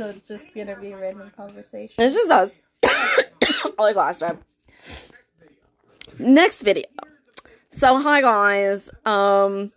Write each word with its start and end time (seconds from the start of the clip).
so 0.00 0.08
it's 0.08 0.26
just 0.26 0.54
gonna 0.54 0.76
be 0.80 0.92
a 0.92 0.96
random 0.96 1.30
conversation. 1.36 1.94
It's 1.98 2.14
just 2.14 2.30
us. 2.30 2.62
like 3.78 3.96
last 3.96 4.20
time. 4.20 4.38
Next 6.18 6.62
video. 6.62 6.86
So 7.68 7.98
hi 7.98 8.22
guys. 8.22 8.88
Um 9.04 9.72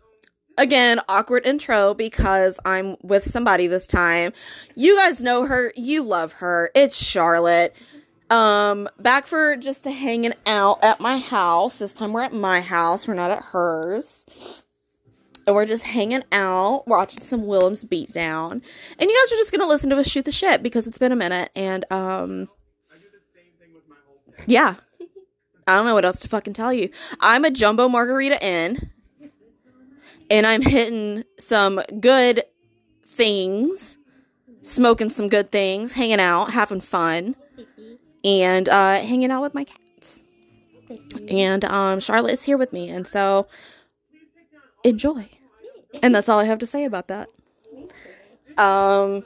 again, 0.57 1.01
awkward 1.09 1.45
intro 1.45 1.93
because 1.93 2.57
I'm 2.63 2.95
with 3.01 3.25
somebody 3.25 3.67
this 3.67 3.85
time. 3.85 4.31
You 4.75 4.95
guys 4.95 5.21
know 5.21 5.45
her, 5.45 5.73
you 5.75 6.03
love 6.03 6.31
her. 6.33 6.71
It's 6.73 6.97
Charlotte. 6.97 7.75
Um 8.29 8.87
back 8.99 9.27
for 9.27 9.57
just 9.57 9.83
hanging 9.83 10.35
out 10.45 10.85
at 10.85 11.01
my 11.01 11.17
house. 11.17 11.79
This 11.79 11.93
time 11.93 12.13
we're 12.13 12.21
at 12.21 12.33
my 12.33 12.61
house. 12.61 13.09
We're 13.09 13.13
not 13.15 13.31
at 13.31 13.43
hers. 13.43 14.62
And 15.45 15.55
we're 15.55 15.65
just 15.65 15.85
hanging 15.85 16.23
out, 16.31 16.87
watching 16.87 17.21
some 17.21 17.45
Willam's 17.45 17.83
beatdown. 17.83 18.51
And 18.51 19.09
you 19.09 19.21
guys 19.21 19.31
are 19.33 19.37
just 19.37 19.51
gonna 19.51 19.67
listen 19.67 19.89
to 19.89 19.97
us 19.97 20.07
shoot 20.09 20.25
the 20.25 20.31
shit 20.31 20.63
because 20.63 20.87
it's 20.87 20.97
been 20.97 21.11
a 21.11 21.17
minute 21.17 21.49
and 21.55 21.85
um 21.91 22.47
yeah. 24.47 24.75
I 25.67 25.77
don't 25.77 25.85
know 25.85 25.93
what 25.93 26.05
else 26.05 26.19
to 26.21 26.27
fucking 26.27 26.53
tell 26.53 26.73
you. 26.73 26.89
I'm 27.21 27.45
a 27.45 27.51
jumbo 27.51 27.87
margarita 27.87 28.45
in, 28.45 28.91
and 30.29 30.45
I'm 30.45 30.61
hitting 30.61 31.23
some 31.39 31.79
good 31.99 32.43
things, 33.05 33.97
smoking 34.61 35.09
some 35.09 35.29
good 35.29 35.51
things, 35.51 35.93
hanging 35.93 36.19
out, 36.19 36.51
having 36.51 36.81
fun, 36.81 37.35
and 38.25 38.67
uh, 38.67 38.95
hanging 38.95 39.31
out 39.31 39.41
with 39.41 39.53
my 39.53 39.63
cats. 39.63 40.23
And 41.29 41.63
um, 41.65 41.99
Charlotte 41.99 42.33
is 42.33 42.43
here 42.43 42.57
with 42.57 42.73
me, 42.73 42.89
and 42.89 43.07
so 43.07 43.47
enjoy. 44.83 45.29
And 46.01 46.13
that's 46.13 46.29
all 46.29 46.39
I 46.39 46.45
have 46.45 46.59
to 46.59 46.65
say 46.65 46.85
about 46.85 47.07
that. 47.07 47.29
Um. 48.57 49.23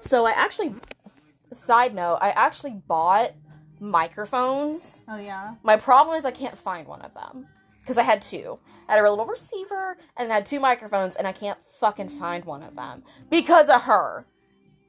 So 0.00 0.26
I 0.26 0.32
actually, 0.32 0.72
side 1.52 1.94
note, 1.94 2.18
I 2.20 2.30
actually 2.30 2.82
bought 2.86 3.32
microphones. 3.80 4.98
Oh 5.08 5.16
yeah. 5.16 5.54
My 5.62 5.76
problem 5.76 6.16
is 6.16 6.24
I 6.24 6.30
can't 6.30 6.56
find 6.56 6.86
one 6.86 7.02
of 7.02 7.14
them 7.14 7.46
because 7.80 7.96
I 7.98 8.02
had 8.02 8.20
two. 8.20 8.58
I 8.88 8.92
had 8.92 9.04
a 9.04 9.08
little 9.10 9.26
receiver 9.26 9.96
and 10.16 10.30
I 10.30 10.34
had 10.36 10.46
two 10.46 10.60
microphones, 10.60 11.16
and 11.16 11.26
I 11.26 11.32
can't 11.32 11.58
fucking 11.80 12.08
find 12.08 12.44
one 12.44 12.62
of 12.62 12.76
them 12.76 13.02
because 13.30 13.68
of 13.68 13.82
her. 13.82 14.26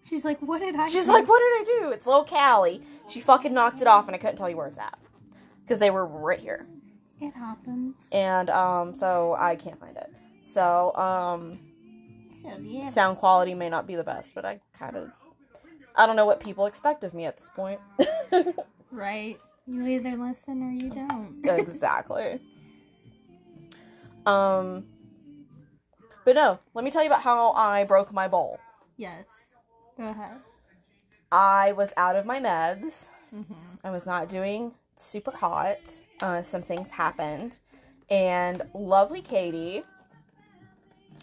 She's 0.07 0.23
like, 0.23 0.39
what 0.39 0.59
did 0.61 0.75
I? 0.75 0.87
She's 0.87 1.05
do?" 1.05 1.13
like, 1.13 1.27
"What 1.27 1.39
did 1.39 1.61
I 1.61 1.79
do?" 1.79 1.91
It's 1.91 2.05
little 2.05 2.25
Callie. 2.25 2.81
She 3.09 3.21
fucking 3.21 3.53
knocked 3.53 3.81
it 3.81 3.87
off, 3.87 4.07
and 4.07 4.15
I 4.15 4.19
couldn't 4.19 4.35
tell 4.35 4.49
you 4.49 4.57
where 4.57 4.67
it's 4.67 4.77
at 4.77 4.97
because 5.63 5.79
they 5.79 5.89
were 5.89 6.05
right 6.05 6.39
here, 6.39 6.67
It 7.27 7.33
happens. 7.33 8.07
and 8.11 8.49
um, 8.49 8.93
so 8.93 9.35
I 9.39 9.55
can't 9.55 9.79
find 9.79 9.97
it. 9.97 10.11
So 10.41 10.95
um, 10.95 11.59
So 12.43 12.57
yeah. 12.61 12.89
sound 12.89 13.17
quality 13.17 13.53
may 13.53 13.69
not 13.69 13.87
be 13.87 13.95
the 13.95 14.03
best, 14.03 14.35
but 14.35 14.45
I 14.45 14.59
kind 14.77 14.95
of, 14.95 15.11
I 15.95 16.05
don't 16.05 16.15
know 16.15 16.25
what 16.25 16.39
people 16.39 16.65
expect 16.67 17.03
of 17.03 17.13
me 17.13 17.25
at 17.25 17.35
this 17.35 17.49
point. 17.55 17.79
Right. 18.91 19.37
You 19.67 19.85
either 19.87 20.15
listen 20.15 20.61
or 20.63 20.71
you 20.71 20.89
don't. 20.89 21.41
exactly. 21.59 22.39
Um, 24.25 24.85
but 26.23 26.35
no, 26.35 26.59
let 26.73 26.85
me 26.85 26.91
tell 26.91 27.01
you 27.03 27.07
about 27.09 27.21
how 27.23 27.51
I 27.53 27.83
broke 27.83 28.13
my 28.13 28.27
bowl. 28.29 28.59
Yes. 28.95 29.49
Go 29.97 30.05
ahead. 30.05 30.37
I 31.31 31.73
was 31.73 31.93
out 31.97 32.15
of 32.15 32.25
my 32.25 32.39
meds. 32.39 33.09
Mm-hmm. 33.35 33.53
I 33.83 33.89
was 33.89 34.07
not 34.07 34.29
doing 34.29 34.71
super 34.95 35.31
hot. 35.31 35.77
Uh, 36.21 36.41
some 36.41 36.61
things 36.61 36.89
happened, 36.91 37.59
and 38.09 38.61
lovely 38.73 39.21
Katie, 39.21 39.83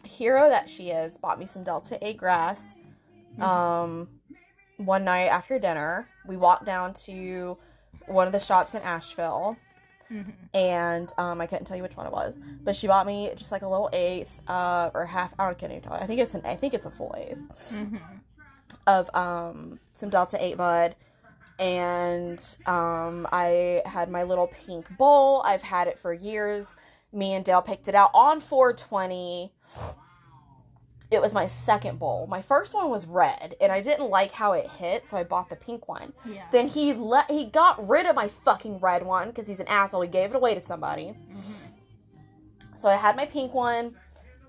hero 0.05 0.49
that 0.51 0.69
she 0.69 0.91
is, 0.91 1.17
bought 1.17 1.39
me 1.39 1.47
some 1.47 1.63
Delta 1.65 1.99
Eight 2.07 2.17
grass. 2.17 2.75
Um, 3.41 4.09
one 4.77 5.05
night 5.05 5.27
after 5.29 5.59
dinner, 5.59 6.07
we 6.27 6.37
walked 6.37 6.67
down 6.67 6.93
to 7.07 7.57
one 8.07 8.27
of 8.27 8.33
the 8.33 8.39
shops 8.39 8.75
in 8.75 8.83
Asheville. 8.83 9.57
Mm-hmm. 10.13 10.31
and 10.53 11.11
um, 11.17 11.41
I 11.41 11.47
couldn't 11.47 11.65
tell 11.65 11.75
you 11.79 11.83
which 11.83 11.97
one 11.97 12.05
it 12.07 12.13
was, 12.13 12.37
but 12.65 12.77
she 12.77 12.87
bought 12.87 13.07
me 13.07 13.31
just 13.35 13.51
like 13.51 13.63
a 13.63 13.67
little 13.67 13.89
eighth, 13.95 14.43
uh, 14.47 14.91
or 14.93 15.07
half. 15.07 15.33
I 15.39 15.47
don't 15.47 15.57
can't 15.57 15.73
even 15.73 15.85
tell. 15.85 15.95
I 15.95 16.05
think 16.05 16.21
it's 16.21 16.35
an. 16.35 16.43
I 16.45 16.55
think 16.55 16.75
it's 16.75 16.85
a 16.85 16.91
full 16.91 17.15
eighth 17.17 17.39
Mm-hmm. 17.73 17.97
of 18.87 19.09
um 19.15 19.79
some 19.95 20.11
Delta 20.11 20.37
Eight 20.39 20.59
bud, 20.59 20.97
and 21.59 22.57
um 22.67 23.27
I 23.33 23.83
had 23.87 24.11
my 24.11 24.23
little 24.23 24.49
pink 24.49 24.87
bowl. 24.97 25.43
I've 25.43 25.63
had 25.63 25.89
it 25.89 25.99
for 25.99 26.13
years. 26.13 26.77
Me 27.13 27.35
and 27.35 27.45
Dale 27.45 27.63
picked 27.63 27.89
it 27.89 27.95
out 27.95 28.11
on 28.15 28.41
420. 28.41 29.53
It 31.11 31.21
was 31.21 31.35
my 31.35 31.45
second 31.45 31.99
bowl. 31.99 32.27
My 32.27 32.41
first 32.41 32.73
one 32.73 32.89
was 32.89 33.05
red, 33.07 33.55
and 33.61 33.71
I 33.71 33.83
didn't 33.83 34.09
like 34.09 34.33
how 34.33 34.53
it 34.53 34.67
hit, 34.67 35.05
so 35.05 35.19
I 35.19 35.25
bought 35.25 35.51
the 35.51 35.57
pink 35.57 35.87
one. 35.87 36.15
Yeah. 36.27 36.47
Then 36.51 36.69
he 36.69 36.95
let 36.95 37.31
he 37.31 37.45
got 37.45 37.87
rid 37.87 38.07
of 38.07 38.17
my 38.17 38.29
fucking 38.29 38.81
red 38.81 39.05
one 39.05 39.29
because 39.29 39.47
he's 39.47 39.61
an 39.61 39.69
asshole. 39.69 40.01
He 40.01 40.09
gave 40.09 40.31
it 40.31 40.37
away 40.37 40.55
to 40.55 40.61
somebody. 40.61 41.15
So 42.75 42.89
I 42.89 42.97
had 42.97 43.15
my 43.15 43.27
pink 43.27 43.53
one. 43.53 43.95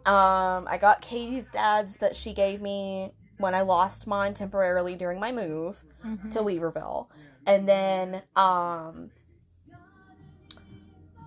Um, 0.06 0.68
I 0.68 0.78
got 0.80 1.02
Katie's 1.02 1.48
dad's 1.48 1.98
that 1.98 2.16
she 2.16 2.34
gave 2.34 2.62
me 2.62 3.12
when 3.38 3.56
I 3.56 3.62
lost 3.62 4.08
mine 4.08 4.34
temporarily 4.34 4.96
during 4.96 5.20
my 5.20 5.32
move 5.32 5.84
Mhm. 6.06 6.32
to 6.32 6.40
Weaverville, 6.40 7.08
and 7.46 7.68
then 7.68 8.22
um. 8.36 9.12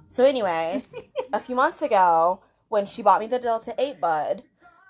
So 0.08 0.24
anyway, 0.24 0.82
a 1.32 1.40
few 1.40 1.54
months 1.56 1.82
ago, 1.82 2.40
when 2.68 2.86
she 2.86 3.02
bought 3.02 3.20
me 3.20 3.26
the 3.26 3.38
Delta 3.38 3.74
Eight 3.78 4.00
bud, 4.00 4.42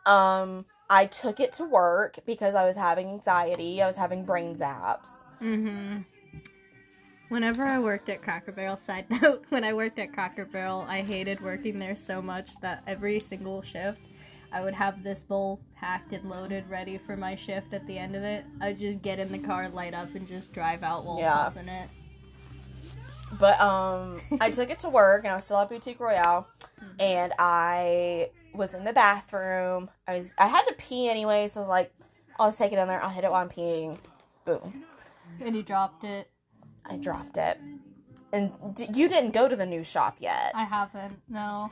um, 0.04 0.66
I 0.88 1.06
took 1.06 1.40
it 1.40 1.52
to 1.54 1.64
work 1.64 2.18
because 2.26 2.54
I 2.54 2.64
was 2.64 2.76
having 2.76 3.08
anxiety. 3.08 3.82
I 3.82 3.86
was 3.86 3.96
having 3.96 4.24
brain 4.24 4.54
zaps. 4.54 5.24
Mm-hmm. 5.42 6.02
Whenever 7.28 7.64
I 7.64 7.80
worked 7.80 8.08
at 8.08 8.22
Cracker 8.22 8.52
Barrel, 8.52 8.76
side 8.80 9.06
note, 9.10 9.44
when 9.48 9.64
I 9.64 9.72
worked 9.72 9.98
at 9.98 10.12
Cracker 10.12 10.44
Barrel, 10.44 10.84
I 10.88 11.00
hated 11.00 11.40
working 11.40 11.78
there 11.78 11.96
so 11.96 12.22
much 12.22 12.54
that 12.60 12.84
every 12.86 13.18
single 13.18 13.62
shift, 13.62 14.00
I 14.52 14.62
would 14.62 14.74
have 14.74 15.02
this 15.02 15.22
bowl 15.22 15.60
packed 15.76 16.12
and 16.12 16.28
loaded, 16.30 16.68
ready 16.70 16.98
for 16.98 17.16
my 17.16 17.36
shift 17.36 17.72
at 17.74 17.86
the 17.86 17.98
end 17.98 18.14
of 18.16 18.22
it. 18.22 18.44
I'd 18.60 18.78
just 18.78 19.02
get 19.02 19.18
in 19.18 19.30
the 19.30 19.38
car, 19.38 19.68
light 19.68 19.92
up, 19.94 20.14
and 20.14 20.26
just 20.26 20.52
drive 20.52 20.82
out 20.82 21.04
while 21.04 21.18
Yeah. 21.18 21.34
puffing 21.34 21.68
it. 21.68 21.88
But 23.38 23.60
um, 23.60 24.20
I 24.40 24.50
took 24.50 24.70
it 24.70 24.78
to 24.80 24.88
work, 24.88 25.24
and 25.24 25.32
I 25.32 25.34
was 25.34 25.44
still 25.44 25.58
at 25.58 25.68
Boutique 25.68 25.98
Royale, 26.00 26.46
and 27.00 27.32
I 27.38 28.30
was 28.54 28.72
in 28.72 28.84
the 28.84 28.92
bathroom. 28.92 29.90
I 30.06 30.14
was 30.14 30.32
I 30.38 30.46
had 30.46 30.62
to 30.66 30.74
pee 30.74 31.08
anyway, 31.08 31.48
so 31.48 31.60
I 31.60 31.62
was 31.64 31.68
like, 31.68 31.92
I'll 32.38 32.48
just 32.48 32.58
take 32.58 32.72
it 32.72 32.78
in 32.78 32.86
there. 32.88 33.02
I'll 33.02 33.10
hit 33.10 33.24
it 33.24 33.30
while 33.30 33.42
I'm 33.42 33.48
peeing. 33.50 33.98
Boom, 34.44 34.84
And 35.40 35.56
you 35.56 35.62
dropped 35.64 36.04
it. 36.04 36.30
I 36.88 36.96
dropped 36.96 37.36
it. 37.36 37.58
And 38.32 38.52
d- 38.76 38.88
you 38.94 39.08
didn't 39.08 39.32
go 39.32 39.48
to 39.48 39.56
the 39.56 39.66
new 39.66 39.82
shop 39.82 40.16
yet. 40.20 40.52
I 40.54 40.64
haven't. 40.64 41.20
No. 41.28 41.70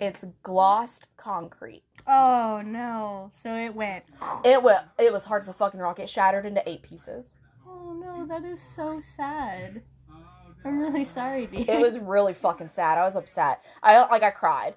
It's 0.00 0.24
glossed 0.42 1.08
concrete. 1.16 1.82
Oh 2.06 2.62
no. 2.64 3.30
So 3.34 3.54
it 3.54 3.74
went. 3.74 4.04
It 4.44 4.62
was 4.62 4.82
it 4.98 5.12
was 5.12 5.24
hard 5.24 5.42
as 5.42 5.48
a 5.48 5.52
fucking 5.52 5.80
rock. 5.80 5.98
It 5.98 6.10
shattered 6.10 6.46
into 6.46 6.66
eight 6.68 6.82
pieces. 6.82 7.24
Oh 7.66 7.92
no, 7.92 8.26
that 8.26 8.44
is 8.44 8.60
so 8.60 9.00
sad. 9.00 9.82
I'm 10.64 10.80
really 10.80 11.04
sorry, 11.04 11.46
dude. 11.46 11.68
It 11.68 11.80
was 11.80 11.98
really 11.98 12.34
fucking 12.34 12.68
sad. 12.68 12.98
I 12.98 13.04
was 13.04 13.16
upset. 13.16 13.62
I 13.82 13.98
like 14.06 14.22
I 14.22 14.30
cried. 14.30 14.74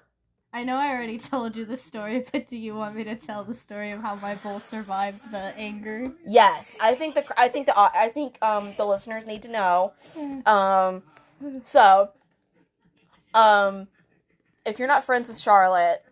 I 0.52 0.64
know 0.64 0.76
I 0.76 0.88
already 0.88 1.18
told 1.32 1.56
you 1.56 1.64
the 1.64 1.76
story, 1.76 2.24
but 2.32 2.48
do 2.48 2.56
you 2.56 2.74
want 2.74 2.96
me 2.96 3.04
to 3.04 3.14
tell 3.14 3.44
the 3.44 3.54
story 3.54 3.90
of 3.90 4.00
how 4.00 4.16
my 4.16 4.34
bull 4.36 4.60
survived 4.60 5.30
the 5.30 5.52
anger? 5.56 6.12
Yes, 6.26 6.76
I 6.80 6.94
think 6.94 7.14
the 7.14 7.24
I 7.36 7.48
think 7.48 7.66
the 7.66 7.74
I 7.76 8.10
think 8.12 8.38
um 8.42 8.72
the 8.76 8.84
listeners 8.84 9.26
need 9.26 9.42
to 9.42 9.50
know. 9.50 9.92
Um, 10.46 11.02
so, 11.64 12.10
um, 13.34 13.88
if 14.70 14.78
you're 14.78 14.88
not 14.88 15.04
friends 15.04 15.28
with 15.28 15.38
Charlotte, 15.38 16.04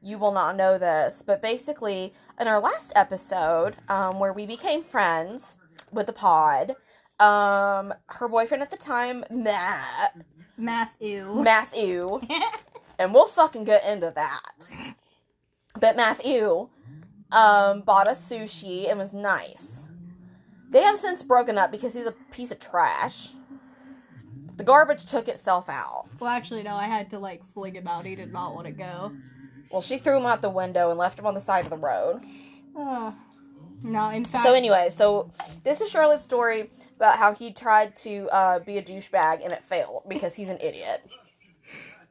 you 0.00 0.18
will 0.18 0.32
not 0.32 0.56
know 0.56 0.78
this. 0.78 1.22
But 1.26 1.42
basically, 1.42 2.14
in 2.40 2.46
our 2.46 2.60
last 2.60 2.92
episode, 2.94 3.76
um, 3.88 4.20
where 4.20 4.32
we 4.32 4.46
became 4.46 4.82
friends 4.82 5.58
with 5.92 6.06
the 6.06 6.12
pod, 6.12 6.76
um, 7.18 7.92
her 8.06 8.28
boyfriend 8.28 8.62
at 8.62 8.70
the 8.70 8.76
time, 8.76 9.24
Matt, 9.30 10.16
Matthew. 10.56 11.42
Matthew, 11.42 12.20
and 12.98 13.12
we'll 13.12 13.26
fucking 13.26 13.64
get 13.64 13.84
into 13.84 14.12
that. 14.14 14.94
But 15.80 15.96
Matthew, 15.96 16.68
um, 17.32 17.80
bought 17.80 18.06
us 18.06 18.30
sushi 18.30 18.88
and 18.88 18.98
was 18.98 19.12
nice. 19.12 19.88
They 20.70 20.82
have 20.82 20.96
since 20.96 21.22
broken 21.22 21.58
up 21.58 21.72
because 21.72 21.94
he's 21.94 22.06
a 22.06 22.14
piece 22.32 22.52
of 22.52 22.60
trash. 22.60 23.30
The 24.56 24.64
garbage 24.64 25.06
took 25.06 25.28
itself 25.28 25.68
out. 25.68 26.06
well, 26.20 26.30
actually, 26.30 26.62
no, 26.62 26.76
I 26.76 26.84
had 26.84 27.10
to 27.10 27.18
like 27.18 27.44
fling 27.52 27.74
him 27.74 27.88
out. 27.88 28.06
He 28.06 28.14
did 28.14 28.32
not 28.32 28.54
want 28.54 28.66
to 28.66 28.72
go. 28.72 29.12
Well, 29.70 29.82
she 29.82 29.98
threw 29.98 30.18
him 30.18 30.26
out 30.26 30.42
the 30.42 30.50
window 30.50 30.90
and 30.90 30.98
left 30.98 31.18
him 31.18 31.26
on 31.26 31.34
the 31.34 31.40
side 31.40 31.64
of 31.64 31.70
the 31.70 31.76
road. 31.76 32.22
Oh. 32.76 33.14
No, 33.82 34.08
in 34.10 34.24
fact. 34.24 34.44
So 34.44 34.54
anyway, 34.54 34.88
so 34.90 35.30
this 35.62 35.80
is 35.80 35.90
Charlotte's 35.90 36.24
story 36.24 36.70
about 36.96 37.18
how 37.18 37.34
he 37.34 37.52
tried 37.52 37.94
to 37.96 38.28
uh, 38.30 38.58
be 38.60 38.78
a 38.78 38.82
douchebag 38.82 39.42
and 39.42 39.52
it 39.52 39.62
failed 39.62 40.04
because 40.08 40.34
he's 40.34 40.48
an 40.48 40.58
idiot. 40.60 41.02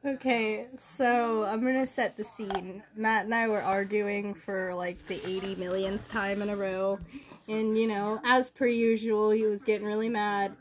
Okay, 0.06 0.66
so 0.76 1.44
I'm 1.46 1.64
gonna 1.64 1.86
set 1.86 2.14
the 2.14 2.24
scene. 2.24 2.82
Matt 2.94 3.24
and 3.24 3.34
I 3.34 3.48
were 3.48 3.62
arguing 3.62 4.34
for 4.34 4.74
like 4.74 5.04
the 5.06 5.14
80 5.26 5.56
millionth 5.56 6.06
time 6.10 6.42
in 6.42 6.50
a 6.50 6.56
row. 6.56 6.98
And, 7.48 7.76
you 7.76 7.86
know, 7.86 8.20
as 8.24 8.50
per 8.50 8.66
usual, 8.66 9.30
he 9.30 9.44
was 9.44 9.62
getting 9.62 9.86
really 9.86 10.08
mad. 10.10 10.54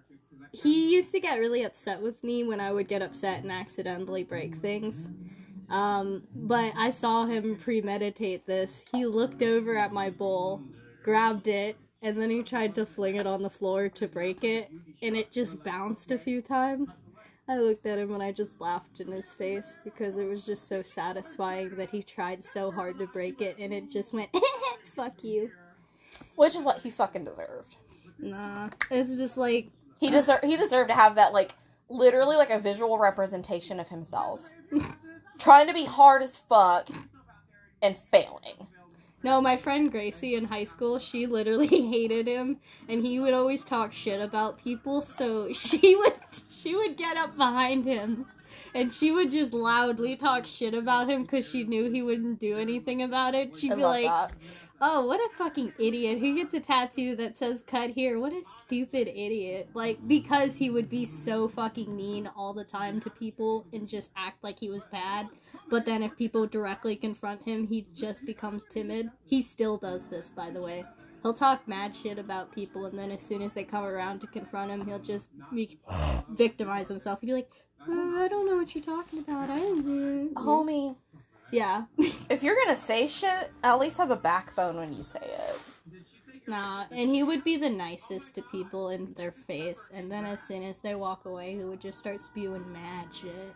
He 0.54 0.94
used 0.94 1.12
to 1.14 1.20
get 1.20 1.40
really 1.40 1.64
upset 1.64 2.02
with 2.02 2.24
me 2.24 2.44
when 2.44 2.60
I 2.60 2.72
would 2.72 2.88
get 2.88 3.02
upset 3.02 3.42
and 3.42 3.52
accidentally 3.52 4.24
break 4.24 4.56
things. 4.56 5.10
Um, 5.70 6.24
but 6.36 6.74
I 6.78 6.92
saw 6.92 7.26
him 7.26 7.56
premeditate 7.56 8.46
this. 8.46 8.86
He 8.92 9.06
looked 9.06 9.42
over 9.42 9.76
at 9.76 9.92
my 9.92 10.12
bowl, 10.12 10.62
grabbed 11.02 11.48
it, 11.48 11.76
and 12.04 12.20
then 12.20 12.30
he 12.30 12.44
tried 12.44 12.76
to 12.76 12.86
fling 12.86 13.16
it 13.16 13.26
on 13.26 13.42
the 13.42 13.50
floor 13.50 13.90
to 13.90 14.08
break 14.08 14.44
it, 14.44 14.70
and 15.02 15.18
it 15.18 15.32
just 15.32 15.64
bounced 15.64 16.12
a 16.12 16.18
few 16.18 16.42
times. 16.42 17.00
I 17.48 17.58
looked 17.58 17.86
at 17.86 17.98
him 17.98 18.14
and 18.14 18.24
I 18.24 18.32
just 18.32 18.62
laughed 18.62 19.02
in 19.02 19.12
his 19.12 19.34
face 19.34 19.78
because 19.84 20.18
it 20.18 20.26
was 20.26 20.46
just 20.46 20.68
so 20.68 20.82
satisfying 20.82 21.76
that 21.76 21.90
he 21.90 22.02
tried 22.02 22.44
so 22.44 22.72
hard 22.72 22.98
to 23.00 23.08
break 23.08 23.42
it 23.42 23.58
and 23.60 23.74
it 23.74 23.90
just 23.90 24.14
went, 24.14 24.30
fuck 24.86 25.24
you. 25.24 25.52
Which 26.36 26.56
is 26.56 26.64
what 26.64 26.82
he 26.82 26.90
fucking 26.90 27.26
deserved. 27.26 27.76
Nah, 28.18 28.70
it's 28.90 29.18
just 29.18 29.36
like, 29.36 29.68
He 30.04 30.10
deserved 30.10 30.44
he 30.44 30.58
deserved 30.58 30.90
to 30.90 30.96
have 30.96 31.16
that 31.16 31.32
like 31.32 31.54
literally 31.88 32.36
like 32.36 32.50
a 32.50 32.60
visual 32.60 32.98
representation 32.98 33.80
of 33.80 33.88
himself. 33.88 34.42
Trying 35.40 35.68
to 35.68 35.74
be 35.74 35.86
hard 35.86 36.22
as 36.22 36.36
fuck 36.36 36.90
and 37.82 37.96
failing. 37.98 38.68
no, 39.24 39.40
my 39.40 39.56
friend 39.56 39.90
Gracie 39.90 40.36
in 40.36 40.44
high 40.44 40.66
school, 40.66 41.00
she 41.00 41.26
literally 41.26 41.68
hated 41.90 42.28
him 42.28 42.58
and 42.90 43.02
he 43.02 43.22
would 43.22 43.34
always 43.34 43.64
talk 43.64 43.94
shit 43.94 44.20
about 44.20 44.58
people, 44.58 45.02
so 45.02 45.54
she 45.54 45.96
would 46.00 46.14
she 46.50 46.76
would 46.76 46.98
get 46.98 47.16
up 47.16 47.38
behind 47.38 47.86
him 47.86 48.26
and 48.76 48.92
she 48.92 49.12
would 49.12 49.32
just 49.32 49.54
loudly 49.54 50.18
talk 50.18 50.46
shit 50.46 50.74
about 50.74 51.10
him 51.10 51.24
because 51.24 51.50
she 51.50 51.64
knew 51.64 51.90
he 51.90 52.02
wouldn't 52.02 52.40
do 52.40 52.58
anything 52.58 53.04
about 53.04 53.36
it. 53.36 53.58
She'd 53.58 53.72
I 53.72 53.76
be 53.76 53.84
like, 53.84 54.06
that. 54.06 54.34
Oh, 54.86 55.06
what 55.06 55.22
a 55.22 55.30
fucking 55.38 55.72
idiot. 55.80 56.20
Who 56.20 56.36
gets 56.36 56.54
a 56.54 56.60
tattoo 56.60 57.16
that 57.16 57.38
says 57.38 57.64
cut 57.66 57.92
here? 57.92 58.20
What 58.20 58.34
a 58.34 58.44
stupid 58.44 59.08
idiot. 59.08 59.70
Like, 59.74 60.06
because 60.06 60.58
he 60.58 60.70
would 60.70 60.90
be 60.90 61.06
so 61.06 61.48
fucking 61.48 61.96
mean 61.96 62.30
all 62.36 62.52
the 62.52 62.66
time 62.66 63.00
to 63.00 63.10
people 63.10 63.66
and 63.72 63.88
just 63.88 64.12
act 64.18 64.44
like 64.44 64.60
he 64.60 64.70
was 64.70 64.84
bad. 64.92 65.30
But 65.70 65.86
then 65.86 66.04
if 66.04 66.18
people 66.18 66.48
directly 66.48 66.98
confront 66.98 67.44
him, 67.44 67.66
he 67.66 67.88
just 67.96 68.26
becomes 68.26 68.66
timid. 68.66 69.10
He 69.26 69.42
still 69.42 69.78
does 69.78 70.04
this, 70.08 70.32
by 70.32 70.50
the 70.50 70.62
way. 70.62 70.84
He'll 71.22 71.34
talk 71.34 71.66
mad 71.66 71.96
shit 71.96 72.20
about 72.20 72.52
people, 72.52 72.86
and 72.86 73.00
then 73.00 73.10
as 73.10 73.24
soon 73.24 73.42
as 73.42 73.54
they 73.54 73.64
come 73.64 73.86
around 73.86 74.20
to 74.20 74.28
confront 74.28 74.70
him, 74.70 74.86
he'll 74.86 75.00
just 75.00 75.30
be- 75.54 75.80
victimize 76.30 76.90
himself. 76.90 77.22
He'd 77.22 77.28
be 77.28 77.34
like, 77.34 77.50
"Oh, 77.88 78.22
I 78.22 78.28
don't 78.28 78.46
know 78.46 78.58
what 78.58 78.76
you're 78.76 78.84
talking 78.84 79.20
about. 79.20 79.50
I 79.50 79.60
don't 79.60 79.86
know. 79.86 80.42
Homie, 80.42 80.98
Yeah. 81.54 81.84
if 82.32 82.42
you're 82.42 82.56
gonna 82.66 82.76
say 82.76 83.08
shit, 83.08 83.52
at 83.64 83.80
least 83.80 84.00
have 84.00 84.10
a 84.10 84.16
backbone 84.16 84.76
when 84.76 84.94
you 84.94 85.04
say 85.04 85.20
it. 85.22 85.60
Nah, 86.48 86.86
and 86.92 87.14
he 87.14 87.22
would 87.24 87.44
be 87.44 87.58
the 87.58 87.70
nicest 87.70 88.36
to 88.36 88.42
people 88.52 88.90
in 88.90 89.14
their 89.14 89.32
face, 89.32 89.92
and 89.94 90.12
then 90.12 90.26
as 90.26 90.42
soon 90.42 90.64
as 90.64 90.80
they 90.80 90.96
walk 90.96 91.26
away, 91.26 91.56
he 91.56 91.64
would 91.64 91.80
just 91.80 92.00
start 92.00 92.20
spewing 92.20 92.70
mad 92.74 93.14
shit. 93.14 93.56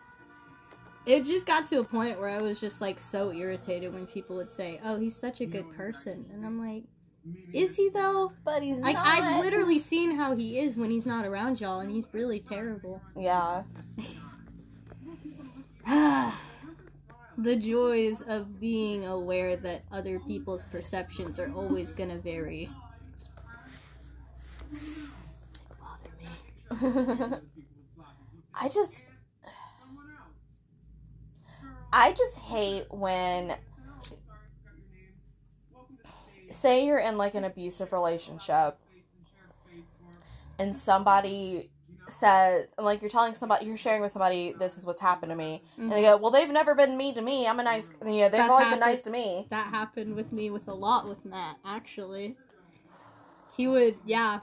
It 1.06 1.24
just 1.24 1.44
got 1.46 1.66
to 1.66 1.80
a 1.80 1.84
point 1.84 2.20
where 2.20 2.28
I 2.28 2.40
was 2.40 2.60
just 2.60 2.80
like 2.80 3.00
so 3.00 3.32
irritated 3.32 3.92
when 3.92 4.06
people 4.06 4.36
would 4.36 4.50
say, 4.50 4.80
"Oh, 4.84 4.98
he's 4.98 5.16
such 5.16 5.40
a 5.40 5.46
good 5.46 5.68
person," 5.76 6.24
and 6.32 6.46
I'm 6.46 6.58
like, 6.58 6.84
"Is 7.52 7.74
he 7.74 7.90
though?" 7.90 8.32
But 8.44 8.62
he's 8.62 8.78
not. 8.78 8.86
Like 8.86 8.96
not. 8.96 9.06
I've 9.06 9.44
literally 9.44 9.80
seen 9.80 10.12
how 10.12 10.36
he 10.36 10.60
is 10.60 10.76
when 10.76 10.90
he's 10.90 11.04
not 11.04 11.26
around 11.26 11.60
y'all, 11.60 11.80
and 11.80 11.90
he's 11.90 12.06
really 12.12 12.38
terrible. 12.38 13.02
Yeah. 13.16 13.64
the 17.38 17.56
joys 17.56 18.20
of 18.22 18.60
being 18.60 19.06
aware 19.06 19.56
that 19.56 19.84
other 19.92 20.18
people's 20.20 20.64
perceptions 20.66 21.38
are 21.38 21.50
always 21.54 21.92
gonna 21.92 22.18
vary. 22.18 22.68
Bother 25.80 26.12
me. 26.20 27.38
I 28.54 28.68
just 28.68 29.06
I 31.92 32.12
just 32.12 32.36
hate 32.38 32.86
when 32.90 33.56
say 36.50 36.84
you're 36.86 36.98
in 36.98 37.16
like 37.16 37.34
an 37.34 37.44
abusive 37.44 37.92
relationship 37.92 38.78
and 40.58 40.74
somebody 40.74 41.70
says 42.10 42.66
like 42.78 43.00
you're 43.02 43.10
telling 43.10 43.34
somebody 43.34 43.66
you're 43.66 43.76
sharing 43.76 44.02
with 44.02 44.12
somebody 44.12 44.54
this 44.58 44.78
is 44.78 44.86
what's 44.86 45.00
happened 45.00 45.30
to 45.30 45.36
me. 45.36 45.62
And 45.76 45.90
they 45.90 46.02
go 46.02 46.14
mm-hmm. 46.14 46.22
well 46.22 46.32
they've 46.32 46.48
never 46.48 46.74
been 46.74 46.96
mean 46.96 47.14
to 47.14 47.22
me. 47.22 47.46
I'm 47.46 47.60
a 47.60 47.62
nice 47.62 47.88
mm-hmm. 47.88 48.08
you 48.08 48.20
know 48.22 48.28
they've 48.28 48.32
That's 48.32 48.50
always 48.50 48.68
been 48.68 48.80
nice 48.80 49.00
to 49.02 49.10
me. 49.10 49.46
That 49.50 49.66
happened 49.68 50.14
with 50.14 50.32
me 50.32 50.50
with 50.50 50.68
a 50.68 50.74
lot 50.74 51.08
with 51.08 51.24
Matt, 51.24 51.56
actually. 51.64 52.36
He 53.56 53.66
would, 53.66 53.96
yeah. 54.06 54.38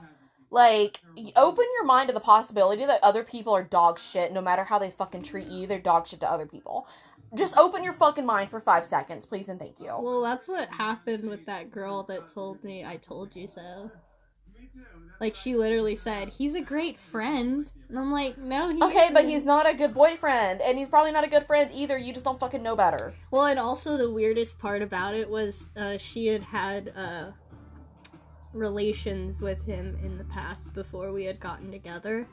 like 0.50 1.00
open 1.36 1.64
your 1.74 1.86
mind 1.86 2.08
to 2.08 2.14
the 2.14 2.20
possibility 2.20 2.84
that 2.84 3.00
other 3.02 3.24
people 3.24 3.54
are 3.54 3.62
dog 3.62 3.98
shit 3.98 4.30
no 4.30 4.42
matter 4.42 4.62
how 4.62 4.78
they 4.78 4.90
fucking 4.90 5.22
treat 5.22 5.46
you. 5.46 5.66
They're 5.66 5.80
dog 5.80 6.06
shit 6.06 6.20
to 6.20 6.30
other 6.30 6.46
people. 6.46 6.86
Just 7.34 7.56
open 7.58 7.82
your 7.82 7.94
fucking 7.94 8.26
mind 8.26 8.50
for 8.50 8.60
five 8.60 8.84
seconds 8.84 9.24
please 9.24 9.48
and 9.48 9.58
thank 9.58 9.80
you. 9.80 9.86
Well, 9.98 10.20
that's 10.20 10.48
what 10.48 10.68
happened 10.72 11.28
with 11.28 11.46
that 11.46 11.70
girl 11.70 12.02
that 12.04 12.32
told 12.32 12.62
me 12.62 12.84
I 12.84 12.96
told 12.96 13.34
you 13.34 13.46
so. 13.46 13.90
Like, 15.20 15.34
she 15.34 15.56
literally 15.56 15.96
said, 15.96 16.28
he's 16.28 16.54
a 16.54 16.60
great 16.60 16.98
friend. 16.98 17.70
And 17.88 17.98
I'm 17.98 18.12
like, 18.12 18.36
no, 18.36 18.68
he 18.68 18.82
Okay, 18.82 19.08
but 19.12 19.24
isn't." 19.24 19.30
he's 19.30 19.44
not 19.44 19.68
a 19.68 19.74
good 19.74 19.94
boyfriend, 19.94 20.60
and 20.60 20.76
he's 20.76 20.88
probably 20.88 21.12
not 21.12 21.24
a 21.24 21.28
good 21.28 21.44
friend 21.44 21.70
either. 21.72 21.96
You 21.96 22.12
just 22.12 22.24
don't 22.24 22.38
fucking 22.40 22.62
know 22.62 22.76
better. 22.76 23.14
Well, 23.30 23.46
and 23.46 23.58
also 23.58 23.96
the 23.96 24.10
weirdest 24.10 24.58
part 24.58 24.82
about 24.82 25.14
it 25.14 25.28
was 25.28 25.66
uh, 25.76 25.96
she 25.96 26.26
had 26.26 26.42
had 26.42 26.92
uh, 26.96 27.30
relations 28.52 29.40
with 29.40 29.64
him 29.64 29.96
in 30.02 30.18
the 30.18 30.24
past 30.24 30.74
before 30.74 31.12
we 31.12 31.24
had 31.24 31.40
gotten 31.40 31.70
together. 31.70 32.26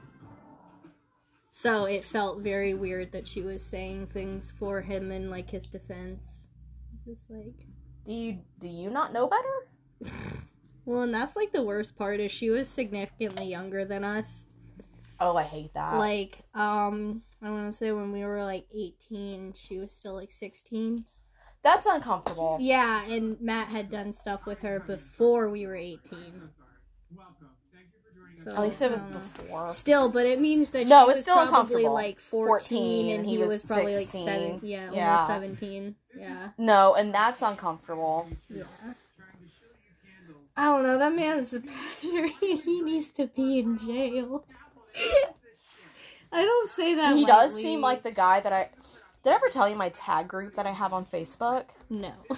So 1.52 1.86
it 1.86 2.04
felt 2.04 2.42
very 2.42 2.74
weird 2.74 3.12
that 3.12 3.28
she 3.28 3.42
was 3.42 3.64
saying 3.64 4.08
things 4.08 4.52
for 4.52 4.82
him 4.82 5.12
in 5.12 5.30
like 5.30 5.50
his 5.52 5.68
defense. 5.68 6.48
It's 6.96 7.06
just 7.06 7.30
like, 7.30 7.68
Do 8.06 8.12
you 8.12 8.40
do 8.60 8.68
you 8.68 8.90
not 8.90 9.14
know 9.14 9.28
better? 9.28 10.14
well, 10.86 11.02
and 11.02 11.14
that's 11.14 11.36
like 11.36 11.52
the 11.52 11.64
worst 11.64 11.98
part 11.98 12.20
is 12.20 12.32
she 12.32 12.50
was 12.50 12.68
significantly 12.70 13.46
younger 13.46 13.86
than 13.86 14.04
us. 14.04 14.46
Oh, 15.20 15.38
I 15.38 15.44
hate 15.44 15.74
that. 15.74 15.98
Like, 15.98 16.40
um, 16.54 17.22
I 17.42 17.50
want 17.50 17.68
to 17.68 17.72
say 17.72 17.92
when 17.92 18.12
we 18.12 18.26
were 18.26 18.44
like 18.44 18.66
18, 18.76 19.54
she 19.54 19.78
was 19.80 19.92
still 19.94 20.16
like 20.16 20.32
16. 20.32 20.98
That's 21.62 21.86
uncomfortable. 21.86 22.58
Yeah, 22.60 23.06
and 23.10 23.40
Matt 23.40 23.70
had 23.70 23.90
done 23.90 24.12
stuff 24.12 24.46
with 24.46 24.62
her 24.62 24.82
before 24.82 25.50
we 25.50 25.66
were 25.66 25.76
18. 25.76 26.50
So, 28.36 28.52
At 28.52 28.62
least 28.62 28.82
it 28.82 28.92
was 28.92 29.04
I 29.04 29.10
before. 29.12 29.68
Still, 29.70 30.10
but 30.10 30.26
it 30.26 30.42
means 30.42 30.72
that 30.72 30.88
No, 30.88 31.06
she 31.06 31.12
it's 31.12 31.18
was 31.18 31.22
still 31.24 31.36
probably 31.36 31.86
uncomfortable. 31.86 31.94
like 31.94 32.20
14, 32.20 32.48
14, 32.48 33.16
and 33.16 33.26
he 33.26 33.34
he, 33.34 33.38
was 33.38 33.50
was, 33.50 33.64
probably 33.64 33.94
16. 33.94 34.26
like 34.26 34.36
7. 34.36 34.60
Yeah, 34.64 34.92
Yeah. 34.92 35.28
17. 35.28 35.96
Yeah. 36.18 36.50
No, 36.58 36.96
and 36.96 37.14
that's 37.14 37.42
uncomfortable. 37.42 38.28
Yeah. 38.50 38.64
I 40.56 40.66
don't 40.66 40.84
know, 40.84 41.00
that 41.00 41.16
man 41.16 41.40
is 41.40 41.54
a 41.54 41.62
pastor. 41.62 42.28
he 42.42 42.82
needs 42.82 43.10
to 43.12 43.28
be 43.28 43.60
in 43.60 43.78
jail. 43.78 44.46
I 46.32 46.46
don't 46.46 46.70
say 46.70 46.96
that 46.96 47.16
he 47.16 47.26
does 47.26 47.56
seem 47.56 47.82
like 47.82 48.04
the 48.04 48.12
guy 48.12 48.40
that 48.40 48.54
I. 48.54 48.70
Did 49.24 49.32
I 49.32 49.36
ever 49.36 49.50
tell 49.50 49.70
you 49.70 49.76
my 49.76 49.90
tag 49.90 50.28
group 50.28 50.56
that 50.56 50.66
I 50.66 50.72
have 50.72 50.94
on 50.94 51.06
Facebook? 51.06 51.66
No. 51.90 52.14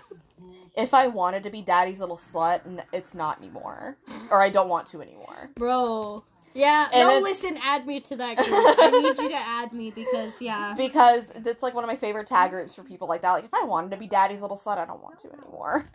If 0.77 0.93
I 0.93 1.07
wanted 1.07 1.43
to 1.43 1.49
be 1.49 1.61
daddy's 1.61 2.01
little 2.01 2.17
slut, 2.17 2.83
it's 2.91 3.13
not 3.13 3.39
anymore. 3.39 3.97
Or 4.29 4.41
I 4.41 4.49
don't 4.49 4.67
want 4.67 4.87
to 4.87 5.01
anymore. 5.01 5.49
Bro. 5.55 6.25
Yeah, 6.53 6.87
And 6.93 7.07
no, 7.07 7.19
listen, 7.19 7.57
add 7.61 7.85
me 7.85 7.99
to 8.01 8.15
that 8.15 8.37
group. 8.37 8.47
I 8.49 8.89
need 8.91 9.17
you 9.17 9.29
to 9.29 9.35
add 9.35 9.73
me 9.73 9.91
because, 9.91 10.41
yeah. 10.41 10.73
Because 10.75 11.31
it's 11.31 11.61
like 11.61 11.73
one 11.73 11.83
of 11.83 11.89
my 11.89 11.95
favorite 11.97 12.27
tag 12.27 12.51
groups 12.51 12.73
for 12.75 12.83
people 12.83 13.09
like 13.09 13.21
that. 13.21 13.31
Like, 13.31 13.45
if 13.45 13.53
I 13.53 13.63
wanted 13.63 13.91
to 13.91 13.97
be 13.97 14.07
daddy's 14.07 14.41
little 14.41 14.57
slut, 14.57 14.77
I 14.77 14.85
don't 14.85 15.03
want 15.03 15.19
to 15.19 15.33
anymore. 15.33 15.89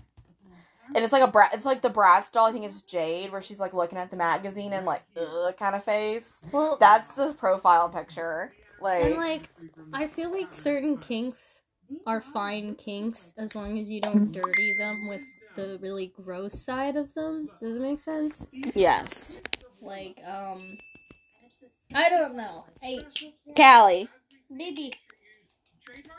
And 0.94 1.04
it's 1.04 1.12
like 1.12 1.22
a 1.22 1.28
brat. 1.30 1.50
It's 1.54 1.64
like 1.66 1.82
the 1.82 1.90
Bratz 1.90 2.32
doll. 2.32 2.46
I 2.46 2.52
think 2.52 2.64
it's 2.64 2.82
Jade, 2.82 3.30
where 3.32 3.40
she's 3.42 3.60
like 3.60 3.74
looking 3.74 3.98
at 3.98 4.10
the 4.10 4.16
magazine 4.16 4.72
and 4.72 4.84
like 4.86 5.02
ugh 5.16 5.56
kind 5.56 5.74
of 5.74 5.84
face. 5.84 6.42
Well, 6.52 6.76
That's 6.80 7.12
the 7.12 7.34
profile 7.38 7.88
picture. 7.88 8.52
Like, 8.80 9.04
and 9.04 9.16
like, 9.16 9.48
I 9.92 10.06
feel 10.06 10.32
like 10.32 10.52
certain 10.52 10.96
kinks 10.98 11.60
are 12.06 12.20
fine 12.20 12.74
kinks 12.76 13.32
as 13.38 13.54
long 13.54 13.78
as 13.78 13.90
you 13.90 14.00
don't 14.00 14.32
dirty 14.32 14.74
them 14.78 15.06
with 15.08 15.20
the 15.56 15.78
really 15.82 16.12
gross 16.24 16.58
side 16.64 16.96
of 16.96 17.12
them. 17.14 17.48
Does 17.60 17.76
it 17.76 17.82
make 17.82 17.98
sense? 17.98 18.46
yes, 18.74 19.40
Like, 19.82 20.20
um, 20.26 20.78
I 21.94 22.08
don't 22.08 22.36
know. 22.36 22.64
Hey, 22.80 23.04
Callie. 23.56 24.08
baby, 24.56 24.92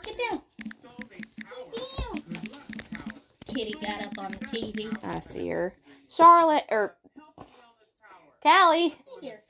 get 0.04 0.16
down. 0.30 0.42
Get 0.82 1.74
down. 1.98 2.22
Kitty 3.54 3.74
got 3.80 4.02
up 4.02 4.18
on 4.18 4.30
the 4.30 4.38
TV. 4.38 4.96
I 5.04 5.20
see 5.20 5.48
her. 5.48 5.74
Charlotte 6.08 6.64
or 6.70 6.96
Callie. 8.42 8.94
Here. 9.20 9.42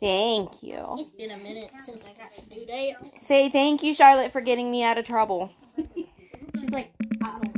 Thank 0.00 0.62
you. 0.62 0.84
It's 0.98 1.10
been 1.10 1.30
a 1.30 1.36
minute 1.36 1.70
since 1.84 2.02
I 2.04 2.12
got 2.20 2.34
to 2.34 2.42
do 2.48 2.66
that. 2.66 3.22
Say 3.22 3.48
thank 3.48 3.82
you, 3.82 3.94
Charlotte, 3.94 4.32
for 4.32 4.40
getting 4.40 4.70
me 4.70 4.82
out 4.82 4.98
of 4.98 5.06
trouble. 5.06 5.52
She's 5.76 6.70
like, 6.70 6.90
I 7.22 7.38
don't 7.40 7.53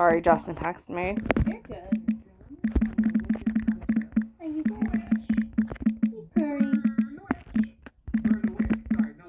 Sorry, 0.00 0.22
Justin 0.22 0.54
texted 0.54 0.88
me. 0.88 1.14
You're 1.46 1.60
good. 1.60 2.22
Are 4.40 4.46
you 4.46 4.62
good? 4.62 5.02
You 6.10 6.26
purry. 6.34 6.72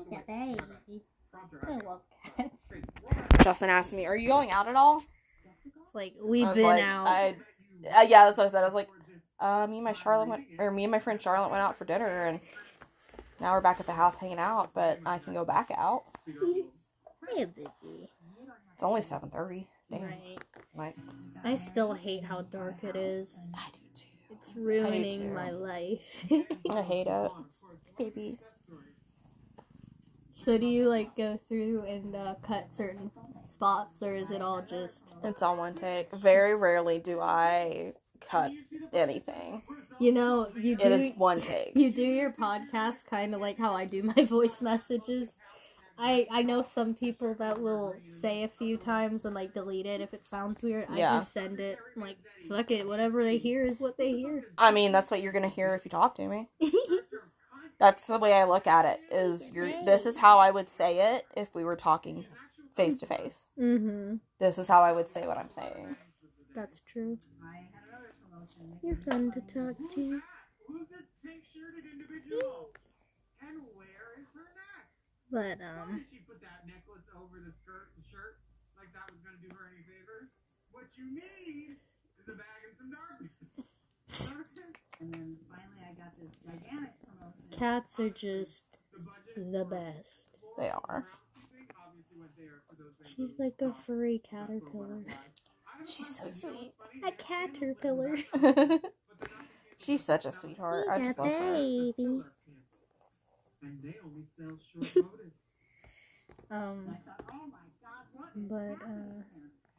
Yeah, 0.10 0.20
baby. 0.26 1.04
I 1.68 1.72
love 1.86 2.00
cats. 2.38 2.56
Justin 3.44 3.70
asked 3.70 3.92
me, 3.92 4.06
"Are 4.06 4.16
you 4.16 4.30
going 4.30 4.50
out 4.52 4.70
at 4.70 4.78
all?" 4.78 5.04
It's 5.66 5.94
like 5.94 6.14
we've 6.24 6.46
I 6.46 6.52
was 6.52 6.56
been 6.56 6.64
like, 6.64 6.84
out. 6.86 7.06
I, 7.06 7.36
uh, 7.94 8.02
yeah, 8.04 8.24
that's 8.24 8.38
what 8.38 8.48
I 8.48 8.52
said. 8.52 8.64
I 8.64 8.66
was 8.66 8.74
like, 8.74 8.88
uh, 9.42 9.68
me 9.68 9.76
and 9.76 9.84
my 9.84 9.92
Charlotte 9.92 10.30
went, 10.30 10.44
or 10.58 10.72
me 10.72 10.86
and 10.86 10.92
my 10.92 11.00
friend 11.00 11.22
Charlotte 11.22 11.50
went 11.52 11.62
out 11.62 11.78
for 11.78 11.84
dinner, 11.84 12.28
and 12.28 12.40
now 13.42 13.52
we're 13.52 13.60
back 13.60 13.82
at 13.82 13.88
the 13.88 13.92
house 13.92 14.16
hanging 14.16 14.40
out. 14.40 14.74
But 14.74 15.02
I 15.06 15.18
can 15.18 15.34
go 15.34 15.44
back 15.44 15.70
out. 15.76 16.06
Hey, 17.28 17.44
baby. 17.44 17.68
It's 18.74 18.84
only 18.84 19.02
seven 19.02 19.30
thirty. 19.30 19.68
Damn, 19.92 20.04
Right. 20.04 20.41
Like 20.82 20.96
I 21.44 21.56
still 21.56 21.94
hate 21.94 22.24
how 22.24 22.42
dark 22.42 22.84
it 22.84 22.96
is. 22.96 23.38
I 23.54 23.68
do 23.72 23.80
too. 23.96 24.08
It's 24.32 24.56
ruining 24.56 25.20
too. 25.22 25.34
my 25.34 25.52
life. 25.52 26.26
I 26.72 26.82
hate 26.82 27.08
it, 27.08 27.32
baby. 27.98 28.38
so 30.36 30.58
do 30.58 30.66
you 30.66 30.88
like 30.90 31.16
go 31.16 31.40
through 31.48 31.84
and 31.88 32.16
uh, 32.16 32.36
cut 32.42 32.76
certain 32.76 33.12
spots, 33.46 34.02
or 34.02 34.16
is 34.16 34.32
it 34.32 34.42
all 34.42 34.62
just 34.62 35.04
It's 35.24 35.42
all 35.42 35.56
one 35.56 35.76
take. 35.76 36.12
Very 36.16 36.56
rarely 36.56 37.00
do 37.00 37.20
I 37.20 37.94
cut 38.20 38.52
anything. 38.94 39.62
you 40.00 40.12
know 40.12 40.48
you 40.56 40.76
do 40.76 40.84
It 40.86 40.92
is 40.92 41.12
one 41.16 41.42
take. 41.42 41.74
you 41.76 41.92
do 41.92 42.04
your 42.04 42.32
podcast 42.32 43.06
kind 43.06 43.36
of 43.36 43.42
like 43.42 43.58
how 43.58 43.74
I 43.74 43.86
do 43.86 44.02
my 44.04 44.24
voice 44.26 44.62
messages. 44.62 45.38
I 46.02 46.28
I 46.32 46.42
know 46.42 46.62
some 46.64 46.96
people 46.96 47.36
that 47.36 47.62
will 47.62 47.96
say 48.08 48.44
a 48.44 48.48
few 48.48 48.78
times 48.78 49.26
and 49.26 49.36
like 49.36 49.54
delete 49.54 49.86
it 49.86 50.02
if 50.02 50.14
it 50.14 50.26
sounds 50.26 50.64
weird. 50.64 50.88
I 50.90 50.98
just 51.02 51.32
send 51.32 51.60
it 51.60 51.78
like 51.96 52.18
fuck 52.50 52.72
it, 52.72 52.88
whatever 52.88 53.24
they 53.24 53.38
hear 53.38 53.64
is 53.64 53.80
what 53.80 53.98
they 53.98 54.12
hear. 54.14 54.44
I 54.58 54.72
mean, 54.72 54.92
that's 54.92 55.12
what 55.12 55.22
you're 55.22 55.32
gonna 55.32 55.48
hear 55.48 55.76
if 55.76 55.86
you 55.86 55.92
talk 55.92 56.16
to 56.16 56.28
me. 56.28 56.50
That's 57.80 58.06
the 58.06 58.20
way 58.20 58.34
I 58.34 58.44
look 58.44 58.68
at 58.68 58.86
it. 58.86 59.00
Is 59.12 59.52
you're 59.56 59.72
this 59.86 60.06
is 60.06 60.18
how 60.18 60.38
I 60.38 60.52
would 60.52 60.70
say 60.70 61.16
it 61.16 61.26
if 61.36 61.56
we 61.56 61.64
were 61.64 61.76
talking 61.76 62.26
face 62.76 63.00
to 63.00 63.08
face. 63.08 63.50
mhm. 63.60 64.20
This 64.40 64.60
is 64.60 64.68
how 64.68 64.82
I 64.82 64.92
would 64.92 65.08
say 65.08 65.26
what 65.26 65.38
I'm 65.38 65.50
saying. 65.50 65.96
That's 66.54 66.82
true. 66.82 67.18
You're 68.84 68.98
fun 68.98 69.32
to 69.32 69.42
talk 69.42 69.76
to. 69.96 70.22
But 75.32 75.58
um 75.64 76.06
She 76.12 76.20
put 76.28 76.42
that 76.42 76.68
necklace 76.68 77.08
over 77.16 77.40
the 77.40 77.54
skirt, 77.64 77.96
the 77.96 78.04
shirt, 78.12 78.38
like 78.78 78.92
that 78.94 79.08
was 79.12 79.20
gonna 79.24 79.40
do 79.42 79.50
her 79.56 79.72
any 79.72 79.84
favors. 79.88 80.30
What 80.72 80.86
you 81.00 81.08
need 81.08 81.80
is 82.20 82.28
a 82.28 82.36
bag 82.36 82.60
and 82.68 82.76
some 82.78 82.92
darkness. 82.92 83.32
And 85.02 85.12
then 85.16 85.38
finally, 85.50 85.82
I 85.82 85.94
got 85.98 86.14
this 86.22 86.38
gigantic 86.46 86.94
promotion. 87.02 87.50
cats 87.50 88.00
are 88.00 88.12
just 88.12 88.78
The 89.36 89.42
the 89.42 89.66
best. 89.66 90.30
They 90.60 90.70
are. 90.70 91.08
obviously 91.88 92.18
went 92.20 92.36
there 92.38 92.62
for 92.70 92.76
those 92.76 92.94
things. 93.02 93.16
She's 93.16 93.40
like 93.40 93.56
a 93.64 93.74
furry 93.88 94.22
caterpillar. 94.30 95.04
She's 95.88 96.18
so 96.18 96.30
sweet. 96.30 96.74
A 97.04 97.12
caterpillar. 97.14 98.16
She's 99.78 100.04
such 100.04 100.26
a 100.26 100.32
sweetheart. 100.32 100.86
I 100.92 101.00
just 101.00 101.18
love 101.18 101.28
her. 101.34 101.54
baby. 101.54 102.22
And 103.62 103.82
they 103.84 103.96
only 104.04 104.26
sell 104.38 104.58
short 104.74 104.96
notice. 104.96 105.34
Um 106.50 106.90
I 106.90 107.10
thought, 107.10 107.24
oh 107.32 107.48
my 107.48 107.60
God, 107.82 108.06
what? 108.14 108.80
but 108.80 108.86
uh 108.86 109.24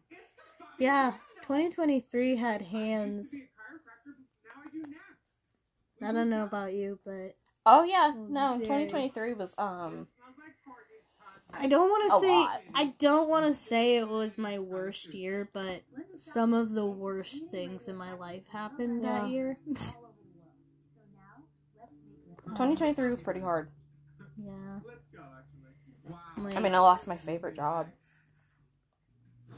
yeah, 0.78 1.12
2023 1.42 2.36
had 2.36 2.62
hands. 2.62 3.34
I 3.34 4.68
do 4.70 4.78
naps. 4.78 6.02
I 6.02 6.12
don't 6.12 6.30
know 6.30 6.44
about 6.44 6.72
you, 6.72 6.98
but 7.04 7.36
Oh 7.64 7.84
yeah, 7.84 8.12
no, 8.28 8.58
2023 8.58 9.34
was 9.34 9.54
um 9.58 10.06
Smells 10.16 10.36
like 10.38 10.54
Colgate 10.64 11.02
I 11.54 11.66
don't 11.68 11.90
want 11.90 12.10
to 12.10 12.20
say 12.20 12.40
lot. 12.40 12.60
I 12.74 12.94
don't 12.98 13.28
want 13.28 13.46
to 13.46 13.54
say 13.54 13.96
it 13.96 14.08
was 14.08 14.38
my 14.38 14.58
worst 14.58 15.14
year, 15.14 15.48
but 15.52 15.82
some 16.16 16.54
of 16.54 16.72
the 16.72 16.86
worst 16.86 17.50
things 17.50 17.88
in 17.88 17.96
my 17.96 18.14
life 18.14 18.42
happened 18.50 19.04
that 19.04 19.28
year. 19.28 19.58
2023 22.54 23.10
was 23.10 23.20
pretty 23.20 23.40
hard. 23.40 23.68
yeah. 24.36 24.52
Let's 24.86 25.06
go, 25.14 25.20
actually. 25.38 26.08
Wow. 26.08 26.18
Like, 26.38 26.56
I 26.56 26.60
mean, 26.60 26.74
I 26.74 26.78
lost 26.78 27.08
my 27.08 27.16
favorite 27.16 27.54
job. 27.56 27.88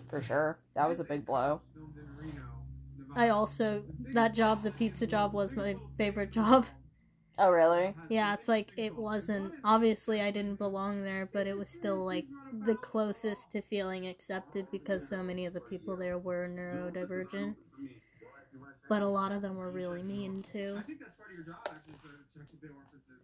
For 0.08 0.20
sure. 0.20 0.58
That 0.74 0.88
was 0.88 1.00
a 1.00 1.04
big 1.04 1.24
blow. 1.24 1.60
Filmed 1.72 1.96
in 1.96 2.16
Reno, 2.16 2.42
Nevada. 2.98 3.20
I 3.20 3.28
also 3.30 3.82
that 4.12 4.34
job, 4.34 4.62
the 4.62 4.70
pizza 4.72 5.06
job, 5.06 5.32
was 5.32 5.54
my 5.56 5.76
favorite 5.96 6.30
job. 6.32 6.66
Oh, 7.36 7.50
really? 7.50 7.94
Yeah, 8.10 8.32
it's 8.34 8.46
like 8.46 8.68
it 8.76 8.94
wasn't 8.94 9.52
obviously 9.64 10.20
I 10.20 10.30
didn't 10.30 10.54
belong 10.56 11.02
there, 11.02 11.28
but 11.32 11.48
it 11.48 11.58
was 11.58 11.68
still 11.68 12.04
like 12.04 12.26
the 12.64 12.76
closest 12.76 13.50
to 13.52 13.60
feeling 13.62 14.06
accepted 14.06 14.68
because 14.70 15.08
so 15.08 15.20
many 15.20 15.44
of 15.46 15.52
the 15.52 15.60
people 15.62 15.96
there 15.96 16.18
were 16.18 16.48
neurodivergent. 16.48 17.56
But 18.88 19.02
a 19.02 19.08
lot 19.08 19.32
of 19.32 19.42
them 19.42 19.56
were 19.56 19.70
really 19.72 20.02
mean 20.02 20.44
too. 20.52 20.80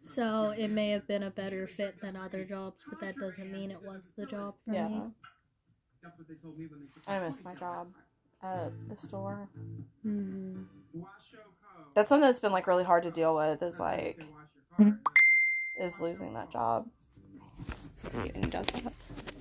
So 0.00 0.22
to 0.22 0.26
check 0.26 0.32
if 0.32 0.36
they 0.36 0.36
were 0.36 0.50
consistent. 0.52 0.56
So 0.58 0.64
it 0.64 0.68
may 0.70 0.90
have 0.90 1.06
been 1.06 1.22
a 1.24 1.30
better 1.30 1.66
fit 1.66 2.00
than 2.00 2.16
other 2.16 2.44
jobs, 2.44 2.84
but 2.88 3.00
that 3.00 3.18
doesn't 3.18 3.50
mean 3.50 3.70
it 3.70 3.82
was 3.82 4.10
the 4.16 4.26
job 4.26 4.54
for 4.64 4.72
Yeah. 4.72 4.88
me. 4.88 5.02
That's 6.02 6.18
what 6.18 6.28
they 6.28 6.34
told 6.34 6.58
me 6.58 6.66
when 6.66 6.80
they 6.80 6.86
took 6.86 7.08
I 7.08 7.20
miss 7.20 7.44
my 7.44 7.54
job 7.54 7.88
at 8.42 8.72
the 8.88 8.96
store. 8.96 9.48
Hmm. 10.02 10.62
That's 11.94 12.08
something 12.08 12.26
that's 12.26 12.40
been 12.40 12.52
like 12.52 12.66
really 12.66 12.84
hard 12.84 13.02
to 13.02 13.10
deal 13.10 13.34
with 13.34 13.62
is 13.62 13.78
like 13.78 14.18
They 14.18 14.24
wash 14.24 14.48
your 14.54 14.64
car. 14.78 15.86
is 15.86 16.00
losing 16.00 16.34
that 16.34 16.50
job. 16.50 16.88
And 18.12 18.44
he 18.44 18.50
does 18.50 18.66
that. 18.66 18.92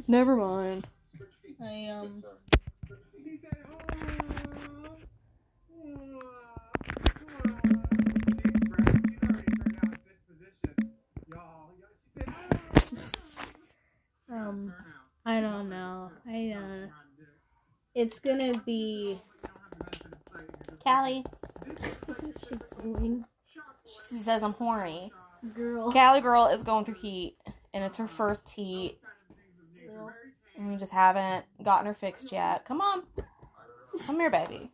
Never 0.08 0.36
mind. 0.36 0.88
I 1.62 1.86
um 1.88 2.24
"Oh." 14.40 14.50
um 14.50 14.74
I 15.26 15.42
don't 15.42 15.70
know. 15.70 16.12
I 16.28 16.56
uh 16.58 16.86
do 16.86 17.24
it. 17.24 18.02
it's 18.02 18.20
gonna 18.20 18.58
be 18.66 19.20
Callie. 20.84 21.24
what's 22.06 22.48
she 22.48 22.56
doing? 22.82 23.26
She 23.86 24.16
says 24.16 24.44
I'm 24.44 24.54
horny. 24.54 25.12
Girl. 25.54 25.92
Callie 25.92 26.22
girl 26.22 26.48
is 26.48 26.64
going 26.64 26.86
through 26.86 26.96
heat, 26.96 27.38
and 27.74 27.84
it's 27.84 27.98
her 27.98 28.08
first 28.08 28.50
heat, 28.50 29.00
Girl. 29.88 30.12
and 30.58 30.70
we 30.70 30.76
just 30.78 30.92
haven't 30.92 31.46
gotten 31.64 31.86
her 31.86 31.94
fixed 31.94 32.32
yet. 32.32 32.66
Come 32.66 32.82
on, 32.82 33.04
come 34.06 34.20
here, 34.20 34.30
baby. 34.30 34.70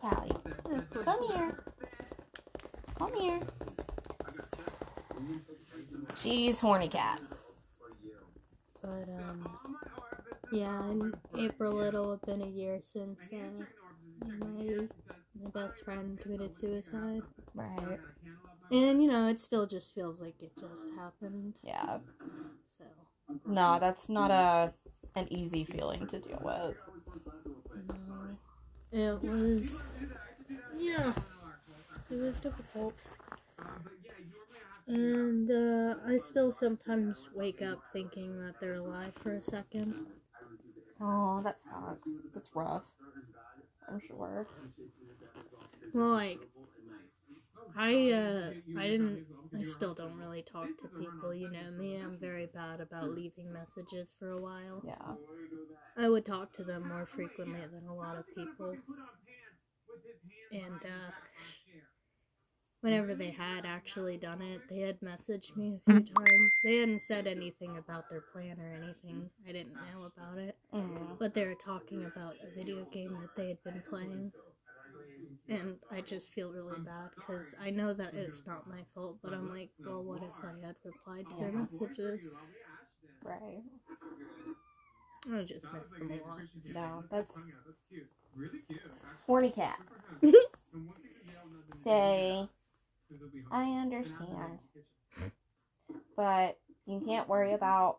Callie, 0.00 0.32
come 1.04 1.28
here, 1.28 1.64
come 2.98 3.14
here. 3.14 3.40
She's 6.22 6.60
horny 6.60 6.88
cat. 6.88 7.20
But 8.86 9.08
um 9.08 9.58
yeah, 10.52 10.84
in 10.90 11.14
April 11.38 11.80
it'll 11.80 12.12
have 12.12 12.22
been 12.22 12.42
a 12.42 12.48
year 12.48 12.80
since 12.82 13.18
uh, 13.32 13.64
my 14.40 14.88
my 15.42 15.50
best 15.52 15.84
friend 15.84 16.18
committed 16.20 16.56
suicide. 16.56 17.22
Right. 17.54 17.98
And 18.70 19.02
you 19.02 19.10
know, 19.10 19.28
it 19.28 19.40
still 19.40 19.66
just 19.66 19.94
feels 19.94 20.20
like 20.20 20.36
it 20.42 20.52
just 20.58 20.88
happened. 20.96 21.58
Yeah. 21.64 21.98
So 22.78 22.84
No, 23.46 23.78
that's 23.80 24.08
not 24.08 24.30
a 24.30 24.72
an 25.16 25.26
easy 25.32 25.64
feeling 25.64 26.06
to 26.08 26.18
deal 26.20 26.40
with. 26.44 26.76
no. 27.88 28.38
it 28.92 29.22
was 29.22 29.82
yeah. 30.78 31.12
It 32.10 32.16
was 32.20 32.40
difficult. 32.40 32.94
And 34.88 35.50
uh, 35.50 35.96
I 36.06 36.16
still 36.18 36.52
sometimes 36.52 37.28
wake 37.34 37.60
up 37.62 37.78
thinking 37.92 38.38
that 38.40 38.60
they're 38.60 38.74
alive 38.74 39.12
for 39.22 39.32
a 39.34 39.42
second. 39.42 39.94
Oh, 41.00 41.42
that 41.44 41.60
sucks. 41.60 42.22
That's 42.34 42.50
rough. 42.54 42.84
I'm 43.88 44.00
sure. 44.00 44.46
Well, 45.92 46.10
like, 46.10 46.40
I 47.76 48.10
uh 48.12 48.50
I 48.76 48.88
didn't 48.88 49.26
I 49.58 49.62
still 49.62 49.94
don't 49.94 50.18
really 50.18 50.42
talk 50.42 50.68
to 50.78 50.88
people, 50.98 51.34
you 51.34 51.50
know 51.50 51.70
me. 51.72 51.96
I'm 51.96 52.18
very 52.18 52.46
bad 52.46 52.80
about 52.80 53.10
leaving 53.10 53.52
messages 53.52 54.14
for 54.18 54.30
a 54.30 54.40
while. 54.40 54.82
Yeah. 54.84 55.14
I 55.96 56.08
would 56.08 56.24
talk 56.24 56.52
to 56.54 56.64
them 56.64 56.88
more 56.88 57.06
frequently 57.06 57.60
than 57.72 57.86
a 57.88 57.94
lot 57.94 58.16
of 58.16 58.24
people. 58.34 58.76
And 60.52 60.80
uh 60.84 61.10
whenever 62.86 63.16
they 63.16 63.30
had 63.32 63.66
actually 63.66 64.16
done 64.16 64.40
it, 64.40 64.60
they 64.70 64.78
had 64.78 65.00
messaged 65.00 65.56
me 65.56 65.74
a 65.88 65.90
few 65.90 66.04
times. 66.04 66.52
They 66.62 66.76
hadn't 66.76 67.02
said 67.02 67.26
anything 67.26 67.76
about 67.78 68.08
their 68.08 68.20
plan 68.20 68.60
or 68.60 68.72
anything. 68.72 69.28
I 69.46 69.50
didn't 69.50 69.74
know 69.74 70.04
about 70.04 70.38
it. 70.38 70.56
Mm. 70.72 71.18
But 71.18 71.34
they 71.34 71.44
were 71.44 71.56
talking 71.56 72.04
about 72.04 72.36
a 72.44 72.56
video 72.56 72.86
game 72.92 73.18
that 73.20 73.34
they 73.34 73.48
had 73.48 73.64
been 73.64 73.82
playing. 73.90 74.30
And 75.48 75.78
I 75.90 76.00
just 76.00 76.32
feel 76.32 76.52
really 76.52 76.78
bad 76.78 77.10
because 77.16 77.56
I 77.60 77.70
know 77.70 77.92
that 77.92 78.14
it's 78.14 78.46
not 78.46 78.68
my 78.68 78.84
fault, 78.94 79.18
but 79.20 79.32
I'm 79.32 79.50
like, 79.50 79.70
well, 79.84 80.04
what 80.04 80.22
if 80.22 80.44
I 80.44 80.64
had 80.64 80.76
replied 80.84 81.26
to 81.28 81.36
their 81.40 81.50
messages? 81.50 82.34
Right. 83.24 83.62
I 85.34 85.42
just 85.42 85.72
miss 85.72 85.90
them 85.90 86.12
a 86.12 86.28
lot. 86.28 86.40
No, 86.72 87.04
that's 87.10 87.50
horny 89.26 89.50
cat. 89.50 89.80
Say, 91.74 92.48
I 93.50 93.64
understand, 93.80 94.58
but 96.16 96.58
you 96.86 97.02
can't 97.04 97.28
worry 97.28 97.52
about 97.54 97.98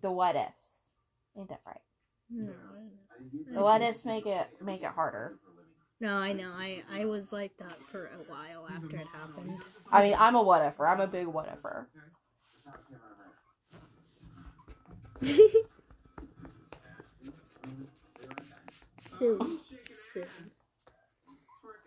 the 0.00 0.10
what 0.10 0.36
ifs. 0.36 0.82
Ain't 1.36 1.48
that 1.48 1.60
right? 1.66 1.80
No, 2.30 2.52
The 3.54 3.60
what 3.62 3.82
ifs 3.82 4.04
make 4.04 4.26
it 4.26 4.48
make 4.62 4.82
it 4.82 4.88
harder. 4.88 5.36
no, 6.00 6.16
I 6.16 6.32
know. 6.32 6.50
I, 6.54 6.82
I 6.90 7.04
was 7.04 7.32
like 7.32 7.56
that 7.58 7.78
for 7.90 8.06
a 8.06 8.30
while 8.30 8.66
after 8.68 8.96
it 8.96 9.06
happened. 9.12 9.58
I 9.92 10.02
mean, 10.04 10.16
I'm 10.18 10.34
a 10.34 10.42
what 10.42 10.62
ifer. 10.62 10.88
I'm 10.88 11.00
a 11.00 11.06
big 11.06 11.26
what 11.26 11.48
ifer. 11.62 11.86
Silly. 19.18 19.58
Silly. 20.12 20.26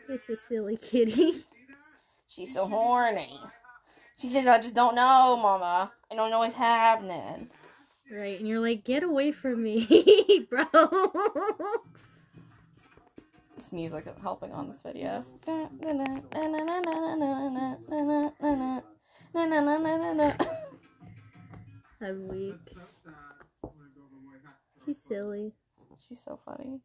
It's 0.10 0.30
a 0.30 0.36
silly 0.36 0.78
kitty. 0.78 1.34
She's 2.34 2.54
so 2.54 2.68
horny. 2.68 3.40
She 4.18 4.30
says, 4.30 4.48
I 4.48 4.60
just 4.60 4.74
don't 4.74 4.96
know, 4.96 5.38
Mama. 5.40 5.92
I 6.12 6.16
don't 6.16 6.32
know 6.32 6.40
what's 6.40 6.56
happening. 6.56 7.50
Right, 8.12 8.40
and 8.40 8.48
you're 8.48 8.60
like, 8.60 8.84
get 8.84 9.04
away 9.04 9.32
from 9.32 9.62
me, 9.62 10.48
bro. 10.50 10.66
This 13.56 13.72
music 13.72 14.08
is 14.08 14.14
helping 14.22 14.52
on 14.52 14.68
this 14.68 14.82
video. 14.82 15.24
I'm 22.02 22.28
weak. 22.28 22.76
She's 24.84 25.02
silly. 25.02 25.54
She's 26.00 26.22
so 26.22 26.40
funny. 26.46 26.80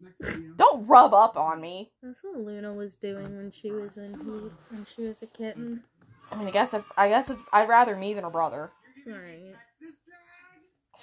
Don't 0.56 0.86
rub 0.86 1.14
up 1.14 1.36
on 1.36 1.60
me. 1.60 1.90
That's 2.02 2.22
what 2.22 2.38
Luna 2.38 2.72
was 2.72 2.96
doing 2.96 3.36
when 3.36 3.50
she 3.50 3.70
was 3.70 3.98
in 3.98 4.12
Heat, 4.14 4.52
when 4.70 4.86
she 4.94 5.02
was 5.02 5.22
a 5.22 5.26
kitten. 5.26 5.82
I 6.30 6.36
mean, 6.36 6.48
I 6.48 6.50
guess 6.50 6.74
if 6.74 6.84
I 6.96 7.08
guess 7.08 7.30
if, 7.30 7.38
I'd 7.52 7.68
rather 7.68 7.96
me 7.96 8.14
than 8.14 8.24
her 8.24 8.30
brother. 8.30 8.70
Right. 9.06 9.54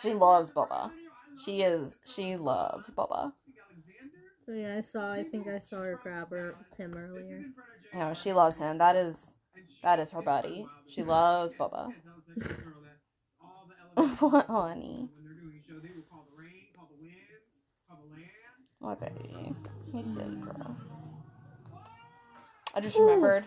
She 0.01 0.13
loves 0.13 0.51
Bubba. 0.51 0.91
She 1.43 1.61
is. 1.61 1.97
She 2.05 2.35
loves 2.35 2.89
Bubba. 2.91 3.33
So 4.45 4.51
yeah, 4.53 4.75
I 4.77 4.81
saw. 4.81 5.11
I 5.11 5.23
think 5.23 5.47
I 5.47 5.59
saw 5.59 5.77
her 5.77 5.99
grab 6.01 6.29
her 6.29 6.55
him 6.77 6.93
earlier. 6.95 7.45
No, 7.93 8.13
she 8.13 8.33
loves 8.33 8.59
him. 8.59 8.77
That 8.77 8.95
is 8.95 9.35
that 9.83 9.99
is 9.99 10.11
her 10.11 10.21
buddy. 10.21 10.65
She 10.87 11.03
loves 11.03 11.53
Bubba. 11.53 11.91
what, 14.19 14.45
honey? 14.47 15.09
My 18.85 18.93
baby. 18.93 19.55
You 19.95 20.03
silly 20.03 20.35
girl. 20.35 20.77
I 22.75 22.81
just 22.81 22.95
remembered 22.99 23.43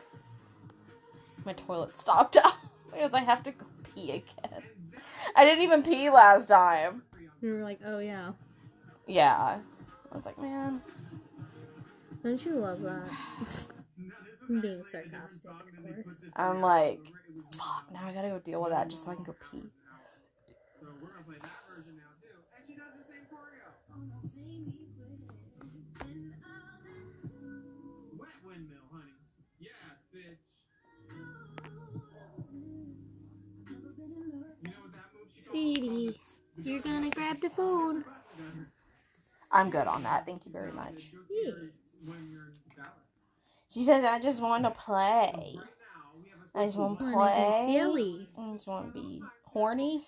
my 1.45 1.53
toilet 1.53 1.97
stopped 1.97 2.37
up 2.37 2.57
because 2.93 3.15
I 3.15 3.21
have 3.21 3.45
to 3.45 3.53
go 3.53 3.65
pee 3.95 4.11
again. 4.11 4.63
I 5.37 5.45
didn't 5.45 5.63
even 5.63 5.85
pee 5.85 6.11
last 6.11 6.49
time. 6.49 7.03
You 7.41 7.53
were 7.53 7.63
like, 7.63 7.79
oh 7.87 8.01
yeah. 8.01 8.33
Yeah. 9.07 9.59
I 10.11 10.17
was 10.17 10.27
like, 10.27 10.39
man. 10.41 10.83
Don't 12.25 12.45
you 12.45 12.55
love 12.55 12.81
that? 12.81 13.09
I'm 14.49 14.61
being 14.61 14.83
sarcastic, 14.83 15.51
of 15.51 15.95
course. 15.95 16.17
I'm 16.35 16.61
like, 16.61 17.13
fuck, 17.55 17.85
now 17.93 18.09
I 18.09 18.13
gotta 18.13 18.29
go 18.29 18.41
deal 18.41 18.61
with 18.61 18.73
that 18.73 18.89
just 18.89 19.05
so 19.05 19.13
I 19.13 19.15
can 19.15 19.23
go 19.23 19.37
pee. 19.53 19.63
That 35.65 35.81
move 35.81 36.15
she 36.15 36.15
Sweetie, 36.63 36.71
you're 36.71 36.83
gonna 36.83 37.11
grab 37.11 37.41
the 37.41 37.51
phone. 37.51 38.05
I'm 39.51 39.71
good 39.71 39.87
on 39.87 40.03
that. 40.03 40.27
Thank 40.27 40.47
you 40.47 40.53
very 40.53 40.73
much. 40.73 41.13
Yeah. 41.31 41.53
when 42.05 42.31
you're 42.31 42.43
in 42.43 42.53
ballet. 42.77 42.91
She 43.71 43.85
says, 43.85 44.05
I 44.05 44.21
just 44.21 44.41
want 44.41 44.65
to 44.65 44.71
play. 44.71 45.31
Right 45.35 45.55
now, 45.55 46.13
we 46.17 46.29
have 46.31 46.41
a 46.55 46.59
I 46.59 46.65
just 46.67 46.77
want 46.79 46.99
to 46.99 47.05
play. 47.05 47.67
silly. 47.67 48.29
I 48.39 48.53
just 48.55 48.67
want 48.67 48.87
to 48.87 48.93
be 48.93 49.23
horny. 49.47 50.05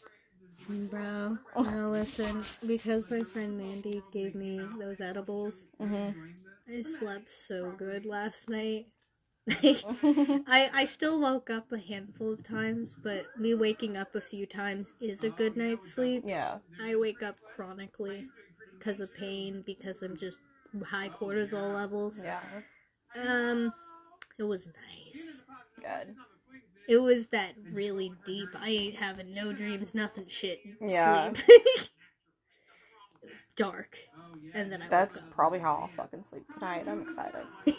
Bro, 0.69 1.39
no, 1.57 1.91
listen. 1.91 2.45
Because 2.67 3.11
my 3.11 3.23
friend 3.23 3.57
Mandy 3.59 4.03
gave 4.13 4.35
me 4.35 4.69
those 4.79 5.01
edibles, 5.01 5.65
hmm 5.79 6.11
I 6.69 6.83
slept 6.83 7.31
so 7.31 7.73
good 7.73 8.07
last 8.07 8.49
night. 8.49 8.87
I 10.47 10.71
I 10.73 10.85
still 10.85 11.21
woke 11.21 11.51
up 11.51 11.73
a 11.73 11.79
handful 11.79 12.33
of 12.33 12.47
times, 12.47 12.97
but 13.03 13.27
me 13.39 13.55
waking 13.55 13.97
up 13.97 14.15
a 14.15 14.21
few 14.21 14.47
times 14.47 14.93
is 15.01 15.25
a 15.25 15.31
good 15.31 15.57
night's 15.57 15.93
sleep. 15.93 16.25
yeah. 16.27 16.59
I 16.83 16.97
wake 16.97 17.23
up 17.23 17.37
chronically 17.57 18.27
because 18.79 19.01
of 19.01 19.15
pain, 19.15 19.63
because 19.67 20.03
I'm 20.03 20.17
just 20.17 20.41
high 20.85 21.09
cortisol 21.09 21.75
levels. 21.75 22.21
Yeah. 22.23 22.41
Um, 23.21 23.73
it 24.39 24.45
was 24.45 24.67
nice. 24.67 25.45
Good. 25.79 26.15
It 26.89 26.99
was 26.99 27.29
that 27.29 27.55
really 27.73 28.13
deep. 28.25 28.49
I 28.59 28.71
ain't 28.71 28.97
having 28.97 29.35
no 29.35 29.53
dreams, 29.53 29.95
nothing 29.95 30.27
shit. 30.29 30.61
Yeah. 30.81 31.33
Sleep. 31.33 31.45
it 31.49 31.91
was 33.31 33.45
dark, 33.57 33.97
and 34.55 34.73
then 34.73 34.83
I. 34.83 34.89
That's 34.89 35.21
probably 35.31 35.59
how 35.59 35.77
I'll 35.77 35.89
fucking 35.89 36.25
sleep 36.25 36.45
tonight. 36.53 36.87
I'm 36.89 37.03
excited. 37.03 37.45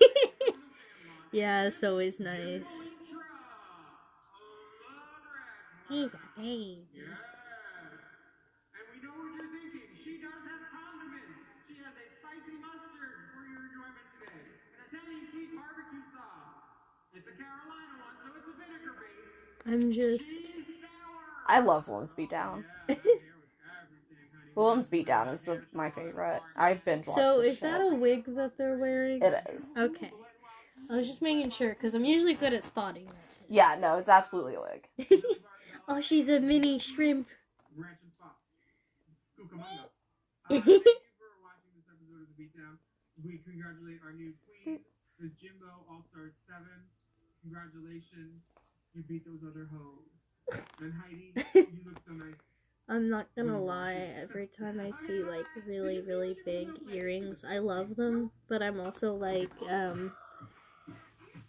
up. 1.32 1.36
yeah, 1.36 1.64
it's 1.64 1.84
always 1.84 2.20
nice. 2.20 2.90
He's 5.90 6.06
a 6.08 6.20
baby. 6.40 6.88
And 6.96 8.86
we 8.88 8.98
know 9.04 9.12
what 9.12 9.32
you're 9.36 9.52
thinking. 9.52 9.92
She 10.04 10.24
does 10.24 10.40
have 10.48 10.64
condiments. 10.72 11.36
She 11.68 11.76
has 11.84 11.92
a 11.92 12.06
spicy 12.24 12.56
mustard 12.64 13.12
for 13.36 13.44
your 13.44 13.60
enjoyment 13.68 14.08
today. 14.24 14.40
An 14.72 14.88
Italian 14.88 15.24
sweet 15.36 15.52
barbecue 15.52 16.04
sauce. 16.16 16.64
It's 17.12 17.28
a 17.28 17.36
Carolina 17.36 17.94
one, 18.00 18.16
so 18.24 18.32
it's 18.40 18.48
a 18.48 18.56
vinegar 18.56 18.96
base. 19.04 19.68
I'm 19.68 19.92
just. 19.92 20.32
I 21.48 21.60
love 21.60 21.90
Willam's 21.90 22.14
Beatdown. 22.14 22.64
Here 22.88 22.96
with 22.96 23.04
everything, 23.68 24.32
honey. 24.56 25.04
Beatdown 25.04 25.34
is 25.34 25.42
the 25.42 25.62
my 25.74 25.90
favorite. 25.92 26.40
I 26.56 26.76
binge 26.76 27.06
watched 27.08 27.20
So 27.20 27.42
this 27.42 27.54
is 27.56 27.60
that 27.60 27.82
shit. 27.82 27.92
a 27.92 27.96
wig 27.96 28.24
that 28.36 28.58
they're 28.58 28.78
wearing? 28.78 29.22
It 29.22 29.44
is. 29.54 29.68
Okay. 29.78 30.12
I 30.92 30.98
was 30.98 31.08
just 31.08 31.22
making 31.22 31.50
sure 31.52 31.70
because 31.70 31.94
I'm 31.94 32.04
usually 32.04 32.34
good 32.34 32.52
at 32.52 32.66
spotting. 32.66 33.08
Yeah, 33.48 33.78
no, 33.80 33.98
it's 33.98 34.10
absolutely 34.10 34.56
a 34.56 34.62
wig. 34.62 35.24
oh, 35.88 36.02
she's 36.02 36.28
a 36.28 36.42
mini 36.42 36.80
shrimp. 36.80 37.30
Ranch 37.78 37.98
and 38.04 38.12
sauce. 38.20 38.36
Cucamonga. 39.40 39.88
Thank 40.50 40.66
you 40.68 40.84
for 41.16 41.32
watching 41.40 41.72
this 41.80 41.88
episode 41.88 42.24
of 42.24 42.28
The 42.28 42.44
Beatdown. 42.44 42.76
We 43.24 43.40
congratulate 43.40 44.00
our 44.04 44.12
new 44.12 44.34
queen, 44.44 44.80
Ms. 45.20 45.32
Jimbo 45.42 45.88
All 45.90 46.04
Star 46.12 46.34
7. 46.48 46.60
Congratulations. 47.44 48.44
You 48.94 49.04
beat 49.08 49.24
those 49.26 49.48
other 49.48 49.70
hoes. 49.72 50.12
And 50.82 50.92
Heidi, 50.92 51.32
you 51.56 51.88
look 51.88 52.04
so 52.06 52.12
nice. 52.12 52.36
I'm 52.90 53.10
not 53.10 53.28
gonna 53.38 53.62
lie, 53.62 54.12
every 54.22 54.48
time 54.48 54.82
I 54.82 54.92
see 54.92 55.24
like 55.24 55.46
really, 55.66 56.02
really 56.02 56.36
big 56.44 56.68
earrings, 56.92 57.46
I 57.50 57.60
love 57.60 57.96
them, 57.96 58.32
but 58.50 58.62
I'm 58.62 58.82
also 58.82 59.14
like, 59.16 59.52
um, 59.70 60.12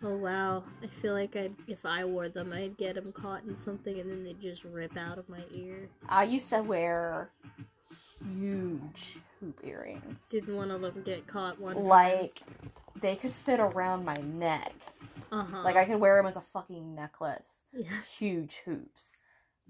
oh 0.04 0.16
wow, 0.16 0.64
I 0.82 0.86
feel 0.86 1.14
like 1.14 1.36
I'd, 1.36 1.54
if 1.66 1.84
I 1.84 2.04
wore 2.04 2.28
them, 2.28 2.52
I'd 2.52 2.76
get 2.76 2.96
them 2.96 3.12
caught 3.12 3.44
in 3.44 3.56
something 3.56 3.98
and 4.00 4.10
then 4.10 4.24
they'd 4.24 4.40
just 4.40 4.64
rip 4.64 4.96
out 4.96 5.18
of 5.18 5.28
my 5.28 5.42
ear. 5.52 5.88
I 6.08 6.24
used 6.24 6.50
to 6.50 6.62
wear 6.62 7.30
huge 8.20 9.18
hoop 9.40 9.60
earrings. 9.64 10.28
Didn't 10.30 10.56
one 10.56 10.70
of 10.70 10.80
them 10.80 11.02
get 11.04 11.26
caught 11.26 11.60
one 11.60 11.76
time? 11.76 11.84
Like 11.84 12.42
they 13.00 13.16
could 13.16 13.32
fit 13.32 13.60
around 13.60 14.04
my 14.04 14.16
neck. 14.16 14.74
Uh-huh. 15.30 15.62
Like 15.62 15.76
I 15.76 15.84
could 15.84 16.00
wear 16.00 16.16
them 16.16 16.26
as 16.26 16.36
a 16.36 16.40
fucking 16.40 16.94
necklace. 16.94 17.64
Yeah. 17.72 17.88
Huge 18.18 18.62
hoops. 18.64 19.02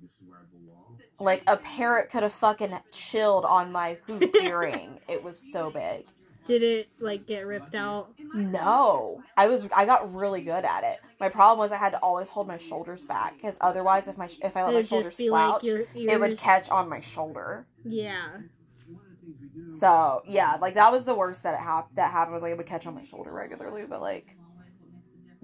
This 0.00 0.12
is 0.12 0.18
where 0.26 0.38
I 0.38 0.44
belong. 0.50 0.98
Like 1.20 1.42
a 1.46 1.56
parrot 1.56 2.10
could 2.10 2.22
have 2.24 2.32
fucking 2.32 2.76
chilled 2.90 3.44
on 3.44 3.70
my 3.70 3.98
hoop 4.06 4.34
earring. 4.42 4.98
It 5.08 5.22
was 5.22 5.38
so 5.52 5.70
big. 5.70 6.06
Did 6.46 6.62
it 6.62 6.88
like 7.00 7.26
get 7.26 7.46
ripped 7.46 7.74
out? 7.74 8.14
No, 8.35 9.22
I 9.37 9.46
was 9.46 9.68
I 9.74 9.87
got 9.87 10.12
really 10.14 10.42
good 10.42 10.64
at 10.64 10.85
it. 10.85 10.98
My 11.20 11.28
problem 11.28 11.59
was 11.59 11.70
I 11.70 11.76
had 11.78 11.90
to 11.92 11.98
always 11.98 12.28
hold 12.28 12.48
my 12.48 12.59
shoulders 12.59 13.05
back 13.05 13.37
because 13.37 13.57
otherwise, 13.61 14.09
if 14.09 14.18
my 14.18 14.28
if 14.42 14.57
I 14.57 14.64
let 14.64 14.72
It 14.72 14.76
my 14.76 14.83
shoulders 14.83 15.16
slouch, 15.16 15.62
like 15.62 15.62
your 15.62 15.85
it 15.94 16.20
would 16.20 16.38
catch 16.38 16.68
on 16.70 16.88
my 16.88 17.00
shoulder. 17.00 17.66
Yeah. 17.85 18.28
One 18.90 19.05
of 19.05 19.20
the 19.20 19.26
things 19.26 19.37
we 19.40 19.48
do. 19.48 19.70
So 19.70 20.22
yeah, 20.26 20.57
like 20.61 20.74
that 20.74 20.90
was 20.90 21.05
the 21.05 21.14
worst 21.14 21.42
that 21.44 21.55
it 21.55 21.61
hap- 21.61 21.94
that 21.94 22.11
happened 22.11 22.35
was 22.35 22.42
like 22.42 22.52
it 22.52 22.57
would 22.59 22.66
catch 22.66 22.87
on 22.87 22.94
my 22.94 23.05
shoulder 23.05 23.33
regularly, 23.33 23.85
but 23.88 24.00
like 24.00 24.37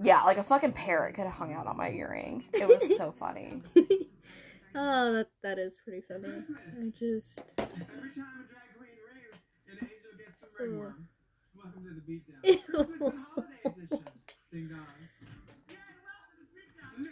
yeah, 0.01 0.21
like 0.23 0.37
a 0.37 0.43
fucking 0.43 0.73
parrot 0.73 1.15
could 1.15 1.25
have 1.25 1.33
hung 1.33 1.53
out 1.53 1.67
on 1.67 1.77
my 1.77 1.91
earring. 1.91 2.45
It 2.53 2.67
was 2.67 2.95
so 2.95 3.11
funny. 3.19 3.63
Oh, 4.75 5.13
that 5.13 5.27
that 5.43 5.59
is 5.59 5.75
pretty 5.83 6.01
funny. 6.07 6.43
I 6.79 6.91
just 6.97 7.41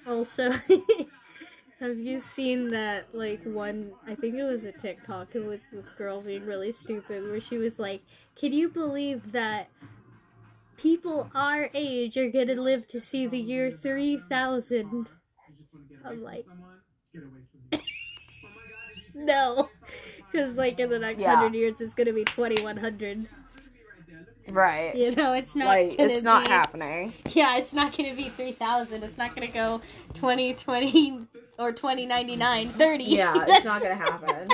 Also, 0.05 0.51
have 1.79 1.97
you 1.97 2.19
seen 2.19 2.69
that, 2.71 3.13
like, 3.13 3.41
one, 3.43 3.91
I 4.05 4.15
think 4.15 4.35
it 4.35 4.43
was 4.43 4.65
a 4.65 4.71
TikTok, 4.71 5.35
it 5.35 5.45
was 5.45 5.61
this 5.71 5.85
girl 5.97 6.21
being 6.21 6.45
really 6.45 6.71
stupid, 6.71 7.23
where 7.23 7.39
she 7.39 7.57
was 7.57 7.79
like, 7.79 8.01
can 8.35 8.53
you 8.53 8.69
believe 8.69 9.31
that 9.31 9.69
people 10.77 11.29
our 11.35 11.69
age 11.73 12.17
are 12.17 12.29
gonna 12.29 12.55
live 12.55 12.87
to 12.89 12.99
see 12.99 13.27
the 13.27 13.39
year 13.39 13.71
3000? 13.81 15.07
I'm 16.05 16.23
like... 16.23 16.45
no. 19.13 19.69
Because, 20.31 20.55
like, 20.55 20.79
in 20.79 20.89
the 20.89 20.99
next 20.99 21.19
yeah. 21.19 21.33
100 21.33 21.57
years, 21.57 21.75
it's 21.79 21.93
going 21.93 22.07
to 22.07 22.13
be 22.13 22.25
2100 22.25 23.27
right 24.57 24.93
there. 24.93 25.09
Look 25.09 25.17
at 25.17 25.17
me. 25.17 25.17
Right. 25.17 25.17
You 25.17 25.23
know, 25.23 25.33
it's 25.33 25.55
not 25.55 25.67
like 25.67 25.95
it's 25.99 26.23
not 26.23 26.45
be, 26.45 26.51
happening. 26.51 27.13
Yeah, 27.31 27.57
it's 27.57 27.73
not 27.73 27.95
gonna 27.95 28.15
be 28.15 28.29
three 28.29 28.51
thousand. 28.51 29.03
It's 29.03 29.17
not 29.17 29.35
gonna 29.35 29.47
go 29.47 29.81
twenty 30.13 30.53
twenty 30.53 31.27
or 31.59 31.71
twenty 31.71 32.05
ninety 32.05 32.35
nine 32.35 32.67
thirty. 32.67 33.03
Yeah, 33.05 33.33
it's 33.47 33.65
not 33.65 33.81
gonna 33.81 33.95
happen. 33.95 34.49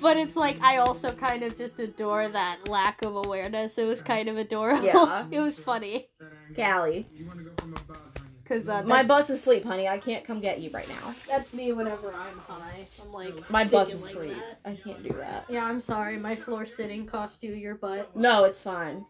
But 0.00 0.16
it's 0.16 0.34
like 0.36 0.60
I 0.62 0.78
also 0.78 1.12
kind 1.12 1.42
of 1.44 1.56
just 1.56 1.78
adore 1.78 2.28
that 2.28 2.68
lack 2.68 3.04
of 3.04 3.14
awareness. 3.16 3.78
It 3.78 3.84
was 3.84 4.02
kind 4.02 4.28
of 4.28 4.36
adorable. 4.36 4.84
Yeah. 4.84 5.26
it 5.30 5.40
was 5.40 5.58
funny 5.58 6.08
That. 6.56 6.56
Callie, 6.56 7.06
You 7.14 7.26
want 7.26 7.38
to 7.38 7.44
go 7.44 7.52
from 7.58 7.72
above, 7.74 7.96
honey. 7.96 8.28
because 8.42 8.68
uh, 8.68 8.82
my 8.82 9.04
butt's 9.04 9.30
asleep, 9.30 9.64
honey. 9.64 9.86
I 9.88 9.98
can't 9.98 10.24
come 10.24 10.40
get 10.40 10.60
you 10.60 10.70
right 10.70 10.88
now. 10.88 11.14
that's 11.28 11.52
me 11.52 11.72
whenever 11.72 12.12
I'm 12.12 12.38
high. 12.38 12.88
I'm 13.00 13.12
like 13.12 13.48
My 13.48 13.64
butt's 13.64 13.94
thinking 13.94 14.18
like 14.18 14.36
asleep. 14.38 14.44
I 14.64 14.74
can't 14.74 15.02
do 15.04 15.14
that. 15.18 15.44
Yeah, 15.48 15.64
I'm 15.64 15.80
sorry. 15.80 16.16
My 16.18 16.34
floor 16.34 16.66
sitting 16.66 17.06
cost 17.06 17.44
you 17.44 17.54
your 17.54 17.76
butt. 17.76 18.16
No, 18.16 18.44
it's 18.44 18.60
fine. 18.60 19.06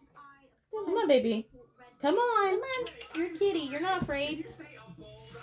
Come 0.73 0.95
on, 0.95 1.09
baby. 1.09 1.47
Come 2.01 2.15
on. 2.17 2.51
Come 2.51 2.61
on, 2.61 2.87
you're 3.17 3.27
a 3.27 3.39
kitty. 3.39 3.61
You're 3.61 3.81
not 3.81 4.03
afraid. 4.03 4.47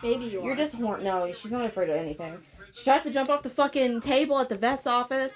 Maybe 0.03 0.25
you 0.25 0.41
are. 0.41 0.45
You're 0.45 0.55
just 0.55 0.75
horn. 0.75 1.03
No, 1.03 1.31
she's 1.33 1.51
not 1.51 1.65
afraid 1.65 1.89
of 1.89 1.95
anything. 1.95 2.37
She 2.73 2.83
tries 2.83 3.03
to 3.03 3.11
jump 3.11 3.29
off 3.29 3.43
the 3.43 3.49
fucking 3.49 4.01
table 4.01 4.39
at 4.39 4.49
the 4.49 4.55
vet's 4.55 4.87
office. 4.87 5.33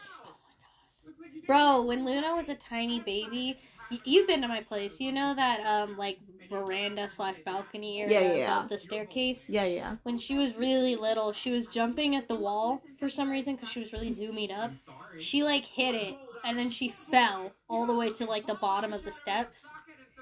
Bro, 1.47 1.83
when 1.83 2.05
Luna 2.05 2.35
was 2.35 2.49
a 2.49 2.55
tiny 2.55 2.99
baby, 3.01 3.59
y- 3.91 3.99
you've 4.05 4.27
been 4.27 4.41
to 4.41 4.47
my 4.47 4.61
place. 4.61 4.99
You 4.99 5.11
know 5.11 5.33
that 5.35 5.59
um 5.65 5.97
like 5.97 6.19
veranda 6.49 7.09
slash 7.09 7.35
balcony 7.45 8.01
area 8.01 8.21
Yeah, 8.21 8.27
yeah, 8.27 8.35
yeah. 8.37 8.57
above 8.57 8.69
the 8.69 8.77
staircase. 8.77 9.49
Yeah, 9.49 9.65
yeah. 9.65 9.95
When 10.03 10.17
she 10.17 10.35
was 10.37 10.55
really 10.55 10.95
little, 10.95 11.31
she 11.33 11.51
was 11.51 11.67
jumping 11.67 12.15
at 12.15 12.27
the 12.27 12.35
wall 12.35 12.81
for 12.99 13.09
some 13.09 13.29
reason 13.29 13.55
because 13.55 13.69
she 13.69 13.79
was 13.79 13.91
really 13.91 14.13
zooming 14.13 14.51
up. 14.51 14.71
She 15.19 15.43
like 15.43 15.65
hit 15.65 15.95
it 15.95 16.15
and 16.45 16.57
then 16.57 16.69
she 16.69 16.89
fell 16.89 17.51
all 17.69 17.85
the 17.85 17.95
way 17.95 18.11
to 18.13 18.25
like 18.25 18.45
the 18.47 18.55
bottom 18.55 18.93
of 18.93 19.03
the 19.03 19.11
steps. 19.11 19.65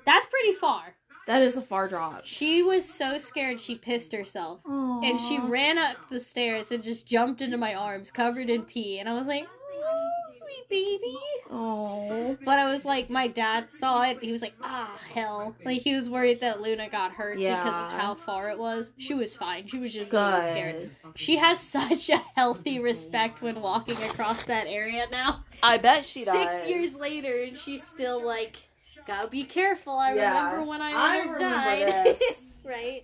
That's 0.05 0.25
pretty 0.27 0.53
far. 0.53 0.95
That 1.27 1.43
is 1.43 1.55
a 1.55 1.61
far 1.61 1.87
drop. 1.87 2.25
She 2.25 2.63
was 2.63 2.87
so 2.91 3.17
scared 3.17 3.59
she 3.59 3.75
pissed 3.75 4.11
herself. 4.11 4.59
And 4.65 5.19
she 5.19 5.39
ran 5.39 5.77
up 5.77 5.97
the 6.09 6.19
stairs 6.19 6.71
and 6.71 6.81
just 6.83 7.07
jumped 7.07 7.41
into 7.41 7.57
my 7.57 7.75
arms, 7.75 8.11
covered 8.11 8.49
in 8.49 8.63
pee. 8.63 8.99
And 8.99 9.07
I 9.07 9.13
was 9.13 9.27
like, 9.27 9.47
oh, 9.47 10.11
sweet 10.37 10.67
baby. 10.69 11.17
Oh. 11.51 12.37
But 12.43 12.59
I 12.59 12.71
was 12.71 12.85
like, 12.85 13.09
my 13.09 13.27
dad 13.27 13.69
saw 13.69 14.01
it. 14.03 14.21
He 14.21 14.31
was 14.31 14.41
like, 14.41 14.55
ah, 14.63 14.99
hell. 15.13 15.55
Like, 15.63 15.81
he 15.81 15.95
was 15.95 16.09
worried 16.09 16.39
that 16.41 16.59
Luna 16.59 16.89
got 16.89 17.11
hurt 17.11 17.37
because 17.37 17.67
of 17.67 17.99
how 17.99 18.15
far 18.15 18.49
it 18.49 18.57
was. 18.57 18.91
She 18.97 19.13
was 19.13 19.35
fine. 19.35 19.67
She 19.67 19.77
was 19.77 19.93
just 19.93 20.11
really 20.11 20.41
scared. 20.41 20.91
She 21.15 21.37
has 21.37 21.59
such 21.77 22.09
a 22.09 22.17
healthy 22.35 22.79
respect 22.79 23.41
when 23.41 23.61
walking 23.61 23.97
across 23.97 24.43
that 24.45 24.65
area 24.67 25.05
now. 25.11 25.45
I 25.61 25.77
bet 25.77 26.03
she 26.03 26.25
does. 26.25 26.35
Six 26.35 26.69
years 26.69 26.95
later, 26.99 27.43
and 27.43 27.55
she's 27.55 27.85
still 27.85 28.25
like, 28.25 28.57
gotta 29.05 29.27
be 29.27 29.43
careful. 29.43 29.93
I 29.93 30.13
Yeah. 30.13 30.45
remember 30.45 30.69
when 30.69 30.81
I, 30.81 30.91
I 30.91 31.17
almost 31.19 31.33
remember 31.33 31.55
died. 31.55 31.87
this. 31.87 32.21
right? 32.63 33.01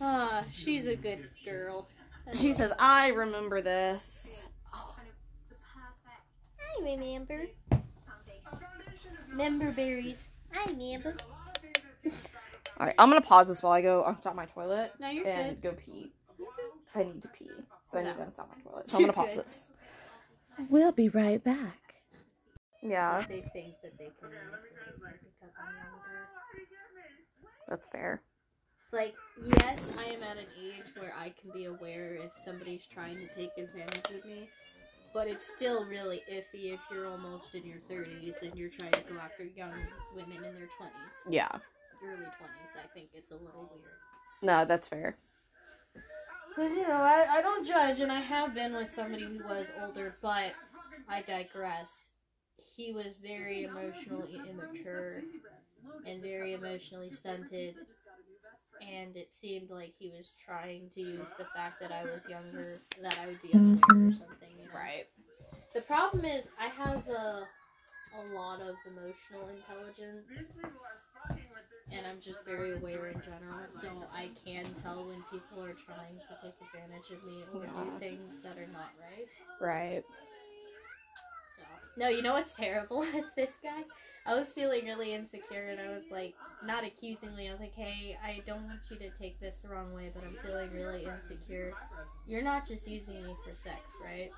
Ah, 0.00 0.44
she's 0.52 0.86
a 0.86 0.96
good 0.96 1.28
girl. 1.44 1.88
She 2.32 2.52
says, 2.52 2.72
"I 2.78 3.08
remember 3.08 3.60
this." 3.60 4.48
I 4.72 4.78
remember. 6.82 7.46
Member 9.34 9.72
berries. 9.72 10.26
I 10.56 10.66
remember. 10.70 11.16
All 12.78 12.86
right, 12.86 12.94
I'm 12.98 13.08
gonna 13.10 13.20
pause 13.20 13.48
this 13.48 13.62
while 13.62 13.72
I 13.72 13.82
go 13.82 14.04
unstop 14.04 14.34
my 14.34 14.46
toilet 14.46 14.92
No, 14.98 15.08
you're 15.10 15.26
and 15.26 15.60
good. 15.60 15.70
go 15.70 15.76
pee. 15.76 16.12
Cause 16.86 17.02
I 17.02 17.04
need 17.04 17.20
to 17.22 17.28
pee, 17.28 17.50
so 17.86 17.98
I 17.98 18.02
need 18.04 18.12
to 18.12 18.16
No. 18.18 18.24
unstop 18.24 18.48
my 18.56 18.62
toilet. 18.70 18.88
So 18.88 18.96
I'm 18.96 19.02
gonna 19.02 19.12
pause 19.12 19.34
good. 19.36 19.44
this. 19.44 19.68
We'll 20.70 20.92
be 20.92 21.08
right 21.08 21.42
back. 21.42 21.79
Yeah, 22.82 23.24
They 23.28 23.42
think 23.52 23.74
that 23.82 23.96
they 23.98 24.10
can 24.20 24.30
because 24.30 25.54
I'm 25.58 25.74
younger. 25.76 26.28
that's 27.68 27.86
fair. 27.88 28.22
It's 28.84 28.92
like, 28.92 29.14
yes, 29.60 29.92
I 29.98 30.04
am 30.12 30.22
at 30.22 30.36
an 30.38 30.46
age 30.58 30.94
where 30.98 31.14
I 31.18 31.32
can 31.40 31.50
be 31.50 31.66
aware 31.66 32.14
if 32.14 32.30
somebody's 32.44 32.86
trying 32.86 33.16
to 33.18 33.26
take 33.34 33.52
advantage 33.58 34.16
of 34.18 34.24
me. 34.24 34.48
But 35.12 35.26
it's 35.26 35.46
still 35.46 35.84
really 35.86 36.22
iffy 36.30 36.72
if 36.72 36.80
you're 36.92 37.06
almost 37.06 37.54
in 37.54 37.66
your 37.66 37.78
30s 37.90 38.42
and 38.42 38.56
you're 38.56 38.70
trying 38.70 38.92
to 38.92 39.00
go 39.02 39.18
after 39.22 39.44
young 39.44 39.72
women 40.14 40.36
in 40.36 40.54
their 40.54 40.68
20s, 40.78 40.90
Yeah, 41.28 41.48
early 42.04 42.14
20s. 42.16 42.72
I 42.82 42.86
think 42.94 43.08
it's 43.14 43.30
a 43.32 43.34
little 43.34 43.68
weird. 43.72 43.84
no, 44.42 44.64
that's 44.64 44.88
fair. 44.88 45.16
Because, 46.48 46.70
you 46.76 46.86
know, 46.86 46.94
I, 46.94 47.26
I 47.30 47.42
don't 47.42 47.66
judge, 47.66 48.00
and 48.00 48.10
I 48.10 48.20
have 48.20 48.54
been 48.54 48.74
with 48.74 48.90
somebody 48.90 49.24
who 49.24 49.42
was 49.44 49.66
older, 49.82 50.14
but 50.20 50.52
I 51.08 51.22
digress. 51.22 52.09
He 52.76 52.92
was 52.92 53.06
very 53.22 53.64
emotionally 53.64 54.40
immature 54.48 55.22
and 56.06 56.22
very 56.22 56.52
emotionally 56.54 57.10
stunted, 57.10 57.74
and 58.80 59.16
it 59.16 59.30
seemed 59.34 59.70
like 59.70 59.94
he 59.98 60.10
was 60.10 60.32
trying 60.44 60.90
to 60.94 61.00
use 61.00 61.26
the 61.38 61.44
fact 61.54 61.80
that 61.80 61.92
I 61.92 62.04
was 62.04 62.28
younger, 62.28 62.80
that 63.02 63.18
I 63.22 63.26
would 63.26 63.42
be 63.42 63.54
unaware 63.54 64.08
or 64.08 64.12
something, 64.12 64.50
you 64.58 64.66
know? 64.66 64.74
Right. 64.74 65.06
The 65.74 65.82
problem 65.82 66.24
is, 66.24 66.46
I 66.58 66.66
have 66.68 67.06
a, 67.08 67.48
a 68.18 68.34
lot 68.34 68.60
of 68.60 68.74
emotional 68.86 69.48
intelligence, 69.48 70.26
and 71.92 72.06
I'm 72.06 72.20
just 72.20 72.44
very 72.44 72.72
aware 72.72 73.08
in 73.08 73.20
general, 73.22 73.66
so 73.80 73.88
I 74.14 74.30
can 74.44 74.64
tell 74.82 75.04
when 75.04 75.22
people 75.30 75.62
are 75.64 75.74
trying 75.74 76.18
to 76.28 76.34
take 76.42 76.54
advantage 76.62 77.10
of 77.12 77.24
me 77.24 77.44
or 77.54 77.62
oh 77.64 77.84
do 77.84 77.98
things 77.98 78.38
that 78.42 78.56
are 78.58 78.68
not 78.72 78.90
right. 79.00 79.26
Right. 79.60 80.04
No, 81.96 82.08
you 82.08 82.22
know 82.22 82.32
what's 82.32 82.54
terrible 82.54 82.98
with 83.14 83.34
this 83.36 83.58
guy? 83.62 83.84
I 84.26 84.34
was 84.34 84.52
feeling 84.52 84.84
really 84.84 85.12
insecure, 85.14 85.68
and 85.68 85.80
I 85.80 85.88
was 85.88 86.04
like, 86.10 86.34
not 86.62 86.84
accusingly, 86.84 87.48
I 87.48 87.52
was 87.52 87.60
like, 87.60 87.74
hey, 87.74 88.16
I 88.22 88.42
don't 88.46 88.64
want 88.64 88.90
you 88.90 88.96
to 88.98 89.10
take 89.10 89.40
this 89.40 89.56
the 89.58 89.68
wrong 89.68 89.92
way, 89.92 90.10
but 90.14 90.22
I'm 90.24 90.36
feeling 90.42 90.72
really 90.72 91.04
insecure. 91.06 91.74
You're 92.26 92.42
not 92.42 92.66
just 92.66 92.86
using 92.86 93.22
me 93.22 93.34
for 93.44 93.50
sex, 93.54 93.80
right? 94.04 94.30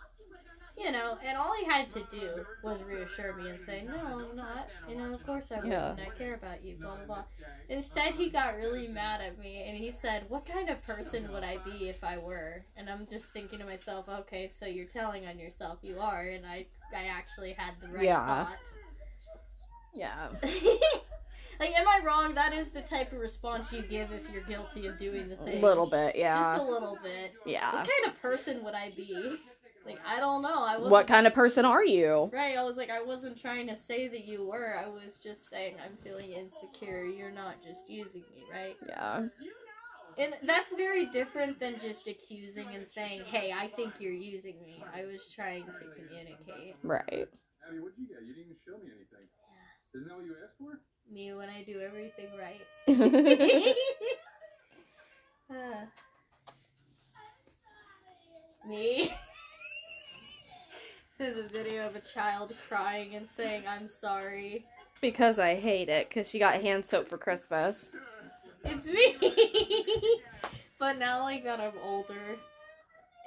You 0.79 0.91
know, 0.91 1.19
and 1.25 1.37
all 1.37 1.55
he 1.59 1.65
had 1.67 1.91
to 1.91 2.03
do 2.11 2.47
was 2.63 2.83
reassure 2.83 3.35
me 3.35 3.51
and 3.51 3.61
say, 3.61 3.85
no, 3.87 4.27
I'm 4.31 4.37
not. 4.37 4.69
You 4.89 4.97
know, 4.97 5.15
of 5.15 5.25
course 5.27 5.53
I 5.53 5.57
wouldn't. 5.57 5.73
Yeah. 5.73 5.95
I 5.99 6.17
care 6.17 6.35
about 6.35 6.65
you, 6.65 6.77
blah, 6.81 6.97
blah, 6.97 7.05
blah. 7.05 7.25
Instead, 7.69 8.15
he 8.15 8.31
got 8.31 8.57
really 8.57 8.89
mad 8.89 9.21
at 9.21 9.39
me 9.39 9.65
and 9.69 9.77
he 9.77 9.91
said, 9.91 10.25
What 10.29 10.47
kind 10.47 10.71
of 10.71 10.83
person 10.87 11.31
would 11.33 11.45
I 11.45 11.59
be 11.59 11.89
if 11.89 12.03
I 12.03 12.19
were? 12.19 12.63
And 12.77 12.89
I'm 12.89 13.07
just 13.07 13.27
thinking 13.27 13.59
to 13.59 13.65
myself, 13.65 14.09
Okay, 14.09 14.49
so 14.49 14.67
you're 14.67 14.87
telling 14.87 15.27
on 15.27 15.39
yourself 15.39 15.79
you 15.83 15.99
are, 15.99 16.23
and 16.23 16.45
I, 16.47 16.67
I 16.97 17.05
actually 17.05 17.53
had 17.53 17.75
the 17.81 17.89
right 17.89 18.05
Yeah. 18.05 18.27
thought. 18.27 18.57
Yeah. 19.95 20.29
like, 21.61 21.79
am 21.79 21.87
I 21.87 22.01
wrong? 22.05 22.35
That 22.35 22.55
is 22.55 22.71
the 22.71 22.81
type 22.83 23.13
of 23.13 23.19
response 23.19 23.73
you 23.73 23.83
give 23.83 24.11
if 24.11 24.29
you're 24.33 24.43
guilty 24.45 24.87
of 24.87 24.99
doing 24.99 25.29
the 25.29 25.37
thing. 25.37 25.63
A 25.63 25.67
little 25.67 25.87
bit. 25.87 26.17
Yeah. 26.17 26.39
Just 26.41 26.63
a 26.63 26.67
little 26.67 26.99
bit. 27.03 27.35
Yeah. 27.45 27.73
What 27.73 27.89
kind 27.89 28.07
of 28.07 28.21
person 28.23 28.65
would 28.65 28.75
I 28.75 28.91
be? 28.97 29.37
Like 29.85 30.01
I 30.07 30.21
don't 30.21 30.43
know. 30.43 30.63
I 30.65 30.79
What 30.79 31.07
kind 31.07 31.27
of 31.27 31.35
person 31.35 31.65
are 31.65 31.85
you? 31.85 32.31
Right, 32.33 32.57
I 32.57 32.63
was 32.63 32.77
like, 32.77 32.91
I 32.91 33.03
wasn't 33.03 33.41
trying 33.41 33.67
to 33.69 33.77
say 33.77 34.09
that 34.09 34.25
you 34.25 34.47
were. 34.47 34.75
I 34.77 34.89
was 34.89 35.19
just 35.19 35.51
saying 35.51 35.75
I'm 35.85 35.97
feeling 36.05 36.31
insecure. 36.31 37.05
You're 37.05 37.33
not 37.33 37.63
just 37.63 37.89
using 37.91 38.23
me, 38.35 38.45
right? 38.53 38.77
Yeah. 38.89 39.27
And 40.19 40.35
that's 40.45 40.75
very 40.75 41.07
different 41.07 41.59
than 41.59 41.79
just 41.79 42.07
accusing 42.07 42.67
and 42.75 42.87
saying, 42.87 43.25
hey, 43.25 43.53
I 43.57 43.69
think 43.69 43.95
you're 43.99 44.13
using 44.13 44.57
me. 44.63 44.85
I 44.95 45.05
was 45.05 45.31
trying 45.35 45.65
to 45.65 45.85
communicate. 45.97 46.77
Right. 46.83 47.29
Abby, 47.67 47.79
what'd 47.81 47.99
you 47.99 48.07
get? 48.09 48.21
You 48.23 48.35
didn't 48.35 48.45
even 48.45 48.57
show 48.67 48.77
me 48.79 48.91
anything. 48.93 49.27
Isn't 49.95 50.09
that 50.09 50.15
what 50.17 50.25
you 50.25 50.37
asked 50.45 50.59
for? 50.59 50.79
Me 51.11 51.33
when 51.35 51.49
I 51.49 51.63
do 51.65 51.81
everything 51.81 52.29
right. 52.39 52.61
Ah. 55.51 55.85
me. 58.69 59.13
There's 61.23 61.39
a 61.39 61.47
video 61.47 61.87
of 61.87 61.95
a 61.95 62.01
child 62.01 62.53
crying 62.69 63.15
and 63.15 63.31
saying, 63.31 63.63
I'm 63.69 63.89
sorry. 63.89 64.65
because 65.01 65.39
I 65.39 65.55
hate 65.55 65.89
it. 65.89 66.09
Because 66.09 66.29
she 66.29 66.41
got 66.41 66.61
hand 66.61 66.85
soap 66.85 67.09
for 67.09 67.17
Christmas. 67.17 67.87
It's 68.65 68.89
me. 68.89 70.21
but 70.81 70.99
now, 70.99 71.23
like 71.23 71.45
that 71.45 71.61
I'm 71.61 71.79
older, 71.81 72.37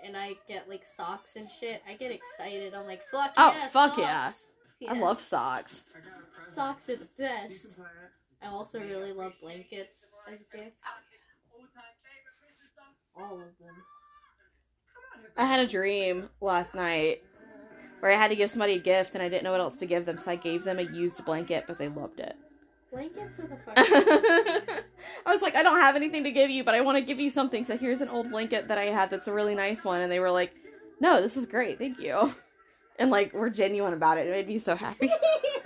and 0.03 0.17
I 0.17 0.34
get 0.45 0.67
like 0.67 0.84
socks 0.84 1.38
and 1.38 1.47
shit, 1.49 1.81
I 1.89 1.93
get 1.93 2.12
excited. 2.12 2.73
I'm 2.73 2.86
like, 2.86 2.99
fuck 3.13 3.31
Oh, 3.38 3.55
yeah, 3.58 3.67
fuck 3.69 3.97
yeah. 3.97 4.31
socks. 4.31 4.43
I 4.89 4.99
love 4.99 5.21
socks. 5.21 5.86
I 5.95 5.99
got 5.99 6.19
a 6.19 6.36
present. 6.36 6.53
socks 6.53 6.89
are 6.89 6.97
the 6.97 7.08
best. 7.17 7.62
can 7.62 7.75
play 7.75 7.86
it. 7.86 8.45
I 8.45 8.49
also 8.49 8.81
really 8.81 9.13
love 9.13 9.31
blankets 9.41 10.08
as 10.29 10.43
gifts. 10.53 10.84
All 13.15 13.36
of 13.36 13.58
them. 13.58 13.75
I 15.38 15.45
had 15.45 15.62
a 15.62 15.67
dream 15.67 16.27
last 16.41 16.75
night 16.75 17.23
where 18.06 18.13
I 18.13 18.18
had 18.18 18.28
to 18.28 18.36
give 18.36 18.52
somebody 18.52 18.74
a 18.74 18.80
gift 18.80 19.15
and 19.15 19.24
I 19.24 19.30
didn't 19.30 19.46
know 19.46 19.52
what 19.52 19.62
else 19.62 19.78
to 19.78 19.88
give 19.88 20.06
them, 20.06 20.20
so 20.20 20.30
I 20.30 20.36
gave 20.36 20.63
them 20.63 20.78
a 20.78 20.84
used 20.84 21.26
blanket, 21.26 21.63
but 21.65 21.80
they 21.80 21.88
loved 21.88 22.20
it. 22.20 22.36
Blankets 22.91 23.39
are 23.39 23.48
the 23.48 23.58
I 25.26 25.34
was 25.34 25.41
like, 25.41 25.56
I 25.56 25.63
don't 25.63 25.80
have 25.80 25.96
anything 25.96 26.24
to 26.24 26.30
give 26.30 26.52
you, 26.52 26.63
but 26.63 26.76
I 26.76 26.82
want 26.82 27.00
to 27.00 27.04
give 27.04 27.20
you 27.20 27.32
something. 27.32 27.65
So 27.65 27.76
here's 27.76 28.02
an 28.02 28.10
old 28.10 28.30
blanket 28.30 28.68
that 28.68 28.78
I 28.78 28.86
have 28.86 29.10
that's 29.10 29.28
a 29.28 29.34
really 29.34 29.56
nice 29.56 29.84
one. 29.84 30.02
And 30.02 30.12
they 30.12 30.20
were 30.20 30.30
like, 30.30 30.54
No, 31.00 31.20
this 31.20 31.36
is 31.36 31.48
great. 31.48 31.80
Thank 31.80 32.00
you. 32.00 32.32
And 32.98 33.12
like, 33.12 33.34
we're 33.34 33.50
genuine 33.50 33.91
about 33.91 34.18
it. 34.18 34.26
It 34.26 34.32
made 34.32 34.48
me 34.48 34.58
so 34.58 34.74
happy. 34.74 35.10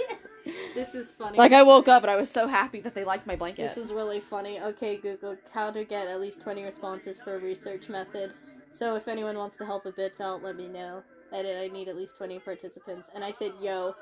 this 0.74 0.96
is 0.96 1.12
funny. 1.12 1.38
like, 1.38 1.52
I 1.52 1.62
woke 1.62 1.88
up 1.88 2.02
and 2.02 2.10
I 2.10 2.16
was 2.16 2.28
so 2.28 2.48
happy 2.48 2.80
that 2.80 2.96
they 2.96 3.04
liked 3.04 3.28
my 3.28 3.36
blanket. 3.36 3.62
This 3.62 3.78
is 3.78 3.94
really 3.94 4.20
funny. 4.20 4.60
Okay, 4.60 4.98
Google, 4.98 5.38
how 5.54 5.70
to 5.70 5.84
get 5.84 6.08
at 6.08 6.20
least 6.20 6.42
20 6.42 6.64
responses 6.64 7.20
for 7.20 7.36
a 7.36 7.40
research 7.40 7.88
method. 7.88 8.34
So 8.72 8.96
if 8.96 9.08
anyone 9.08 9.38
wants 9.38 9.58
to 9.58 9.66
help 9.68 9.86
a 9.86 9.92
bitch 9.92 10.20
out, 10.20 10.42
let 10.42 10.56
me 10.56 10.68
know. 10.68 11.04
I 11.34 11.42
did. 11.42 11.58
I 11.58 11.74
need 11.74 11.88
at 11.88 11.96
least 11.96 12.18
20 12.18 12.40
participants. 12.40 13.10
And 13.14 13.24
I 13.24 13.32
said, 13.32 13.54
yo, 13.62 13.96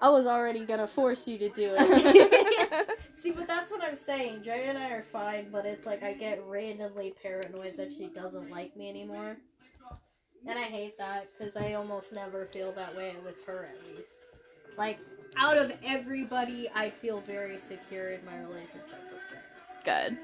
I 0.00 0.08
was 0.08 0.26
already 0.26 0.64
gonna 0.64 0.86
force 0.86 1.28
you 1.28 1.38
to 1.38 1.48
do 1.50 1.74
it. 1.76 2.98
See, 3.16 3.30
but 3.30 3.46
that's 3.46 3.70
what 3.70 3.82
I'm 3.82 3.94
saying. 3.94 4.42
Dre 4.42 4.64
and 4.66 4.76
I 4.76 4.90
are 4.90 5.02
fine, 5.02 5.48
but 5.52 5.64
it's 5.64 5.86
like 5.86 6.02
I 6.02 6.12
get 6.12 6.42
randomly 6.44 7.14
paranoid 7.22 7.76
that 7.76 7.92
she 7.92 8.08
doesn't 8.08 8.50
like 8.50 8.76
me 8.76 8.90
anymore. 8.90 9.36
And 10.44 10.58
I 10.58 10.62
hate 10.62 10.98
that 10.98 11.28
because 11.38 11.56
I 11.56 11.74
almost 11.74 12.12
never 12.12 12.46
feel 12.46 12.72
that 12.72 12.96
way 12.96 13.14
with 13.24 13.44
her, 13.46 13.68
at 13.70 13.94
least. 13.94 14.08
Like, 14.76 14.98
out 15.36 15.56
of 15.56 15.72
everybody, 15.84 16.68
I 16.74 16.90
feel 16.90 17.20
very 17.20 17.58
secure 17.58 18.10
in 18.10 18.24
my 18.24 18.40
relationship 18.40 19.04
with 19.12 19.22
Dre. 19.30 19.38
Good. 19.84 20.18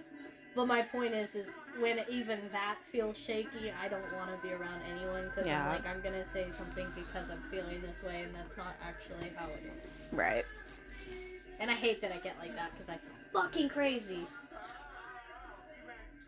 But 0.56 0.66
my 0.66 0.82
point 0.82 1.14
is, 1.14 1.36
is 1.36 1.50
when 1.80 2.00
even 2.08 2.40
that 2.52 2.76
feels 2.82 3.16
shaky, 3.16 3.72
I 3.82 3.88
don't 3.88 4.12
want 4.14 4.30
to 4.30 4.46
be 4.46 4.52
around 4.52 4.80
anyone 4.90 5.24
because 5.28 5.46
Yeah. 5.46 5.64
I'm 5.64 5.68
like, 5.68 5.86
I'm 5.86 6.00
gonna 6.00 6.24
say 6.24 6.46
something 6.56 6.86
because 6.94 7.30
I'm 7.30 7.42
feeling 7.50 7.80
this 7.82 8.02
way, 8.02 8.22
and 8.22 8.34
that's 8.34 8.56
not 8.56 8.74
actually 8.82 9.32
how 9.36 9.46
it 9.46 9.62
is. 9.64 9.94
Right. 10.12 10.44
And 11.60 11.70
I 11.70 11.74
hate 11.74 12.00
that 12.02 12.12
I 12.12 12.18
get 12.18 12.38
like 12.40 12.54
that 12.56 12.72
because 12.72 12.88
I 12.88 12.96
feel 12.96 13.14
fucking 13.32 13.68
crazy. 13.68 14.26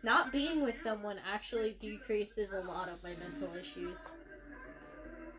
Not 0.03 0.31
being 0.31 0.61
with 0.63 0.75
someone 0.75 1.17
actually 1.31 1.75
decreases 1.79 2.53
a 2.53 2.61
lot 2.61 2.89
of 2.89 3.01
my 3.03 3.11
mental 3.11 3.55
issues. 3.55 4.05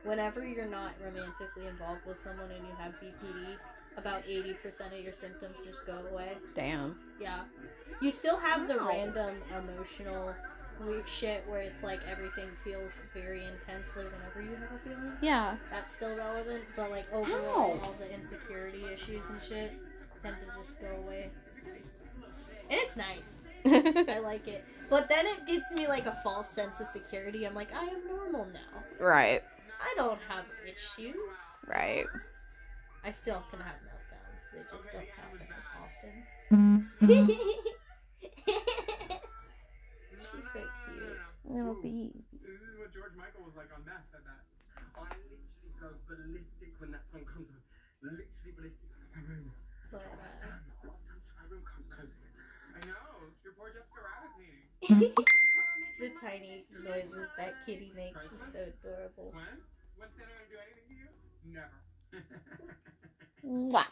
Whenever 0.05 0.45
you're 0.47 0.67
not 0.69 0.93
romantically 1.05 1.67
involved 1.67 2.05
with 2.07 2.21
someone 2.23 2.51
and 2.51 2.67
you 2.67 2.73
have 2.79 2.93
BPD, 3.01 3.57
about 3.97 4.25
80% 4.25 4.57
of 4.99 5.05
your 5.05 5.13
symptoms 5.13 5.57
just 5.65 5.85
go 5.87 5.99
away. 6.11 6.33
Damn. 6.55 6.97
Yeah. 7.21 7.41
You 8.01 8.11
still 8.11 8.37
have 8.37 8.69
the 8.69 8.79
random 8.79 9.35
emotional 9.57 10.35
weird 10.81 11.09
shit 11.09 11.45
where 11.47 11.61
it's 11.61 11.83
like 11.83 12.01
everything 12.11 12.49
feels 12.65 13.01
very 13.15 13.45
intensely 13.45 14.05
whenever 14.05 14.43
you 14.43 14.57
have 14.57 14.73
a 14.75 14.89
feeling. 14.89 15.13
Yeah. 15.21 15.57
That's 15.71 15.95
still 15.95 16.15
relevant, 16.17 16.65
but 16.77 16.91
like 16.91 17.13
overall, 17.13 17.79
Ow. 17.79 17.81
all 17.85 17.95
the 17.99 18.13
insecurity 18.13 18.85
issues 18.93 19.23
and 19.29 19.41
shit 19.41 19.73
tend 20.23 20.37
to 20.41 20.59
just 20.59 20.81
go 20.81 20.89
away. 21.05 21.31
And 21.67 22.81
it's 22.81 22.97
nice. 22.97 23.43
I 24.09 24.19
like 24.19 24.49
it. 24.49 24.65
But 24.91 25.09
then 25.09 25.27
it 25.27 25.47
gives 25.47 25.71
me 25.75 25.87
like 25.87 26.07
a 26.07 26.19
false 26.25 26.49
sense 26.49 26.81
of 26.81 26.87
security. 26.87 27.47
I'm 27.47 27.55
like, 27.55 27.73
I 27.75 27.85
am 27.85 28.07
normal 28.09 28.47
now. 28.53 28.83
right. 28.99 29.43
I 29.81 29.95
don't 29.97 30.19
have 30.29 30.45
issues. 30.65 31.17
Right. 31.67 32.07
I 33.05 33.11
still 33.11 33.43
can 33.51 33.59
have 33.61 33.83
meltdowns. 33.83 34.43
They 34.53 34.63
just 34.71 34.87
don't 34.93 35.11
happen 35.19 35.43
as 35.51 35.67
often. 35.75 36.15
She's 40.33 40.47
so 40.53 40.61
cute. 40.87 41.19
It'll 41.51 41.83
be. 41.83 42.13
This 42.41 42.61
is 42.61 42.79
what 42.79 42.93
George 42.93 43.15
Michael 43.17 43.43
was 43.43 43.55
like 43.57 43.75
on 43.75 43.85
that. 43.87 44.07
Said 44.11 44.23
that. 44.25 44.45
I 44.95 45.01
literally 45.01 45.75
go 45.81 45.91
ballistic 46.07 46.79
when 46.79 46.91
that 46.93 47.03
song 47.11 47.25
comes 47.25 47.49
on. 47.51 47.61
Literally 48.03 48.53
ballistic. 48.55 48.91
But, 49.91 50.01
uh, 50.01 50.57
Because 51.77 52.09
I 52.75 52.81
know 52.87 53.35
your 53.43 53.53
poor 53.53 53.69
Jessica 53.69 54.01
Rabbit 54.01 54.31
painting. 54.39 55.13
the 56.01 56.11
tiny 56.21 56.65
noises 56.83 57.29
that 57.37 57.55
kitty 57.67 57.93
makes 57.95 58.25
is 58.33 58.41
so 58.53 58.73
adorable. 58.73 59.33
When? 59.33 59.61
When 59.97 60.09
Santa 60.17 60.33
gonna 60.33 60.49
do 60.49 60.57
anything 60.57 60.87
to 60.89 60.95
you? 60.95 61.09
Never. 61.45 61.83
Mwah. 63.45 63.87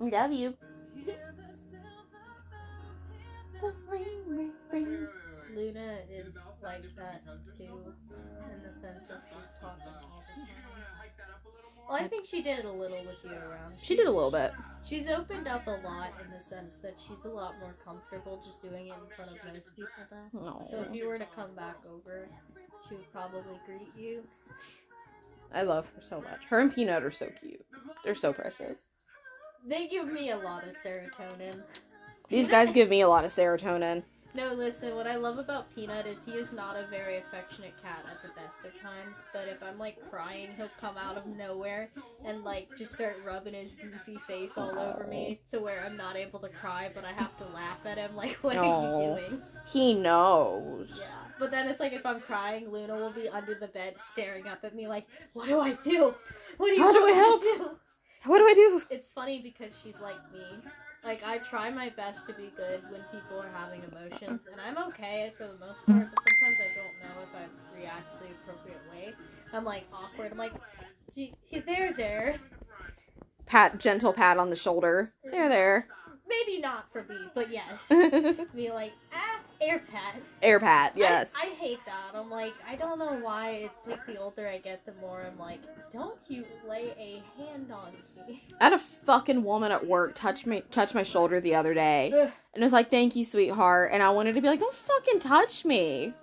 Love 0.00 0.32
you. 0.32 0.54
Luna 5.54 5.98
is 6.10 6.36
like 6.62 6.82
that 6.96 7.22
too, 7.56 7.94
in 8.52 8.62
the 8.62 8.72
sense 8.74 9.08
of 9.08 9.16
she's 9.30 9.48
talking 9.58 9.94
all 10.02 10.22
the 10.36 10.42
time. 10.42 10.48
Hike 10.98 11.16
that 11.16 11.30
up 11.30 11.40
a 11.46 11.48
little 11.48 11.70
more. 11.74 11.86
Well, 11.88 11.96
I 11.96 12.08
think 12.08 12.26
she 12.26 12.42
did 12.42 12.66
a 12.66 12.70
little 12.70 13.02
with 13.04 13.24
you 13.24 13.30
around. 13.30 13.78
She 13.80 13.96
did 13.96 14.06
a 14.06 14.10
little 14.10 14.30
bit. 14.30 14.52
She's 14.84 15.08
opened 15.08 15.48
up 15.48 15.66
a 15.66 15.80
lot 15.82 16.12
in 16.22 16.30
the 16.30 16.40
sense 16.40 16.76
that 16.78 17.00
she's 17.00 17.24
a 17.24 17.28
lot 17.28 17.58
more 17.58 17.74
comfortable 17.82 18.38
just 18.44 18.60
doing 18.60 18.88
it 18.88 18.92
in 18.92 19.16
front 19.16 19.30
of 19.30 19.38
most 19.52 19.74
people 19.74 19.88
now. 20.34 20.62
So 20.70 20.82
if 20.82 20.94
you 20.94 21.08
were 21.08 21.18
to 21.18 21.26
come 21.34 21.54
back 21.54 21.76
over, 21.90 22.28
she 22.88 22.96
would 22.96 23.10
probably 23.12 23.58
greet 23.64 23.96
you. 23.96 24.24
I 25.54 25.62
love 25.62 25.86
her 25.94 26.02
so 26.02 26.20
much. 26.20 26.44
Her 26.48 26.60
and 26.60 26.74
Peanut 26.74 27.02
are 27.02 27.10
so 27.10 27.28
cute. 27.40 27.64
They're 28.04 28.14
so 28.14 28.32
precious. 28.32 28.80
They 29.66 29.88
give 29.88 30.06
me 30.06 30.30
a 30.30 30.36
lot 30.36 30.66
of 30.66 30.76
serotonin. 30.76 31.62
These 32.28 32.48
guys 32.48 32.72
give 32.72 32.88
me 32.88 33.00
a 33.00 33.08
lot 33.08 33.24
of 33.24 33.32
serotonin. 33.32 34.02
No, 34.36 34.52
listen, 34.52 34.94
what 34.94 35.06
I 35.06 35.16
love 35.16 35.38
about 35.38 35.74
Peanut 35.74 36.06
is 36.06 36.22
he 36.22 36.32
is 36.32 36.52
not 36.52 36.76
a 36.76 36.86
very 36.88 37.16
affectionate 37.16 37.72
cat 37.82 38.04
at 38.10 38.20
the 38.20 38.28
best 38.38 38.66
of 38.66 38.82
times, 38.82 39.16
but 39.32 39.48
if 39.48 39.62
I'm 39.62 39.78
like 39.78 39.96
crying, 40.10 40.50
he'll 40.58 40.68
come 40.78 40.98
out 40.98 41.16
of 41.16 41.24
nowhere 41.24 41.88
and 42.22 42.44
like 42.44 42.68
just 42.76 42.92
start 42.92 43.16
rubbing 43.24 43.54
his 43.54 43.72
goofy 43.72 44.18
face 44.26 44.58
all 44.58 44.78
over 44.78 45.06
me 45.08 45.40
to 45.50 45.58
where 45.58 45.82
I'm 45.86 45.96
not 45.96 46.16
able 46.16 46.38
to 46.40 46.50
cry, 46.50 46.90
but 46.94 47.02
I 47.02 47.12
have 47.12 47.34
to 47.38 47.46
laugh 47.46 47.78
at 47.86 47.96
him 47.96 48.14
like, 48.16 48.32
what 48.42 48.58
are 48.58 48.64
you 48.64 49.16
doing? 49.16 49.42
He 49.66 49.94
knows. 49.94 50.98
Yeah. 51.00 51.06
But 51.38 51.50
then 51.50 51.66
it's 51.66 51.80
like 51.80 51.94
if 51.94 52.04
I'm 52.04 52.20
crying, 52.20 52.70
Luna 52.70 52.94
will 52.94 53.12
be 53.12 53.30
under 53.30 53.54
the 53.54 53.68
bed 53.68 53.98
staring 53.98 54.46
up 54.48 54.64
at 54.64 54.74
me 54.74 54.86
like, 54.86 55.06
what 55.32 55.48
do 55.48 55.60
I 55.60 55.72
do? 55.82 56.14
What 56.58 56.66
do 56.68 56.74
you 56.74 56.82
How 56.82 56.92
do 56.92 57.06
I 57.06 57.12
help? 57.12 57.40
do? 57.40 57.70
What 58.24 58.38
do 58.38 58.44
I 58.44 58.52
do? 58.54 58.82
it's 58.90 59.08
funny 59.08 59.40
because 59.40 59.80
she's 59.82 59.98
like 59.98 60.20
me. 60.30 60.44
Like 61.06 61.22
I 61.24 61.38
try 61.38 61.70
my 61.70 61.88
best 61.90 62.26
to 62.26 62.32
be 62.32 62.50
good 62.56 62.82
when 62.90 63.00
people 63.12 63.40
are 63.40 63.48
having 63.54 63.80
emotions, 63.92 64.40
and 64.50 64.60
I'm 64.60 64.76
okay 64.88 65.32
for 65.38 65.44
the 65.44 65.54
most 65.64 65.86
part. 65.86 66.08
But 66.10 66.20
sometimes 66.24 66.56
I 66.60 66.74
don't 66.74 66.98
know 67.00 67.22
if 67.22 67.32
I 67.32 67.78
react 67.80 68.20
the 68.20 68.26
appropriate 68.42 68.80
way. 68.90 69.14
I'm 69.52 69.64
like 69.64 69.84
awkward. 69.92 70.32
I'm 70.32 70.38
like, 70.38 70.52
"Gee, 71.14 71.36
there, 71.64 71.92
there. 71.92 72.34
Pat, 73.46 73.78
gentle 73.78 74.12
pat 74.12 74.36
on 74.36 74.50
the 74.50 74.56
shoulder. 74.56 75.12
There, 75.22 75.48
there. 75.48 75.86
Maybe 76.28 76.60
not 76.60 76.90
for 76.92 77.04
me, 77.04 77.18
but 77.36 77.52
yes. 77.52 77.88
be 78.56 78.70
like, 78.72 78.92
ah, 79.12 79.38
air 79.60 79.82
pat. 79.90 80.16
Air 80.42 80.60
pat, 80.60 80.92
yes. 80.96 81.34
I, 81.36 81.48
I 81.48 81.50
hate 81.54 81.80
that. 81.86 82.14
I'm 82.14 82.30
like, 82.30 82.54
I 82.68 82.76
don't 82.76 82.98
know 82.98 83.18
why. 83.20 83.50
It's 83.50 83.86
like 83.86 84.06
the 84.06 84.16
older 84.18 84.46
I 84.46 84.58
get, 84.58 84.84
the 84.84 84.92
more 85.00 85.22
I'm 85.22 85.38
like, 85.38 85.60
don't 85.92 86.18
you 86.28 86.44
lay 86.68 86.92
a 86.98 87.22
hand 87.40 87.72
on 87.72 87.92
me. 88.28 88.42
I 88.60 88.64
had 88.64 88.72
a 88.72 88.78
fucking 88.78 89.42
woman 89.42 89.72
at 89.72 89.86
work 89.86 90.14
touch 90.14 90.46
me 90.46 90.62
touch 90.70 90.94
my 90.94 91.02
shoulder 91.02 91.40
the 91.40 91.54
other 91.54 91.74
day. 91.74 92.12
Ugh. 92.14 92.30
And 92.54 92.62
was 92.62 92.72
like, 92.72 92.90
thank 92.90 93.16
you, 93.16 93.24
sweetheart. 93.24 93.90
And 93.92 94.02
I 94.02 94.10
wanted 94.10 94.34
to 94.34 94.40
be 94.40 94.48
like, 94.48 94.60
don't 94.60 94.74
fucking 94.74 95.20
touch 95.20 95.64
me. 95.64 96.14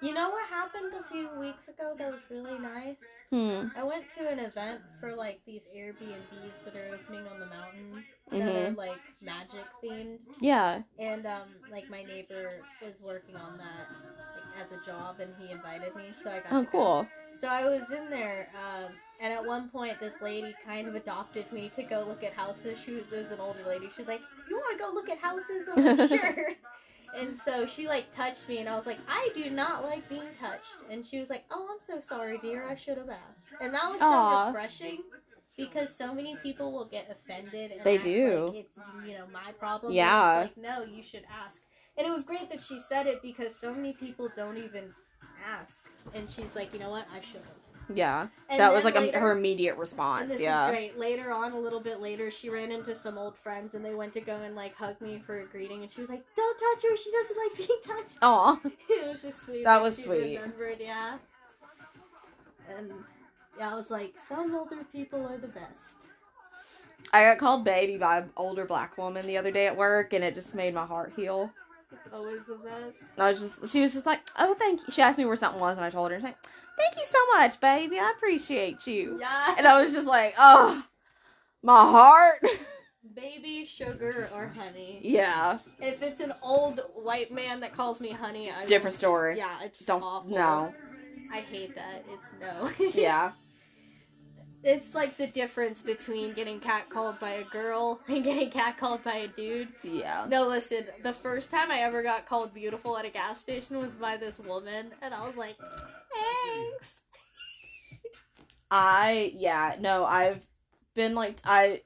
You 0.00 0.12
know 0.14 0.30
what 0.30 0.48
happened 0.48 0.92
a 0.98 1.12
few 1.12 1.28
weeks 1.38 1.68
ago 1.68 1.94
that 1.98 2.10
was 2.10 2.20
really 2.28 2.58
nice? 2.58 2.96
Hmm. 3.32 3.68
I 3.74 3.82
went 3.82 4.10
to 4.18 4.28
an 4.28 4.38
event 4.38 4.82
for 5.00 5.14
like 5.14 5.40
these 5.46 5.62
Airbnbs 5.74 6.64
that 6.66 6.76
are 6.76 6.94
opening 6.94 7.26
on 7.26 7.40
the 7.40 7.46
mountain 7.46 8.04
that 8.30 8.42
Mhm. 8.42 8.72
are 8.72 8.76
like 8.76 9.00
magic 9.22 9.64
themed. 9.82 10.18
Yeah. 10.40 10.82
And 10.98 11.26
um, 11.26 11.48
like 11.70 11.88
my 11.88 12.02
neighbor 12.02 12.62
was 12.82 13.00
working 13.00 13.34
on 13.36 13.56
that 13.56 13.88
like 14.34 14.62
as 14.62 14.70
a 14.78 14.84
job, 14.84 15.20
and 15.20 15.34
he 15.38 15.50
invited 15.50 15.96
me, 15.96 16.12
so 16.22 16.30
I 16.30 16.40
got. 16.40 16.52
Oh, 16.52 16.58
to 16.60 16.64
go. 16.66 16.70
cool. 16.70 17.08
So 17.34 17.48
I 17.48 17.64
was 17.64 17.90
in 17.90 18.10
there, 18.10 18.48
um, 18.54 18.92
and 19.18 19.32
at 19.32 19.42
one 19.42 19.70
point, 19.70 19.98
this 19.98 20.20
lady 20.20 20.54
kind 20.62 20.86
of 20.86 20.94
adopted 20.94 21.50
me 21.52 21.70
to 21.70 21.82
go 21.82 22.04
look 22.06 22.22
at 22.22 22.34
houses. 22.34 22.78
She 22.78 22.92
was, 22.92 23.10
was 23.10 23.30
an 23.30 23.40
older 23.40 23.64
lady. 23.66 23.88
She 23.96 24.02
was 24.02 24.08
like, 24.08 24.20
"You 24.50 24.56
want 24.56 24.78
to 24.78 24.84
go 24.84 24.90
look 24.92 25.08
at 25.08 25.16
houses?" 25.16 25.66
I 25.68 25.74
was 25.80 25.98
like, 25.98 26.08
"Sure." 26.20 26.48
And 27.14 27.36
so 27.36 27.66
she 27.66 27.86
like 27.86 28.10
touched 28.10 28.48
me, 28.48 28.58
and 28.58 28.68
I 28.68 28.74
was 28.74 28.86
like, 28.86 28.98
"I 29.08 29.28
do 29.34 29.50
not 29.50 29.84
like 29.84 30.08
being 30.08 30.28
touched." 30.40 30.78
And 30.90 31.04
she 31.04 31.18
was 31.18 31.28
like, 31.30 31.44
"Oh, 31.50 31.68
I'm 31.70 31.80
so 31.80 32.00
sorry, 32.00 32.38
dear. 32.38 32.66
I 32.66 32.74
should 32.74 32.96
have 32.98 33.10
asked." 33.10 33.48
And 33.60 33.74
that 33.74 33.90
was 33.90 34.00
so 34.00 34.06
Aw. 34.06 34.46
refreshing. 34.46 35.02
Because 35.54 35.94
so 35.94 36.14
many 36.14 36.36
people 36.36 36.72
will 36.72 36.86
get 36.86 37.10
offended 37.10 37.72
and 37.72 37.84
They 37.84 37.96
act 37.96 38.04
do. 38.04 38.46
like 38.46 38.64
it's 38.64 38.78
you 39.04 39.18
know 39.18 39.26
my 39.30 39.52
problem. 39.52 39.90
and 39.90 39.96
Yeah. 39.96 40.40
it's 40.44 40.56
like 40.56 40.56
no, 40.56 40.82
you 40.84 41.02
should 41.02 41.24
ask. 41.30 41.62
And 41.98 42.06
it 42.06 42.10
was 42.10 42.22
great 42.24 42.48
that 42.48 42.60
she 42.60 42.78
said 42.80 43.06
it 43.06 43.20
because 43.20 43.54
so 43.54 43.74
many 43.74 43.92
people 43.92 44.30
don't 44.34 44.56
even 44.56 44.84
ask. 45.46 45.84
And 46.14 46.28
she's 46.28 46.56
like, 46.56 46.72
you 46.72 46.80
know 46.80 46.90
what, 46.90 47.06
I 47.14 47.20
should 47.20 47.42
have. 47.42 47.61
Yeah. 47.92 48.28
And 48.48 48.60
that 48.60 48.72
was 48.72 48.84
like 48.84 48.96
a, 48.96 49.18
her 49.18 49.32
immediate 49.36 49.76
response. 49.76 50.28
this 50.30 50.40
Yeah. 50.40 50.66
is 50.66 50.70
great. 50.70 50.98
Later 50.98 51.32
on, 51.32 51.52
a 51.52 51.58
little 51.58 51.80
bit 51.80 52.00
later, 52.00 52.30
she 52.30 52.48
ran 52.50 52.70
into 52.70 52.94
some 52.94 53.18
old 53.18 53.36
friends, 53.36 53.74
and 53.74 53.84
they 53.84 53.94
went 53.94 54.12
to 54.14 54.20
go 54.20 54.36
and 54.36 54.54
like 54.54 54.74
hug 54.76 55.00
me 55.00 55.22
for 55.24 55.40
a 55.40 55.44
greeting, 55.46 55.82
and 55.82 55.90
she 55.90 56.00
was 56.00 56.10
like, 56.10 56.22
"Don't 56.36 56.58
touch 56.58 56.82
her. 56.90 56.96
She 56.96 57.10
doesn't 57.10 57.36
like 57.36 57.56
being 57.56 57.80
touched." 57.84 58.18
Aw. 58.22 58.60
it 58.88 59.08
was 59.08 59.22
just 59.22 59.46
sweet. 59.46 59.64
That 59.64 59.82
was 59.82 59.96
sweet. 59.96 60.36
Remembered, 60.36 60.78
yeah. 60.80 61.18
And 62.76 62.92
yeah, 63.58 63.72
I 63.72 63.74
was 63.74 63.90
like, 63.90 64.16
some 64.16 64.54
older 64.54 64.84
people 64.92 65.26
are 65.26 65.38
the 65.38 65.48
best. 65.48 65.94
I 67.12 67.24
got 67.24 67.38
called 67.38 67.64
baby 67.64 67.98
by 67.98 68.18
an 68.18 68.30
older 68.36 68.64
black 68.64 68.96
woman 68.96 69.26
the 69.26 69.36
other 69.36 69.50
day 69.50 69.66
at 69.66 69.76
work, 69.76 70.12
and 70.12 70.24
it 70.24 70.34
just 70.34 70.54
made 70.54 70.72
my 70.72 70.86
heart 70.86 71.12
heal. 71.14 71.50
It's 72.04 72.14
always 72.14 72.40
the 72.46 72.56
best. 72.56 73.04
I 73.18 73.28
was 73.28 73.40
just, 73.40 73.72
she 73.72 73.80
was 73.80 73.92
just 73.92 74.06
like, 74.06 74.20
oh, 74.38 74.54
thank 74.54 74.80
you. 74.80 74.92
She 74.92 75.02
asked 75.02 75.18
me 75.18 75.24
where 75.24 75.36
something 75.36 75.60
was, 75.60 75.76
and 75.76 75.84
I 75.84 75.90
told 75.90 76.10
her, 76.10 76.16
and 76.16 76.22
she's 76.22 76.28
like, 76.30 76.38
thank 76.78 76.96
you 76.96 77.04
so 77.04 77.18
much, 77.38 77.60
baby. 77.60 77.98
I 77.98 78.10
appreciate 78.16 78.86
you. 78.86 79.18
Yeah. 79.20 79.54
And 79.58 79.66
I 79.66 79.80
was 79.82 79.92
just 79.92 80.06
like, 80.06 80.34
oh, 80.38 80.82
my 81.62 81.80
heart. 81.80 82.44
Baby, 83.14 83.66
sugar, 83.66 84.28
or 84.34 84.48
honey. 84.56 85.00
yeah. 85.02 85.58
If 85.80 86.02
it's 86.02 86.20
an 86.20 86.32
old 86.42 86.80
white 86.94 87.30
man 87.32 87.60
that 87.60 87.72
calls 87.72 88.00
me 88.00 88.08
honey, 88.10 88.50
I 88.50 88.64
Different 88.64 88.94
just- 88.94 88.98
story. 88.98 89.36
yeah, 89.36 89.58
it's 89.62 89.84
Don't, 89.84 90.02
awful. 90.02 90.30
no. 90.30 90.72
I 91.32 91.40
hate 91.40 91.74
that. 91.74 92.04
It's 92.10 92.32
no. 92.40 92.70
Yeah. 93.00 93.32
It's 94.64 94.94
like 94.94 95.16
the 95.16 95.26
difference 95.26 95.82
between 95.82 96.34
getting 96.34 96.60
catcalled 96.60 97.18
by 97.18 97.30
a 97.30 97.44
girl 97.44 98.00
and 98.08 98.22
getting 98.22 98.50
catcalled 98.50 99.02
by 99.02 99.14
a 99.14 99.28
dude. 99.28 99.68
Yeah. 99.82 100.26
No, 100.28 100.46
listen, 100.46 100.86
the 101.02 101.12
first 101.12 101.50
time 101.50 101.70
I 101.70 101.80
ever 101.80 102.02
got 102.02 102.26
called 102.26 102.54
beautiful 102.54 102.96
at 102.96 103.04
a 103.04 103.10
gas 103.10 103.40
station 103.40 103.78
was 103.78 103.94
by 103.94 104.16
this 104.16 104.38
woman, 104.38 104.92
and 105.02 105.12
I 105.12 105.26
was 105.26 105.36
like, 105.36 105.56
thanks. 106.12 106.94
I, 108.70 109.32
yeah, 109.34 109.76
no, 109.80 110.04
I've 110.04 110.46
been 110.94 111.14
like, 111.14 111.38
I, 111.44 111.82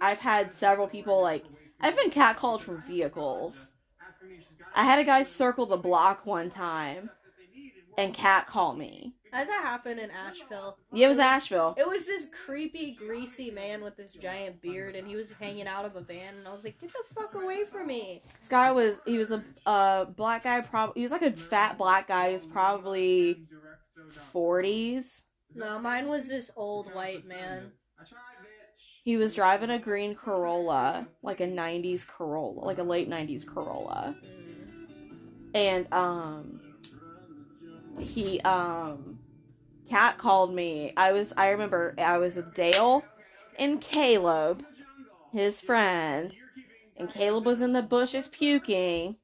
I've 0.00 0.18
had 0.18 0.54
several 0.54 0.86
people 0.86 1.20
like, 1.22 1.44
I've 1.80 1.96
been 1.96 2.10
catcalled 2.10 2.60
from 2.60 2.82
vehicles. 2.82 3.72
I 4.74 4.84
had 4.84 4.98
a 4.98 5.04
guy 5.04 5.22
circle 5.22 5.66
the 5.66 5.76
block 5.76 6.26
one 6.26 6.50
time 6.50 7.10
and 7.96 8.14
catcall 8.14 8.74
me. 8.74 9.14
That 9.32 9.48
happen 9.48 9.98
in 9.98 10.10
Asheville? 10.10 10.78
Yeah, 10.92 11.06
it 11.06 11.10
was 11.10 11.18
Asheville. 11.18 11.74
It 11.78 11.86
was 11.86 12.06
this 12.06 12.26
creepy, 12.44 12.92
greasy 12.92 13.50
man 13.50 13.82
with 13.82 13.96
this 13.96 14.12
giant 14.14 14.60
beard, 14.62 14.96
and 14.96 15.06
he 15.06 15.16
was 15.16 15.30
hanging 15.40 15.66
out 15.66 15.84
of 15.84 15.96
a 15.96 16.00
van, 16.00 16.34
and 16.36 16.48
I 16.48 16.52
was 16.52 16.64
like, 16.64 16.78
get 16.80 16.90
the 16.92 17.14
fuck 17.14 17.34
away 17.34 17.64
from 17.64 17.86
me. 17.86 18.22
This 18.40 18.48
guy 18.48 18.70
was 18.72 19.00
he 19.06 19.18
was 19.18 19.30
a 19.30 19.42
uh, 19.66 20.04
black 20.06 20.44
guy. 20.44 20.60
Probably 20.60 21.00
he 21.00 21.02
was 21.02 21.12
like 21.12 21.22
a 21.22 21.32
fat 21.32 21.76
black 21.78 22.08
guy. 22.08 22.28
He 22.28 22.34
was 22.34 22.44
probably 22.46 23.44
forties. 24.32 25.24
No, 25.54 25.78
mine 25.78 26.08
was 26.08 26.28
this 26.28 26.50
old 26.56 26.92
white 26.94 27.24
man. 27.26 27.72
He 29.04 29.16
was 29.16 29.34
driving 29.34 29.70
a 29.70 29.78
green 29.78 30.14
Corolla, 30.14 31.08
like 31.22 31.40
a 31.40 31.46
'90s 31.46 32.06
Corolla, 32.06 32.60
like 32.64 32.78
a 32.78 32.82
late 32.82 33.08
'90s 33.08 33.46
Corolla, 33.46 34.14
Mm. 34.22 35.50
and 35.54 35.92
um, 35.94 36.60
he 38.00 38.40
um, 38.40 39.18
cat 39.88 40.18
called 40.18 40.54
me. 40.54 40.92
I 40.96 41.12
was 41.12 41.32
I 41.36 41.50
remember 41.50 41.94
I 41.98 42.18
was 42.18 42.36
with 42.36 42.54
Dale 42.54 43.04
and 43.58 43.80
Caleb, 43.80 44.64
his 45.32 45.60
friend, 45.60 46.32
and 46.96 47.10
Caleb 47.10 47.46
was 47.46 47.60
in 47.60 47.72
the 47.72 47.82
bushes 47.82 48.28
puking 48.28 49.16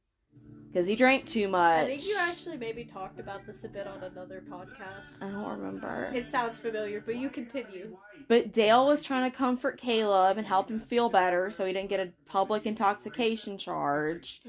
because 0.75 0.87
he 0.89 0.97
drank 0.97 1.25
too 1.25 1.47
much. 1.47 1.85
I 1.85 1.87
think 1.87 2.05
you 2.05 2.17
actually 2.19 2.57
maybe 2.57 2.85
talked 2.85 3.21
about 3.21 3.47
this 3.47 3.63
a 3.63 3.69
bit 3.69 3.87
on 3.87 4.03
another 4.03 4.43
podcast. 4.51 5.23
I 5.23 5.31
don't 5.31 5.47
remember. 5.47 6.11
It 6.13 6.29
sounds 6.29 6.59
familiar, 6.59 7.01
but 7.01 7.15
you 7.15 7.29
continue. 7.29 7.97
But 8.27 8.53
Dale 8.53 8.87
was 8.87 9.01
trying 9.01 9.31
to 9.31 9.37
comfort 9.37 9.79
Caleb 9.79 10.37
and 10.37 10.47
help 10.47 10.69
him 10.69 10.81
feel 10.81 11.09
better 11.09 11.51
so 11.51 11.65
he 11.65 11.73
didn't 11.73 11.91
get 11.91 12.01
a 12.01 12.11
public 12.27 12.67
intoxication 12.67 13.57
charge. 13.57 14.43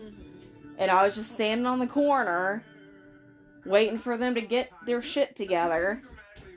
And 0.78 0.90
I 0.90 1.04
was 1.04 1.16
just 1.16 1.34
standing 1.34 1.68
on 1.68 1.78
the 1.78 1.88
corner 1.88 2.64
waiting 3.66 3.98
for 3.98 4.18
them 4.18 4.36
to 4.36 4.42
get 4.42 4.72
their 4.86 5.02
shit 5.02 5.36
together. 5.36 6.02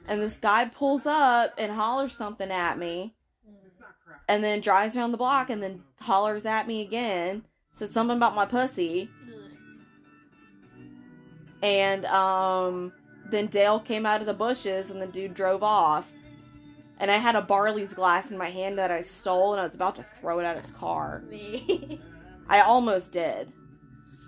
And 0.07 0.23
this 0.23 0.37
guy 0.37 0.67
pulls 0.67 1.07
up 1.07 1.55
and 1.59 1.73
hollers 1.73 2.17
something 2.17 2.51
at 2.51 2.79
me 2.79 3.15
and 4.29 4.45
then 4.45 4.61
drives 4.61 4.97
around 4.97 5.13
the 5.13 5.19
block 5.19 5.51
and 5.51 5.63
then 5.63 5.83
hollers 6.01 6.47
at 6.47 6.67
me 6.67 6.83
again. 6.83 7.45
Said 7.75 7.93
something 7.93 8.17
about 8.17 8.35
my 8.35 8.45
pussy. 8.45 9.11
And 11.63 12.05
um 12.07 12.93
then 13.31 13.47
Dale 13.47 13.81
came 13.81 14.07
out 14.07 14.21
of 14.21 14.27
the 14.27 14.35
bushes 14.35 14.91
and 14.91 15.01
the 15.01 15.07
dude 15.07 15.35
drove 15.35 15.63
off. 15.63 16.11
And 17.01 17.11
I 17.11 17.17
had 17.17 17.37
a 17.37 17.43
Barley's 17.43 17.95
glass 17.95 18.31
in 18.31 18.39
my 18.39 18.49
hand 18.49 18.79
that 18.79 18.91
I 18.91 19.03
stole 19.03 19.53
and 19.53 19.61
I 19.61 19.65
was 19.65 19.75
about 19.75 19.95
to 19.97 20.07
throw 20.21 20.41
it 20.41 20.45
at 20.45 20.59
his 20.59 20.71
car. 20.73 21.23
I 22.49 22.61
almost 22.61 23.13
did. 23.13 23.53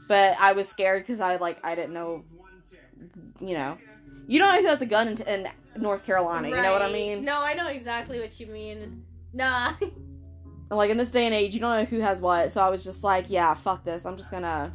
But 0.06 0.36
I 0.40 0.52
was 0.52 0.68
scared 0.68 1.02
because 1.02 1.20
I 1.20 1.36
like 1.36 1.58
I 1.64 1.74
didn't 1.74 1.94
know 1.94 2.24
you 3.40 3.54
know. 3.54 3.78
You 4.26 4.38
don't 4.38 4.54
know 4.54 4.60
who 4.60 4.68
has 4.68 4.80
a 4.80 4.86
gun 4.86 5.08
in, 5.08 5.22
in 5.22 5.48
North 5.76 6.04
Carolina, 6.04 6.48
you 6.48 6.54
know 6.54 6.72
what 6.72 6.82
I 6.82 6.92
mean? 6.92 7.24
No, 7.24 7.42
I 7.42 7.54
know 7.54 7.68
exactly 7.68 8.20
what 8.20 8.38
you 8.38 8.46
mean. 8.46 9.04
Nah. 9.32 9.72
Like 10.72 10.90
in 10.90 10.96
this 10.96 11.10
day 11.10 11.26
and 11.26 11.34
age, 11.34 11.52
you 11.52 11.58
don't 11.58 11.76
know 11.76 11.84
who 11.84 11.98
has 11.98 12.20
what. 12.20 12.52
So 12.52 12.60
I 12.60 12.68
was 12.68 12.84
just 12.84 13.02
like, 13.02 13.28
yeah, 13.28 13.54
fuck 13.54 13.82
this. 13.84 14.06
I'm 14.06 14.16
just 14.16 14.30
gonna 14.30 14.72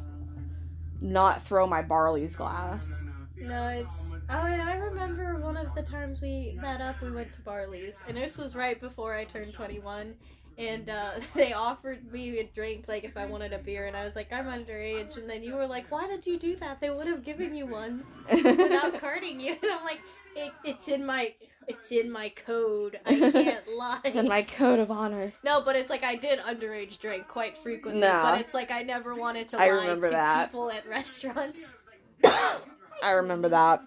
not 1.00 1.42
throw 1.44 1.66
my 1.66 1.82
Barley's 1.82 2.36
glass. 2.36 2.92
No, 3.38 3.68
it's. 3.68 4.12
Oh, 4.30 4.40
and 4.40 4.62
I 4.62 4.76
remember 4.76 5.38
one 5.40 5.56
of 5.56 5.74
the 5.74 5.84
times 5.84 6.22
we 6.22 6.58
met 6.62 6.82
up, 6.82 7.02
we 7.02 7.12
went 7.12 7.32
to 7.34 7.42
Barley's. 7.42 8.02
And 8.08 8.18
this 8.18 8.38
was 8.38 8.56
right 8.56 8.80
before 8.82 9.14
I 9.14 9.24
turned 9.24 9.54
21. 9.54 10.16
And 10.58 10.90
uh, 10.90 11.12
they 11.36 11.54
offered 11.54 12.12
me 12.12 12.40
a 12.40 12.44
drink, 12.44 12.86
like 12.88 13.04
if 13.04 13.18
I 13.18 13.26
wanted 13.26 13.54
a 13.54 13.60
beer. 13.60 13.86
And 13.86 13.96
I 13.96 14.06
was 14.06 14.16
like, 14.16 14.32
I'm 14.32 14.46
underage. 14.46 15.18
And 15.18 15.30
then 15.30 15.44
you 15.44 15.56
were 15.56 15.68
like, 15.68 15.92
why 15.92 16.08
did 16.08 16.26
you 16.26 16.38
do 16.38 16.56
that? 16.58 16.80
They 16.80 16.90
would 16.90 17.08
have 17.08 17.24
given 17.24 17.54
you 17.56 17.66
one 17.66 18.04
without 18.32 19.00
carding 19.02 19.40
you. 19.40 19.56
And 19.64 19.72
I'm 19.72 19.84
like, 19.84 20.02
it, 20.36 20.52
it's 20.64 20.88
in 20.88 21.06
my. 21.06 21.34
It's 21.68 21.92
in 21.92 22.12
my 22.12 22.30
code. 22.30 23.00
I 23.08 23.18
can't 23.32 23.68
lie. 23.76 24.00
it's 24.04 24.16
in 24.16 24.28
my 24.28 24.44
code 24.44 24.78
of 24.78 24.92
honor. 24.92 25.34
No, 25.44 25.62
but 25.62 25.76
it's 25.76 25.90
like 25.90 26.04
I 26.04 26.14
did 26.16 26.38
underage 26.38 27.00
drink 27.00 27.28
quite 27.28 27.58
frequently. 27.58 28.02
No. 28.02 28.20
But 28.22 28.40
it's 28.42 28.54
like 28.54 28.70
I 28.70 28.84
never 28.84 29.16
wanted 29.16 29.50
to 29.50 29.60
I 29.60 29.72
lie 29.72 29.96
to 29.96 30.00
that. 30.02 30.52
people 30.52 30.70
at 30.70 30.88
restaurants. 30.88 31.74
I 32.24 33.12
remember 33.12 33.50
that. 33.50 33.82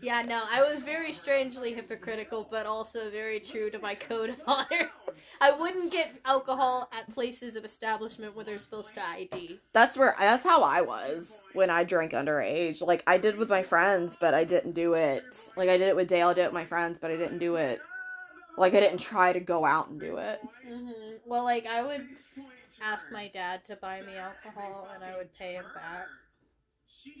Yeah, 0.00 0.22
no, 0.22 0.44
I 0.48 0.62
was 0.62 0.82
very 0.82 1.12
strangely 1.12 1.74
hypocritical, 1.74 2.46
but 2.50 2.66
also 2.66 3.10
very 3.10 3.40
true 3.40 3.68
to 3.70 3.78
my 3.80 3.94
code 3.96 4.30
of 4.30 4.40
honor. 4.46 4.90
I 5.40 5.50
wouldn't 5.52 5.90
get 5.92 6.14
alcohol 6.24 6.88
at 6.92 7.08
places 7.10 7.56
of 7.56 7.64
establishment 7.64 8.34
where 8.36 8.44
they're 8.44 8.58
supposed 8.58 8.94
to 8.94 9.02
ID. 9.04 9.60
That's 9.72 9.96
where 9.96 10.14
that's 10.18 10.44
how 10.44 10.62
I 10.62 10.82
was 10.82 11.40
when 11.52 11.70
I 11.70 11.82
drank 11.84 12.12
underage. 12.12 12.80
Like 12.80 13.02
I 13.06 13.18
did 13.18 13.36
with 13.36 13.48
my 13.48 13.62
friends, 13.62 14.16
but 14.16 14.34
I 14.34 14.44
didn't 14.44 14.72
do 14.72 14.94
it. 14.94 15.50
Like 15.56 15.68
I 15.68 15.76
did 15.78 15.88
it 15.88 15.96
with 15.96 16.08
Dale, 16.08 16.28
I 16.28 16.34
did 16.34 16.42
it 16.42 16.46
with 16.48 16.54
my 16.54 16.64
friends, 16.66 16.98
but 17.00 17.10
I 17.10 17.16
didn't 17.16 17.38
do 17.38 17.56
it. 17.56 17.80
Like 18.56 18.74
I 18.74 18.80
didn't 18.80 19.00
try 19.00 19.32
to 19.32 19.40
go 19.40 19.64
out 19.64 19.88
and 19.88 20.00
do 20.00 20.16
it. 20.18 20.40
hmm 20.66 21.16
Well, 21.26 21.44
like 21.44 21.66
I 21.66 21.84
would 21.84 22.06
ask 22.80 23.10
my 23.10 23.28
dad 23.28 23.64
to 23.66 23.76
buy 23.76 24.02
me 24.02 24.18
alcohol, 24.18 24.90
and 24.94 25.04
I 25.04 25.16
would 25.16 25.32
pay 25.38 25.54
him 25.54 25.66
back. 25.74 26.08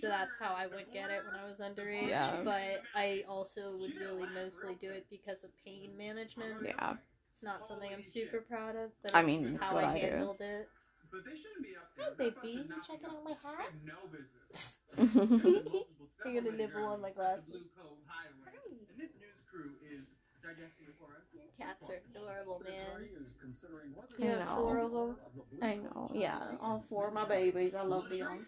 So 0.00 0.08
that's 0.08 0.36
how 0.38 0.54
I 0.54 0.66
would 0.66 0.92
get 0.92 1.10
it 1.10 1.22
when 1.26 1.34
I 1.38 1.44
was 1.44 1.58
underage. 1.58 2.08
Yeah. 2.08 2.40
But 2.44 2.82
I 2.94 3.24
also 3.28 3.76
would 3.78 3.94
really 3.96 4.26
mostly 4.34 4.74
do 4.80 4.90
it 4.90 5.06
because 5.10 5.44
of 5.44 5.50
pain 5.64 5.90
management. 5.96 6.54
Yeah. 6.64 6.94
It's 7.34 7.42
not 7.42 7.66
something 7.66 7.90
I'm 7.92 8.04
super 8.04 8.40
proud 8.40 8.76
of, 8.76 8.90
but 9.02 9.14
I 9.14 9.22
mean, 9.22 9.54
it's 9.54 9.64
how 9.64 9.74
what 9.74 9.84
I, 9.84 9.92
I 9.94 10.00
do. 10.00 10.06
handled 10.06 10.40
it. 10.40 10.68
But 11.10 11.24
they 11.24 11.36
shouldn't 11.38 11.62
be 11.62 11.76
up 11.76 11.88
Hey, 11.96 12.30
baby, 12.30 12.66
you 12.68 12.82
checking 12.86 13.06
out 13.06 13.24
my 13.24 13.30
hat? 13.30 13.70
No 13.86 13.94
business. 14.10 14.76
You're 16.24 16.42
gonna 16.42 16.56
nibble 16.56 16.84
on 16.84 17.00
my 17.00 17.10
glasses. 17.10 17.46
Blue 17.48 17.60
Cove 17.76 17.98
Highway. 18.06 18.58
And 18.90 18.98
this 18.98 19.10
news 19.18 19.38
crew 19.50 19.72
is 19.86 20.04
digesting 20.42 20.86
the 20.86 20.94
forest. 20.98 21.26
Cats 21.58 21.88
are 21.90 22.00
adorable, 22.10 22.62
man. 22.64 23.08
Is 23.22 23.34
considering 23.40 23.90
whether 23.94 24.14
You 24.18 24.34
I 24.34 24.38
have 24.38 24.48
four 24.58 24.78
of 24.78 24.92
them. 24.92 25.16
I 25.62 25.74
know. 25.76 26.10
Yeah, 26.14 26.38
all 26.60 26.84
four 26.88 27.08
of 27.08 27.14
my 27.14 27.24
babies. 27.24 27.74
I 27.74 27.82
love 27.82 28.08
them. 28.10 28.46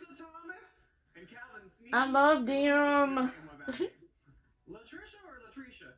Latricia 1.16 1.36
Thomas 1.36 1.72
and 1.84 1.94
I 1.94 2.10
love 2.10 2.46
them. 2.46 3.18
In. 3.18 3.90
Latricia 4.70 5.18
or 5.26 5.40
Latricia? 5.42 5.92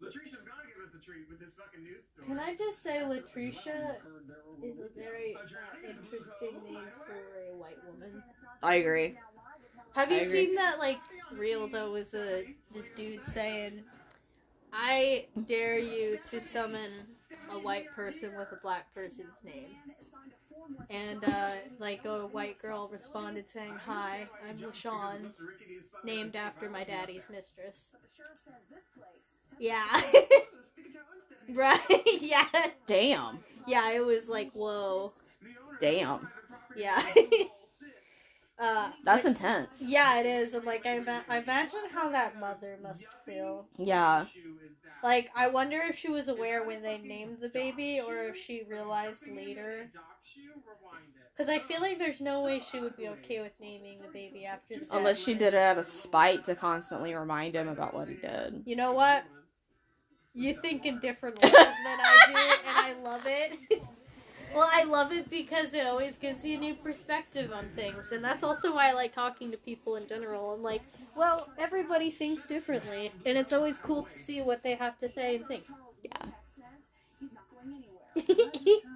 Latricia's 0.00 0.40
gonna 0.44 0.66
give 0.66 0.82
us 0.86 0.94
a 0.94 1.04
treat 1.04 1.28
with 1.28 1.38
this 1.38 1.52
fucking 1.56 1.82
news 1.82 2.04
story. 2.12 2.28
Can 2.28 2.38
I 2.38 2.54
just 2.56 2.82
say, 2.82 3.02
Latricia 3.02 3.96
is 4.62 4.80
a 4.80 4.88
very 4.98 5.36
interesting 5.88 6.62
name 6.64 6.88
for 7.06 7.52
a 7.52 7.56
white 7.56 7.78
woman. 7.84 8.22
I 8.62 8.76
agree. 8.76 9.16
Have 9.94 10.10
you 10.10 10.18
agree. 10.18 10.46
seen 10.46 10.54
that 10.56 10.78
like 10.78 10.98
reel 11.32 11.68
though? 11.68 11.92
Was 11.92 12.14
a 12.14 12.44
this 12.72 12.88
dude 12.96 13.24
saying, 13.24 13.84
"I 14.72 15.26
dare 15.46 15.78
you 15.78 16.18
to 16.30 16.40
summon 16.40 16.90
a 17.50 17.58
white 17.58 17.90
person 17.92 18.34
with 18.36 18.50
a 18.52 18.56
black 18.56 18.92
person's 18.94 19.42
name," 19.44 19.76
and 20.90 21.24
uh, 21.24 21.50
like 21.78 22.04
a 22.04 22.26
white 22.28 22.58
girl 22.58 22.88
responded 22.92 23.48
saying, 23.50 23.76
"Hi, 23.86 24.28
I'm 24.48 24.58
LaShawn, 24.58 25.32
named 26.04 26.36
after 26.36 26.68
my 26.70 26.84
daddy's 26.84 27.28
mistress." 27.30 27.90
Yeah. 29.58 30.00
right. 31.50 31.80
Yeah. 32.20 32.44
Damn. 32.86 33.40
Yeah. 33.66 33.90
It 33.92 34.04
was 34.04 34.28
like, 34.28 34.50
whoa. 34.52 35.12
Damn. 35.80 36.28
Yeah. 36.76 37.02
uh, 38.58 38.90
That's 39.04 39.24
intense. 39.24 39.82
Yeah, 39.84 40.20
it 40.20 40.26
is. 40.26 40.54
I'm 40.54 40.64
like, 40.64 40.86
I, 40.86 40.96
ima- 40.96 41.24
I 41.28 41.38
imagine 41.38 41.80
how 41.92 42.08
that 42.10 42.38
mother 42.38 42.78
must 42.82 43.06
feel. 43.24 43.66
Yeah. 43.76 44.26
Like, 45.02 45.30
I 45.34 45.48
wonder 45.48 45.80
if 45.88 45.98
she 45.98 46.08
was 46.08 46.28
aware 46.28 46.64
when 46.64 46.82
they 46.82 46.98
named 46.98 47.38
the 47.40 47.48
baby, 47.50 48.00
or 48.00 48.16
if 48.18 48.36
she 48.36 48.64
realized 48.68 49.22
later. 49.28 49.90
Because 51.32 51.50
I 51.50 51.58
feel 51.58 51.80
like 51.80 51.98
there's 51.98 52.20
no 52.20 52.44
way 52.44 52.60
she 52.60 52.78
would 52.78 52.96
be 52.96 53.08
okay 53.08 53.40
with 53.40 53.52
naming 53.60 53.98
the 54.00 54.08
baby 54.08 54.46
after 54.46 54.78
the. 54.78 54.86
Unless 54.96 55.24
she 55.24 55.34
did 55.34 55.54
it 55.54 55.58
out 55.58 55.78
of 55.78 55.84
spite 55.84 56.44
to 56.44 56.54
constantly 56.54 57.14
remind 57.14 57.56
him 57.56 57.66
about 57.68 57.92
what 57.92 58.08
he 58.08 58.14
did. 58.14 58.62
You 58.64 58.76
know 58.76 58.92
what? 58.92 59.24
You 60.32 60.54
think 60.54 60.86
in 60.86 61.00
different 61.00 61.40
ways 61.42 61.52
than 61.52 61.64
I 61.64 62.18
do, 62.26 62.34
and 62.34 62.98
I 62.98 63.02
love 63.04 63.22
it. 63.26 63.82
well, 64.54 64.68
I 64.72 64.84
love 64.84 65.12
it 65.12 65.28
because 65.28 65.72
it 65.74 65.86
always 65.86 66.16
gives 66.16 66.44
you 66.44 66.56
a 66.56 66.60
new 66.60 66.74
perspective 66.74 67.52
on 67.52 67.68
things, 67.76 68.12
and 68.12 68.22
that's 68.22 68.44
also 68.44 68.74
why 68.74 68.90
I 68.90 68.92
like 68.92 69.12
talking 69.12 69.50
to 69.50 69.56
people 69.56 69.96
in 69.96 70.06
general. 70.06 70.52
I'm 70.52 70.62
like, 70.62 70.82
well, 71.16 71.48
everybody 71.58 72.10
thinks 72.10 72.46
differently, 72.46 73.12
and 73.26 73.36
it's 73.38 73.52
always 73.52 73.78
cool 73.78 74.04
to 74.04 74.18
see 74.18 74.40
what 74.40 74.62
they 74.62 74.74
have 74.74 74.98
to 75.00 75.08
say 75.08 75.36
and 75.36 75.46
think. 75.46 75.64
Yeah. 76.04 76.26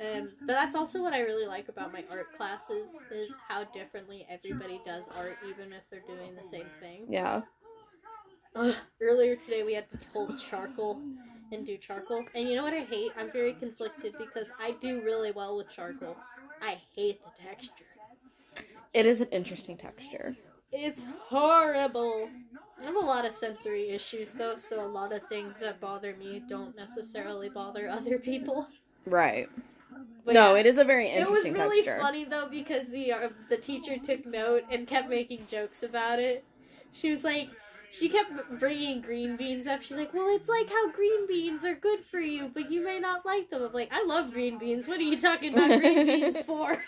Um, 0.00 0.30
but 0.40 0.54
that's 0.54 0.74
also 0.74 1.00
what 1.02 1.12
I 1.12 1.20
really 1.20 1.46
like 1.46 1.68
about 1.68 1.92
my 1.92 2.04
art 2.10 2.32
classes 2.32 2.96
is 3.12 3.32
how 3.48 3.64
differently 3.64 4.26
everybody 4.28 4.80
does 4.84 5.04
art, 5.16 5.38
even 5.48 5.72
if 5.72 5.82
they're 5.90 6.00
doing 6.00 6.34
the 6.34 6.42
same 6.46 6.66
thing. 6.80 7.04
Yeah. 7.08 7.42
Ugh, 8.56 8.74
earlier 9.00 9.36
today 9.36 9.62
we 9.62 9.74
had 9.74 9.88
to 9.90 9.98
hold 10.12 10.38
charcoal 10.38 11.00
and 11.52 11.64
do 11.64 11.76
charcoal. 11.76 12.24
And 12.34 12.48
you 12.48 12.56
know 12.56 12.62
what 12.64 12.74
I 12.74 12.80
hate? 12.80 13.12
I'm 13.16 13.30
very 13.30 13.52
conflicted 13.54 14.16
because 14.18 14.50
I 14.60 14.72
do 14.80 15.00
really 15.02 15.30
well 15.30 15.56
with 15.56 15.68
charcoal. 15.68 16.16
I 16.60 16.78
hate 16.96 17.20
the 17.24 17.42
texture. 17.42 17.72
It 18.92 19.06
is 19.06 19.20
an 19.20 19.28
interesting 19.30 19.76
texture. 19.76 20.36
It's 20.72 21.04
horrible. 21.28 22.28
I 22.80 22.84
have 22.86 22.96
a 22.96 23.00
lot 23.00 23.24
of 23.24 23.32
sensory 23.32 23.90
issues 23.90 24.30
though, 24.30 24.56
so 24.56 24.84
a 24.84 24.86
lot 24.86 25.12
of 25.12 25.22
things 25.28 25.54
that 25.60 25.80
bother 25.80 26.14
me 26.16 26.42
don't 26.48 26.76
necessarily 26.76 27.48
bother 27.48 27.88
other 27.88 28.18
people. 28.18 28.68
Right. 29.06 29.48
But 30.24 30.34
no, 30.34 30.54
yeah. 30.54 30.60
it 30.60 30.66
is 30.66 30.78
a 30.78 30.84
very 30.84 31.08
interesting 31.08 31.54
texture. 31.54 31.64
It 31.64 31.68
was 31.68 31.72
really 31.74 31.84
texture. 31.84 32.00
funny 32.00 32.24
though 32.24 32.48
because 32.50 32.86
the 32.88 33.12
uh, 33.12 33.28
the 33.50 33.56
teacher 33.56 33.98
took 33.98 34.24
note 34.24 34.64
and 34.70 34.86
kept 34.86 35.08
making 35.08 35.46
jokes 35.46 35.82
about 35.82 36.18
it. 36.18 36.44
She 36.92 37.10
was 37.10 37.24
like, 37.24 37.50
she 37.94 38.08
kept 38.08 38.58
bringing 38.58 39.00
green 39.00 39.36
beans 39.36 39.66
up. 39.66 39.82
She's 39.82 39.96
like, 39.96 40.12
"Well, 40.12 40.34
it's 40.34 40.48
like 40.48 40.68
how 40.68 40.90
green 40.90 41.26
beans 41.28 41.64
are 41.64 41.74
good 41.74 42.04
for 42.04 42.18
you, 42.18 42.50
but 42.52 42.70
you 42.70 42.84
may 42.84 42.98
not 42.98 43.24
like 43.24 43.50
them." 43.50 43.62
I'm 43.62 43.72
like, 43.72 43.92
"I 43.92 44.04
love 44.04 44.32
green 44.32 44.58
beans. 44.58 44.88
What 44.88 44.98
are 44.98 45.02
you 45.02 45.20
talking 45.20 45.52
about 45.56 45.80
green 45.80 46.06
beans 46.06 46.40
for?" 46.40 46.82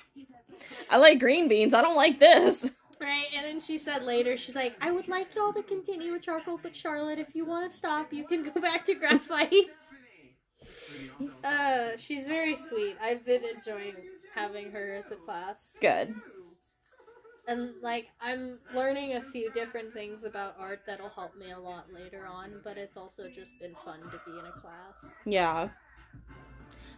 I 0.91 0.97
like 0.97 1.21
green 1.21 1.49
beans. 1.49 1.75
I 1.75 1.83
don't 1.83 1.97
like 1.97 2.19
this. 2.19 2.71
Right? 3.01 3.27
And 3.37 3.45
then 3.45 3.61
she 3.61 3.79
said 3.79 4.03
later, 4.03 4.37
she's 4.37 4.57
like, 4.57 4.75
"I 4.81 4.91
would 4.91 5.07
like 5.07 5.35
y'all 5.35 5.53
to 5.53 5.63
continue 5.63 6.13
with 6.13 6.23
charcoal, 6.23 6.59
but 6.61 6.75
Charlotte, 6.75 7.19
if 7.19 7.35
you 7.35 7.45
want 7.45 7.71
to 7.71 7.77
stop, 7.77 8.13
you 8.13 8.25
can 8.25 8.43
go 8.43 8.61
back 8.61 8.85
to 8.87 8.95
graphite." 8.95 9.71
Uh, 11.45 11.89
she's 11.99 12.27
very 12.27 12.57
sweet. 12.57 12.97
I've 13.03 13.25
been 13.25 13.43
enjoying 13.45 13.95
having 14.35 14.71
her 14.71 14.95
as 14.95 15.11
a 15.11 15.17
class. 15.17 15.71
Good. 15.81 16.15
And 17.49 17.71
like 17.81 18.09
I'm 18.21 18.59
learning 18.75 19.15
a 19.15 19.23
few 19.23 19.51
different 19.53 19.93
things 19.93 20.25
about 20.25 20.57
art 20.59 20.81
that'll 20.87 21.09
help 21.09 21.37
me 21.37 21.53
a 21.53 21.59
lot 21.59 21.87
later 21.93 22.27
on, 22.27 22.61
but 22.65 22.77
it's 22.77 22.97
also 22.97 23.25
just 23.31 23.53
been 23.61 23.75
fun 23.85 24.01
to 24.01 24.21
be 24.27 24.39
in 24.39 24.45
a 24.45 24.61
class. 24.61 25.13
Yeah. 25.25 25.69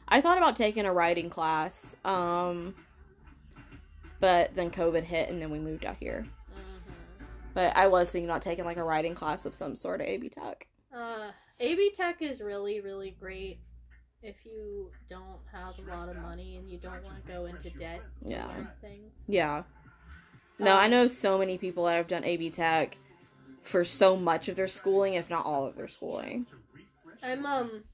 I 0.09 0.21
thought 0.21 0.39
about 0.39 0.57
taking 0.57 0.87
a 0.87 0.93
writing 0.93 1.29
class, 1.29 1.95
um, 2.05 2.75
but 4.21 4.55
then 4.55 4.71
COVID 4.71 5.03
hit 5.03 5.29
and 5.29 5.41
then 5.41 5.51
we 5.51 5.59
moved 5.59 5.85
out 5.85 5.97
here. 6.01 6.27
Mm-hmm. 6.51 7.25
But 7.53 7.77
I 7.77 7.87
was 7.89 8.11
thinking 8.11 8.29
about 8.29 8.41
taking 8.41 8.65
like 8.65 8.79
a 8.79 8.85
writing 8.85 9.15
class 9.15 9.45
of 9.45 9.55
some 9.55 9.77
sort 9.77 10.01
of 10.01 10.07
AB 10.07 10.31
Tech. 10.31 10.67
Uh, 10.97 11.31
AB 11.61 11.93
Tech 11.95 12.23
is 12.23 12.41
really, 12.41 12.81
really 12.81 13.15
great 13.21 13.59
if 14.23 14.37
you 14.45 14.91
don't 15.09 15.39
have 15.53 15.79
a 15.79 15.91
lot 15.97 16.09
of 16.09 16.16
money 16.16 16.57
and 16.57 16.69
you 16.69 16.79
don't 16.79 17.03
want 17.05 17.25
to 17.25 17.33
go 17.33 17.47
into 17.47 17.71
debt 17.71 18.03
Yeah. 18.25 18.49
things. 18.81 19.12
Yeah. 19.27 19.62
No, 20.59 20.77
I 20.77 20.89
know 20.89 21.07
so 21.07 21.39
many 21.39 21.57
people 21.57 21.85
that 21.85 21.95
have 21.97 22.09
done 22.09 22.25
AB 22.25 22.51
Tech 22.51 22.99
for 23.62 23.85
so 23.85 24.16
much 24.16 24.49
of 24.49 24.57
their 24.57 24.66
schooling, 24.66 25.14
if 25.14 25.31
not 25.31 25.47
all 25.47 25.66
of 25.66 25.77
their 25.77 25.87
schooling. 25.89 26.47
I'm 27.23 27.47
um 27.47 27.85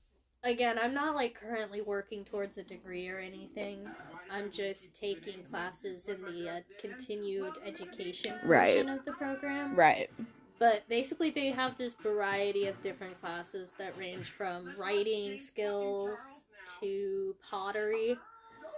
again, 0.44 0.78
I'm 0.80 0.94
not 0.94 1.14
like 1.14 1.34
currently 1.34 1.82
working 1.82 2.24
towards 2.24 2.56
a 2.58 2.62
degree 2.62 3.08
or 3.08 3.18
anything. 3.18 3.86
I'm 4.30 4.50
just 4.50 4.94
taking 4.94 5.42
classes 5.44 6.08
in 6.08 6.22
the 6.22 6.48
uh, 6.48 6.60
continued 6.80 7.52
education 7.64 8.32
portion 8.32 8.48
Right. 8.48 8.88
of 8.88 9.04
the 9.04 9.12
program. 9.12 9.74
Right. 9.74 10.10
But 10.64 10.88
basically, 10.88 11.28
they 11.28 11.50
have 11.50 11.76
this 11.76 11.92
variety 11.92 12.68
of 12.68 12.82
different 12.82 13.20
classes 13.20 13.68
that 13.76 13.92
range 13.98 14.30
from 14.30 14.72
writing 14.78 15.38
skills 15.38 16.18
to 16.80 17.36
pottery. 17.50 18.16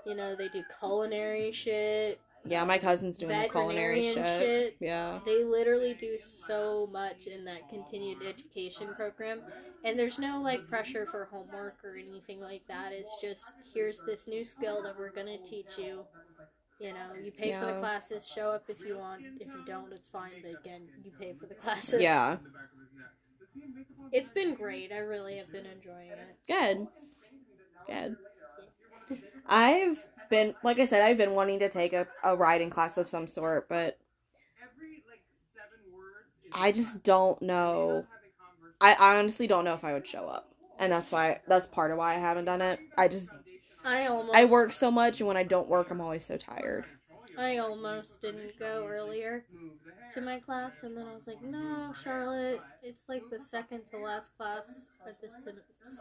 You 0.05 0.17
know, 0.17 0.35
they 0.35 0.49
do 0.49 0.65
culinary 0.81 1.53
shit, 1.53 2.19
Yeah, 2.45 2.65
my 2.65 2.77
cousin's 2.77 3.17
doing 3.17 3.41
the 3.41 3.49
culinary 3.49 4.03
shit. 4.03 4.15
shit. 4.17 4.77
Yeah. 4.81 5.21
They 5.25 5.45
literally 5.45 5.95
do 5.95 6.19
so 6.19 6.89
much 6.93 7.29
in 7.29 7.45
that 7.45 7.69
continued 7.69 8.19
education 8.27 8.89
program. 8.97 9.43
And 9.85 9.97
there's 9.97 10.19
no 10.19 10.41
like 10.43 10.67
pressure 10.67 11.07
for 11.07 11.27
homework 11.31 11.77
or 11.85 11.97
anything 11.97 12.41
like 12.41 12.67
that. 12.67 12.91
It's 12.91 13.17
just 13.23 13.53
here's 13.73 14.01
this 14.01 14.27
new 14.27 14.45
skill 14.45 14.83
that 14.83 14.99
we're 14.99 15.13
going 15.13 15.29
to 15.29 15.49
teach 15.49 15.79
you. 15.79 16.01
You 16.79 16.93
know, 16.93 17.15
you 17.23 17.33
pay 17.33 17.59
for 17.59 17.67
the 17.67 17.75
classes, 17.75 18.29
show 18.29 18.51
up 18.51 18.65
if 18.69 18.81
you 18.81 18.99
want. 18.99 19.23
If 19.41 19.49
you 19.49 19.65
don't, 19.67 19.91
it's 19.93 20.09
fine. 20.09 20.31
But 20.43 20.61
again, 20.61 20.83
you 21.05 21.11
pay 21.19 21.33
for 21.33 21.47
the 21.47 21.55
classes. 21.63 22.03
Yeah. 22.03 22.37
It's 24.13 24.31
been 24.31 24.55
great. 24.55 24.93
I 24.93 24.99
really 24.99 25.39
have 25.39 25.51
been 25.51 25.67
enjoying 25.67 26.09
it. 26.09 26.37
Good. 26.47 26.87
Good. 27.87 28.17
I've 29.47 30.05
been, 30.29 30.55
like 30.63 30.79
I 30.79 30.85
said, 30.85 31.03
I've 31.03 31.17
been 31.17 31.33
wanting 31.33 31.61
to 31.61 31.69
take 31.69 31.93
a, 31.93 32.07
a 32.23 32.37
writing 32.37 32.71
class 32.71 32.99
of 32.99 33.09
some 33.09 33.27
sort, 33.27 33.69
but 33.69 33.99
I 36.53 36.73
just 36.73 37.03
don't 37.03 37.41
know. 37.41 38.05
I, 38.81 38.97
I 38.99 39.19
honestly 39.19 39.47
don't 39.47 39.65
know 39.65 39.75
if 39.75 39.85
I 39.85 39.93
would 39.93 40.07
show 40.07 40.29
up. 40.29 40.49
And 40.79 40.93
that's 40.93 41.11
why, 41.11 41.41
that's 41.49 41.67
part 41.67 41.91
of 41.91 41.99
why 41.99 42.15
I 42.15 42.19
haven't 42.19 42.45
done 42.45 42.61
it. 42.61 42.81
I 42.99 43.09
just, 43.09 43.33
I 43.87 44.07
almost 44.07 44.37
I 44.37 44.45
work 44.45 44.73
so 44.73 44.91
much, 44.91 45.21
and 45.21 45.29
when 45.29 45.37
I 45.37 45.45
don't 45.45 45.69
work, 45.69 45.91
I'm 45.91 46.01
always 46.01 46.25
so 46.25 46.37
tired. 46.37 46.85
I 47.39 47.59
almost 47.59 48.21
didn't 48.21 48.59
go 48.59 48.87
earlier 48.89 49.45
to 50.15 50.21
my 50.21 50.39
class, 50.41 50.73
and 50.83 50.97
then 50.97 51.07
I 51.07 51.15
was 51.15 51.27
like, 51.27 51.43
no, 51.43 51.95
Charlotte, 52.03 52.61
it's 52.83 53.09
like 53.09 53.23
the 53.31 53.39
second 53.39 53.85
to 53.91 53.99
last 53.99 54.37
class 54.37 54.81
of 55.07 55.15
this 55.21 55.45
se- 55.45 55.53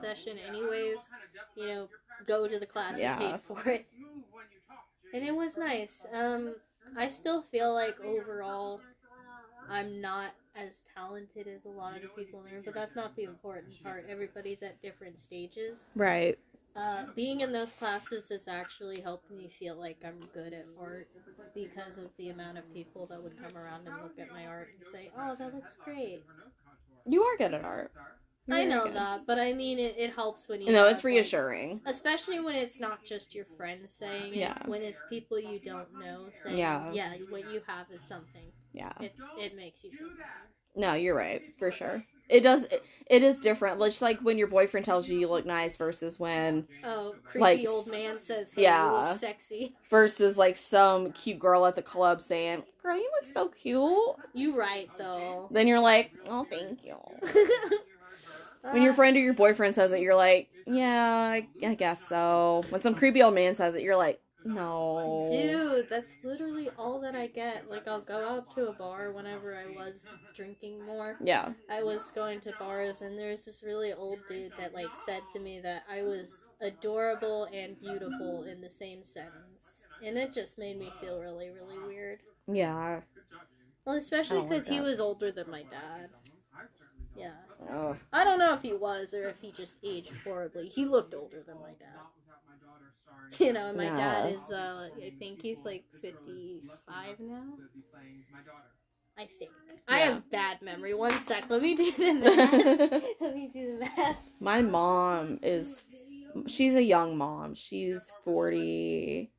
session, 0.01 0.37
anyways. 0.39 0.97
You 1.55 1.67
know, 1.67 1.89
go 2.25 2.47
to 2.47 2.57
the 2.57 2.65
class 2.65 2.99
Yeah. 2.99 3.19
you 3.21 3.31
paid 3.31 3.41
for 3.41 3.69
it. 3.69 3.85
And 5.13 5.23
it 5.23 5.35
was 5.35 5.55
nice. 5.57 6.05
Um, 6.13 6.55
I 6.97 7.07
still 7.09 7.41
feel 7.43 7.73
like 7.73 7.99
overall, 8.01 8.81
I'm 9.69 10.01
not 10.01 10.31
as 10.55 10.71
talented 10.95 11.47
as 11.47 11.65
a 11.65 11.69
lot 11.69 11.95
of 11.97 12.01
the 12.01 12.07
people 12.09 12.43
in 12.45 12.51
there, 12.51 12.61
but 12.63 12.73
that's 12.73 12.95
not 12.95 13.15
the 13.15 13.23
important 13.23 13.73
part. 13.83 14.05
Everybody's 14.09 14.63
at 14.63 14.81
different 14.81 15.19
stages. 15.19 15.81
Right. 15.95 16.39
Uh, 16.75 17.05
being 17.15 17.39
in 17.41 17.51
those 17.53 17.71
classes 17.71 18.27
has 18.29 18.47
actually 18.49 18.99
helped 18.99 19.31
me 19.31 19.47
feel 19.47 19.75
like 19.75 19.97
I'm 20.05 20.19
good 20.33 20.51
at 20.53 20.65
art 20.79 21.07
because 21.53 21.97
of 21.97 22.09
the 22.17 22.29
amount 22.29 22.57
of 22.57 22.73
people 22.73 23.05
that 23.07 23.21
would 23.23 23.37
come 23.41 23.55
around 23.57 23.87
and 23.87 23.95
look 24.03 24.19
at 24.19 24.29
my 24.29 24.45
art 24.45 24.67
and 24.77 24.85
say, 24.91 25.09
"Oh, 25.17 25.35
that 25.39 25.53
looks 25.55 25.77
great." 25.83 26.23
You 27.05 27.21
are 27.23 27.37
good 27.37 27.53
at 27.53 27.63
art. 27.63 27.91
You're 28.47 28.57
I 28.57 28.65
know 28.65 28.83
good. 28.83 28.95
that, 28.95 29.25
but 29.25 29.39
I 29.39 29.53
mean, 29.53 29.79
it, 29.79 29.95
it 29.97 30.13
helps 30.13 30.47
when 30.49 30.61
you. 30.61 30.67
No, 30.73 30.83
have, 30.83 30.87
it's 30.91 30.99
like- 30.99 31.05
reassuring. 31.13 31.81
especially 31.85 32.39
when 32.41 32.55
it's 32.55 32.79
not 32.79 33.03
just 33.05 33.33
your 33.33 33.45
friends 33.57 33.93
saying 33.93 34.33
it. 34.33 34.39
Yeah. 34.39 34.57
When 34.65 34.81
it's 34.81 35.01
people 35.09 35.39
you 35.39 35.59
don't 35.59 35.87
know 35.99 36.27
saying, 36.43 36.57
Yeah. 36.57 36.91
"Yeah, 36.91 37.13
what 37.29 37.49
you 37.51 37.61
have 37.67 37.89
is 37.89 38.01
something." 38.01 38.51
Yeah. 38.73 38.91
It's 38.99 39.21
it 39.39 39.55
makes 39.55 39.81
you 39.83 39.91
feel 39.91 40.09
better. 40.09 40.29
No, 40.75 40.93
you're 40.93 41.15
right 41.15 41.41
for 41.57 41.71
sure. 41.71 42.03
It 42.29 42.41
does. 42.41 42.63
It, 42.65 42.83
it 43.07 43.23
is 43.23 43.39
different. 43.39 43.79
Just 43.81 44.01
like 44.01 44.19
when 44.21 44.37
your 44.37 44.47
boyfriend 44.47 44.85
tells 44.85 45.07
you 45.07 45.17
you 45.17 45.27
look 45.27 45.45
nice 45.45 45.75
versus 45.77 46.19
when 46.19 46.67
Oh, 46.83 47.15
creepy 47.23 47.41
Like, 47.41 47.67
old 47.67 47.87
man 47.87 48.19
says, 48.19 48.51
"Hey, 48.55 48.61
you 48.63 48.67
yeah. 48.67 48.91
look 49.09 49.19
sexy." 49.19 49.75
versus 49.89 50.37
like 50.37 50.55
some 50.55 51.11
cute 51.11 51.39
girl 51.39 51.65
at 51.65 51.75
the 51.75 51.81
club 51.81 52.21
saying, 52.21 52.63
"Girl, 52.81 52.95
you 52.95 53.09
look 53.21 53.31
so 53.33 53.49
cute." 53.49 54.15
You 54.33 54.57
right 54.57 54.89
though. 54.97 55.47
Then 55.51 55.67
you're 55.67 55.79
like, 55.79 56.11
"Oh, 56.27 56.45
thank 56.49 56.83
you." 56.83 56.97
When 58.71 58.81
your 58.81 58.93
uh, 58.93 58.95
friend 58.95 59.15
or 59.15 59.19
your 59.19 59.33
boyfriend 59.33 59.75
says 59.75 59.91
it, 59.91 60.01
you're 60.01 60.15
like, 60.15 60.49
"Yeah, 60.65 61.05
I, 61.31 61.47
I 61.63 61.75
guess 61.75 62.03
so." 62.03 62.65
When 62.69 62.81
some 62.81 62.95
creepy 62.95 63.21
old 63.23 63.35
man 63.35 63.55
says 63.55 63.75
it, 63.75 63.83
you're 63.83 63.95
like, 63.95 64.19
"No." 64.45 65.27
Dude, 65.29 65.89
that's 65.89 66.15
literally 66.23 66.69
all 66.77 66.99
that 67.01 67.15
I 67.15 67.27
get. 67.27 67.69
Like, 67.69 67.87
I'll 67.87 67.99
go 67.99 68.27
out 68.27 68.49
to 68.55 68.69
a 68.69 68.73
bar 68.73 69.11
whenever 69.11 69.55
I 69.55 69.65
was 69.65 70.05
drinking 70.33 70.85
more. 70.85 71.17
Yeah. 71.21 71.53
I 71.69 71.83
was 71.83 72.11
going 72.11 72.39
to 72.41 72.53
bars, 72.59 73.01
and 73.01 73.17
there 73.17 73.31
was 73.31 73.45
this 73.45 73.63
really 73.63 73.93
old 73.93 74.19
dude 74.29 74.53
that, 74.57 74.73
like, 74.73 74.95
said 75.05 75.21
to 75.33 75.39
me 75.39 75.59
that 75.61 75.83
I 75.89 76.03
was 76.03 76.41
adorable 76.61 77.47
and 77.51 77.79
beautiful 77.79 78.43
in 78.43 78.61
the 78.61 78.69
same 78.69 79.03
sentence. 79.03 79.83
And 80.03 80.17
it 80.17 80.33
just 80.33 80.57
made 80.57 80.77
me 80.77 80.91
feel 81.01 81.19
really, 81.19 81.49
really 81.49 81.79
weird. 81.79 82.19
Yeah. 82.47 83.01
Well, 83.85 83.95
especially 83.95 84.39
like 84.39 84.49
because 84.49 84.67
he 84.67 84.81
was 84.81 84.99
older 84.99 85.31
than 85.31 85.49
my 85.49 85.63
dad. 85.63 86.09
Yeah. 87.15 87.31
Ugh. 87.69 87.97
I 88.11 88.23
don't 88.23 88.39
know 88.39 88.53
if 88.53 88.61
he 88.61 88.73
was 88.73 89.13
or 89.13 89.29
if 89.29 89.39
he 89.39 89.51
just 89.51 89.75
aged 89.83 90.11
horribly. 90.23 90.67
He 90.67 90.85
looked 90.85 91.13
older 91.13 91.43
than 91.45 91.59
my 91.61 91.71
dad. 91.79 91.89
You 93.39 93.53
know, 93.53 93.67
and 93.67 93.77
my 93.77 93.85
Yeah. 93.85 93.97
dad 93.97 94.25
is, 94.25 94.51
uh, 94.51 94.89
I 95.05 95.11
think 95.19 95.41
he's 95.41 95.65
like 95.65 95.83
55 96.01 97.19
now. 97.19 97.57
I 99.17 99.27
think. 99.39 99.51
I 99.87 99.99
have 99.99 100.29
bad 100.31 100.61
memory. 100.61 100.93
One 100.93 101.19
sec. 101.19 101.49
Let 101.49 101.61
me 101.61 101.75
do 101.75 101.91
the 101.91 102.13
math. 102.13 102.67
Let 103.21 103.35
me 103.35 103.49
do 103.53 103.73
the 103.73 103.79
math. 103.97 104.17
My 104.39 104.61
mom 104.61 105.39
is. 105.43 105.83
She's 106.47 106.75
a 106.75 106.83
young 106.83 107.17
mom. 107.17 107.55
She's 107.55 108.11
40. 108.23 109.31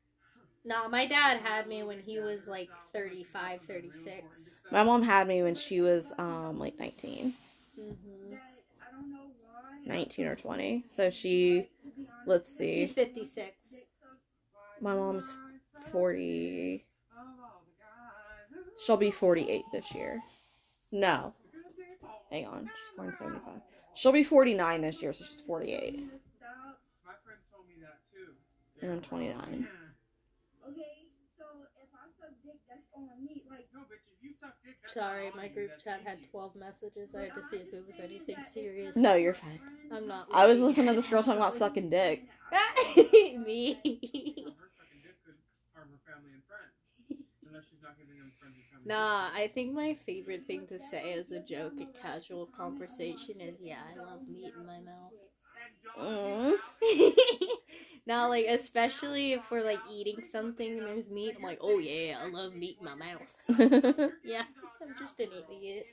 Nah, 0.65 0.87
my 0.87 1.05
dad 1.05 1.39
had 1.41 1.67
me 1.67 1.83
when 1.83 1.99
he 1.99 2.19
was 2.19 2.47
like 2.47 2.69
35, 2.93 3.61
36. 3.67 4.55
My 4.71 4.83
mom 4.83 5.03
had 5.03 5.27
me 5.27 5.41
when 5.43 5.55
she 5.55 5.81
was 5.81 6.13
um 6.17 6.59
like 6.59 6.79
19, 6.79 7.33
Mm-hmm. 7.79 8.35
19 9.85 10.27
or 10.27 10.35
20. 10.35 10.83
So 10.87 11.09
she, 11.09 11.69
let's 12.27 12.55
see, 12.55 12.75
He's 12.75 12.93
56. 12.93 13.75
my 14.81 14.93
mom's 14.95 15.39
40. 15.91 16.85
She'll 18.85 18.97
be 18.97 19.09
48 19.09 19.63
this 19.73 19.95
year. 19.95 20.21
No, 20.91 21.33
hang 22.31 22.45
on, 22.45 22.65
she's 22.69 22.95
born 22.97 23.13
75. 23.13 23.53
She'll 23.95 24.11
be 24.11 24.23
49 24.23 24.81
this 24.81 25.01
year, 25.01 25.13
so 25.13 25.25
she's 25.25 25.41
48, 25.41 25.97
My 25.97 27.13
friends 27.25 27.41
told 27.51 27.65
me 27.67 27.73
that 27.81 27.97
too. 28.13 28.33
and 28.85 28.91
I'm 28.91 29.01
29. 29.01 29.33
Okay, 30.69 30.83
so 31.37 31.43
if 31.81 31.89
I 31.95 32.05
suck 32.19 32.29
dick, 32.45 32.59
that's 32.69 32.85
on 32.95 33.09
me. 33.25 33.41
Like, 33.49 33.65
No, 34.47 34.53
bitch, 34.71 34.79
if 34.79 34.87
you 34.87 34.93
suck 34.93 34.93
dick, 34.93 34.93
that's 34.93 34.93
Sorry, 34.93 35.31
my 35.35 35.47
group 35.47 35.71
chat 35.83 36.01
had 36.05 36.17
12 36.31 36.55
messages. 36.55 37.15
I 37.15 37.21
had 37.23 37.33
to 37.35 37.43
see 37.43 37.57
if 37.57 37.73
it 37.73 37.83
was 37.85 37.99
anything 37.99 38.37
serious. 38.43 38.95
No, 38.95 39.15
you're 39.15 39.33
fine. 39.33 39.59
I'm 39.91 40.07
not. 40.07 40.27
I 40.33 40.45
was 40.45 40.59
listening 40.59 40.87
to 40.87 40.93
this 40.93 41.07
girl 41.07 41.23
talking 41.23 41.41
about 41.41 41.53
sucking 41.53 41.89
dick. 41.89 42.23
Me. 43.45 43.77
Her 43.83 44.67
sucking 44.77 44.99
dick 45.03 45.15
could 45.25 45.35
harm 45.73 45.87
her 45.91 45.99
family 46.11 46.31
and 46.33 46.43
friends. 46.43 46.73
Unless 47.47 47.63
she's 47.69 47.81
not 47.83 47.97
giving 47.97 48.17
them 48.17 48.31
friends 48.39 48.55
and 48.57 48.65
family. 48.71 48.87
Nah, 48.87 49.29
I 49.35 49.47
think 49.53 49.73
my 49.73 49.93
favorite 50.05 50.45
thing 50.47 50.67
to 50.67 50.79
say 50.79 51.13
as 51.13 51.31
a 51.31 51.39
joke 51.39 51.73
in 51.79 51.87
casual 52.01 52.47
conversation 52.47 53.41
is, 53.41 53.59
yeah, 53.61 53.81
I 53.91 53.97
love 53.99 54.21
meat 54.27 54.53
in 54.57 54.65
my 54.65 54.79
mouth. 54.79 55.13
Mm. 55.99 56.55
now, 58.07 58.29
like, 58.29 58.45
especially 58.47 59.33
if 59.33 59.51
we're, 59.51 59.63
like, 59.63 59.79
eating 59.91 60.23
something 60.27 60.77
and 60.79 60.87
there's 60.87 61.09
meat, 61.09 61.35
I'm 61.37 61.43
like, 61.43 61.59
oh 61.61 61.77
yeah, 61.79 62.17
I 62.23 62.27
love 62.29 62.55
meat 62.55 62.77
in 62.79 62.85
my 62.85 62.95
mouth. 62.95 64.11
Yeah, 64.23 64.43
I'm 64.81 64.95
just 64.97 65.19
an 65.19 65.29
idiot. 65.49 65.85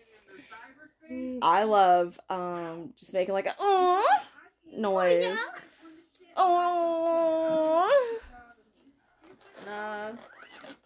I 1.43 1.65
love 1.65 2.19
um 2.31 2.95
just 2.97 3.13
making 3.13 3.35
like 3.35 3.47
a 3.47 3.55
oh 3.59 4.19
noise. 4.77 5.37
Oh. 6.37 8.19
Nah, 9.67 10.13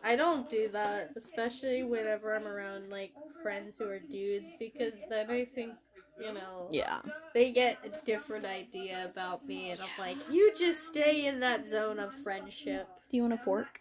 I 0.05 0.16
don't 0.16 0.49
do 0.51 0.68
that, 0.68 1.12
especially 1.16 1.83
whenever 1.83 2.35
I'm 2.35 2.47
around, 2.47 2.91
like, 2.91 3.12
friends 3.43 3.76
who 3.79 3.89
are 3.89 3.99
dudes, 3.99 4.47
because 4.59 4.95
then 5.09 5.31
I 5.31 5.45
think, 5.45 5.72
you 6.21 6.33
know, 6.33 6.69
Yeah. 6.71 7.01
they 7.35 7.51
get 7.53 7.79
a 7.85 7.89
different 8.05 8.45
idea 8.45 9.05
about 9.05 9.47
me, 9.47 9.71
and 9.71 9.81
I'm 9.81 9.89
like, 9.99 10.16
you 10.31 10.53
just 10.55 10.87
stay 10.87 11.27
in 11.27 11.41
that 11.41 11.69
zone 11.69 11.99
of 11.99 12.14
friendship. 12.14 12.89
Do 13.11 13.16
you 13.16 13.23
want 13.23 13.35
a 13.35 13.39
fork? 13.39 13.81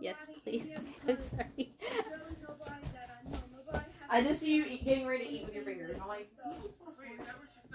Yes, 0.00 0.28
please. 0.44 0.68
I'm 1.08 1.16
sorry. 1.18 1.72
I 4.10 4.22
just 4.22 4.40
see 4.40 4.54
you 4.56 4.64
eat, 4.64 4.84
getting 4.84 5.06
ready 5.06 5.24
to 5.26 5.30
eat 5.30 5.44
with 5.44 5.54
your 5.54 5.64
fingers. 5.64 5.96
I'm 6.00 6.08
like, 6.08 6.30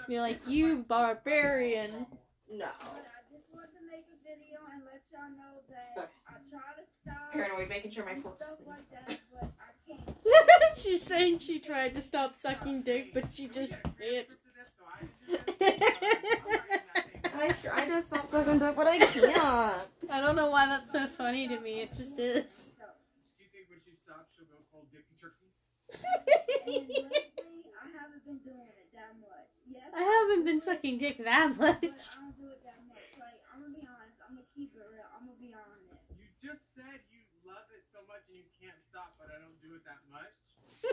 You're 0.08 0.20
like, 0.20 0.40
you 0.48 0.78
barbarian. 0.88 2.06
no. 2.50 2.66
I 2.66 3.32
just 3.32 3.44
wanted 3.52 3.68
to 3.74 3.80
make 3.90 4.04
a 4.10 4.16
video 4.24 4.58
and 4.72 4.82
let 4.84 5.02
y'all 5.12 5.30
know 5.30 5.62
that 5.68 6.10
I 6.28 6.32
try 6.50 6.74
to 6.76 6.82
stop 7.02 7.32
Paranoid, 7.32 7.68
making 7.68 7.90
sure 7.92 8.04
my 8.04 8.16
fork 8.20 8.38
is 8.40 8.48
clean. 8.64 9.18
Like 9.98 10.06
that, 10.06 10.24
but 10.24 10.34
I 10.34 10.74
can't. 10.74 10.78
She's 10.78 11.02
saying 11.02 11.38
she 11.38 11.58
tried 11.58 11.94
to 11.94 12.02
stop 12.02 12.34
sucking 12.34 12.82
dick, 12.82 13.14
but 13.14 13.30
she 13.32 13.46
just 13.48 13.72
can't. 14.00 14.36
I 17.38 17.52
try 17.62 17.84
to 17.86 18.02
stop 18.02 18.30
sucking 18.30 18.58
dick, 18.58 18.76
but 18.76 18.86
I 18.86 18.98
can't. 18.98 19.88
I 20.10 20.20
don't 20.20 20.36
know 20.36 20.50
why 20.50 20.66
that's 20.66 20.92
so 20.92 21.06
funny 21.06 21.48
to 21.48 21.58
me. 21.60 21.80
It 21.82 21.90
just 21.94 22.18
is. 22.18 22.64
Do 23.38 23.44
you 23.44 23.48
think 23.52 23.70
when 23.70 23.80
she 23.84 23.94
stops, 24.04 24.30
she'll 24.36 24.46
go 24.46 24.62
cold 24.72 24.86
dicky 24.92 25.14
turkey? 25.20 25.50
And 26.64 26.86
lately, 26.88 27.72
I 27.74 27.86
haven't 27.92 28.24
been 28.24 28.38
doing 28.44 28.68
it 28.78 28.88
that 28.94 29.14
much. 29.20 29.50
Yes, 29.66 29.90
I 29.94 30.02
haven't 30.02 30.44
been 30.44 30.60
sucking 30.60 30.98
dick 30.98 31.18
that 31.24 31.56
much. 31.56 31.80
but 31.80 31.90
I 31.90 32.20
don't 32.20 32.36
do 32.38 32.46
it 32.52 32.60
that 32.64 32.80
much. 32.86 33.10
Like, 33.18 33.40
I'm 33.50 33.60
gonna 33.64 33.74
be 33.74 33.84
honest. 33.88 34.16
I'm 34.22 34.36
gonna 34.36 34.46
keep 34.54 34.74
it 34.76 34.84
real. 34.92 35.06
I'm 35.10 35.26
gonna 35.26 35.40
be 35.40 35.50
honest. 35.54 35.90
You 36.14 36.26
just 36.38 36.62
said 36.76 37.00
you 37.10 37.24
love 37.48 37.66
it 37.74 37.82
so 37.90 38.04
much 38.06 38.22
and 38.30 38.36
you 38.38 38.46
can't 38.60 38.78
stop, 38.88 39.16
but 39.18 39.32
I 39.34 39.40
don't 39.40 39.58
do 39.58 39.73
it 39.73 39.73
that 39.84 40.00
much. 40.12 40.32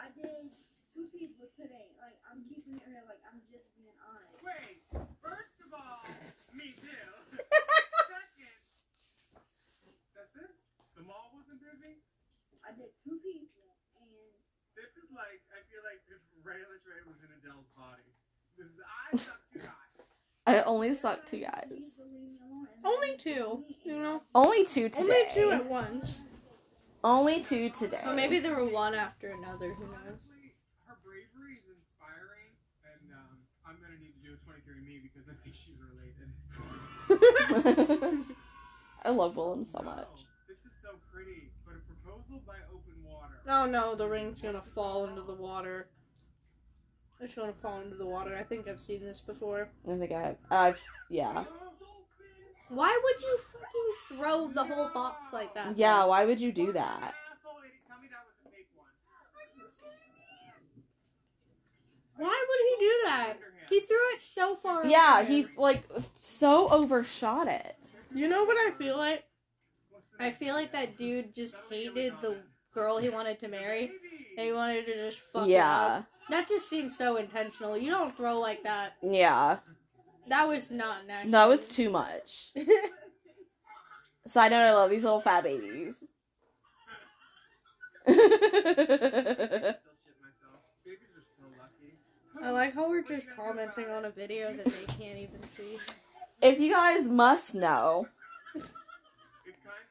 I 0.00 0.08
did 0.16 0.52
two 0.92 1.08
people 1.12 1.48
today. 1.56 1.88
Like, 2.00 2.16
I'm 2.28 2.44
keeping 2.48 2.76
it 2.76 2.84
real. 2.88 3.04
Like, 3.08 3.20
I'm 3.24 3.40
just 3.48 3.64
being 3.76 3.96
honest. 4.04 4.36
Wait, 4.44 4.84
first 5.24 5.56
of 5.64 5.72
all, 5.72 6.04
me 6.52 6.76
too. 6.80 7.08
Second, 8.12 8.60
that's 10.12 10.34
it? 10.36 10.52
The 10.96 11.04
mall 11.04 11.32
wasn't 11.32 11.60
busy? 11.64 12.00
I 12.64 12.76
did 12.76 12.92
two 13.04 13.16
people, 13.24 13.72
and 14.00 14.12
This 14.76 14.92
is 15.00 15.08
like, 15.16 15.40
I 15.56 15.64
feel 15.72 15.80
like 15.84 16.04
if 16.12 16.20
Rayla 16.44 16.76
Trey 16.84 17.00
was 17.08 17.16
in 17.24 17.32
Adele's 17.40 17.68
body. 17.76 18.04
This 18.60 18.68
is, 18.68 18.76
I 18.84 19.16
suck 19.16 19.40
too 19.52 19.64
high. 19.64 19.88
I 20.46 20.62
only 20.64 20.92
sucked 20.94 21.28
two 21.28 21.40
guys. 21.40 21.64
please 21.68 21.96
leave 21.96 22.12
me 22.12 22.36
alone. 22.44 22.68
and 22.68 22.84
Only 22.84 23.16
two, 23.16 23.64
you 23.84 23.96
know? 23.96 24.22
Only 24.34 24.64
two 24.64 24.88
today. 24.88 25.00
Only 25.02 25.24
two 25.34 25.50
at 25.52 25.64
once. 25.64 26.22
Only 27.02 27.42
two 27.42 27.70
today. 27.70 28.02
Or 28.04 28.14
maybe 28.14 28.38
there 28.40 28.54
were 28.54 28.68
one 28.68 28.94
after 28.94 29.30
another, 29.30 29.72
who 29.72 29.84
knows? 29.86 30.28
Her 30.86 30.96
bravery 31.04 31.54
is 31.54 31.64
inspiring, 31.64 32.52
and 32.84 33.10
um, 33.12 33.38
I'm 33.66 33.76
gonna 33.80 33.96
need 34.02 34.12
to 34.12 34.22
do 34.22 34.34
a 34.34 34.38
23andMe 34.44 35.02
because 35.02 35.28
I 35.28 35.34
think 35.42 35.56
she's 35.56 35.80
related. 35.80 36.28
I 39.04 39.10
love 39.10 39.34
Willam 39.34 39.64
so 39.64 39.78
much. 39.82 39.96
Wow, 39.96 40.18
This 40.46 40.58
is 40.58 40.72
so 40.82 40.90
pretty, 41.12 41.50
but 41.64 41.74
a 41.76 41.80
proposal 41.88 42.42
by 42.46 42.56
open 42.68 43.02
water. 43.02 43.40
Oh 43.48 43.66
no, 43.66 43.94
the 43.94 44.06
ring's 44.06 44.40
gonna 44.40 44.62
fall 44.74 45.06
into 45.06 45.22
the 45.22 45.34
water. 45.34 45.88
It's 47.20 47.34
gonna 47.34 47.54
fall 47.62 47.80
into 47.80 47.96
the 47.96 48.06
water. 48.06 48.36
I 48.38 48.42
think 48.42 48.68
I've 48.68 48.80
seen 48.80 49.02
this 49.02 49.20
before. 49.20 49.68
I 49.90 49.96
think 49.96 50.12
I, 50.12 50.36
I've, 50.50 50.80
yeah. 51.08 51.44
Why 52.70 52.98
would 53.02 53.20
you 53.20 53.38
fucking 53.52 54.18
throw 54.22 54.48
the 54.48 54.64
whole 54.64 54.90
box 54.94 55.32
like 55.32 55.54
that? 55.54 55.76
Yeah, 55.76 56.04
why 56.04 56.24
would 56.24 56.40
you 56.40 56.52
do 56.52 56.72
that? 56.72 57.14
Asshole 57.32 57.60
lady, 57.60 57.74
tell 57.88 57.98
me 58.00 58.06
that 58.10 58.22
was 58.24 58.34
a 58.46 58.50
fake 58.50 58.68
one. 58.76 58.86
Why 62.16 62.46
would 62.48 62.80
he 62.80 62.86
do 62.86 62.94
that? 63.06 63.34
He 63.68 63.80
threw 63.80 64.14
it 64.14 64.20
so 64.20 64.54
far. 64.56 64.86
Yeah, 64.86 65.24
he 65.24 65.46
like 65.56 65.82
so 66.18 66.68
overshot 66.68 67.48
it. 67.48 67.76
You 68.14 68.28
know 68.28 68.44
what 68.44 68.56
I 68.56 68.70
feel 68.76 68.96
like? 68.96 69.24
I 70.20 70.30
feel 70.30 70.54
like 70.54 70.72
that 70.72 70.96
dude 70.96 71.34
just 71.34 71.56
hated 71.70 72.12
the 72.20 72.36
girl 72.74 72.98
he 72.98 73.08
wanted 73.08 73.40
to 73.40 73.48
marry, 73.48 73.90
and 74.36 74.46
he 74.46 74.52
wanted 74.52 74.86
to 74.86 74.94
just 75.06 75.18
fuck 75.18 75.48
Yeah, 75.48 75.70
up. 75.86 76.06
That 76.28 76.46
just 76.46 76.68
seems 76.68 76.96
so 76.96 77.16
intentional. 77.16 77.76
You 77.76 77.90
don't 77.90 78.16
throw 78.16 78.38
like 78.38 78.62
that. 78.64 78.92
yeah. 79.02 79.58
That 80.30 80.46
was 80.46 80.70
not 80.70 80.98
accident. 81.08 81.32
That 81.32 81.48
was 81.48 81.66
too 81.66 81.90
much. 81.90 82.52
Side 84.28 84.52
note: 84.52 84.62
I 84.62 84.72
love 84.72 84.88
these 84.88 85.02
little 85.02 85.20
fat 85.20 85.42
babies. 85.42 85.96
Still 88.04 88.16
shit 88.16 88.38
myself. 88.38 89.80
Babies 90.84 91.10
are 91.16 91.26
so 91.36 91.46
lucky. 91.58 91.98
I 92.44 92.50
like 92.50 92.74
how 92.74 92.88
we're 92.88 93.02
just 93.02 93.28
commenting 93.34 93.90
on 93.90 94.04
a 94.04 94.10
video 94.10 94.54
that 94.56 94.66
they 94.66 95.04
can't 95.04 95.18
even 95.18 95.42
see. 95.48 95.78
if 96.40 96.60
you 96.60 96.72
guys 96.72 97.06
must 97.06 97.56
know, 97.56 98.06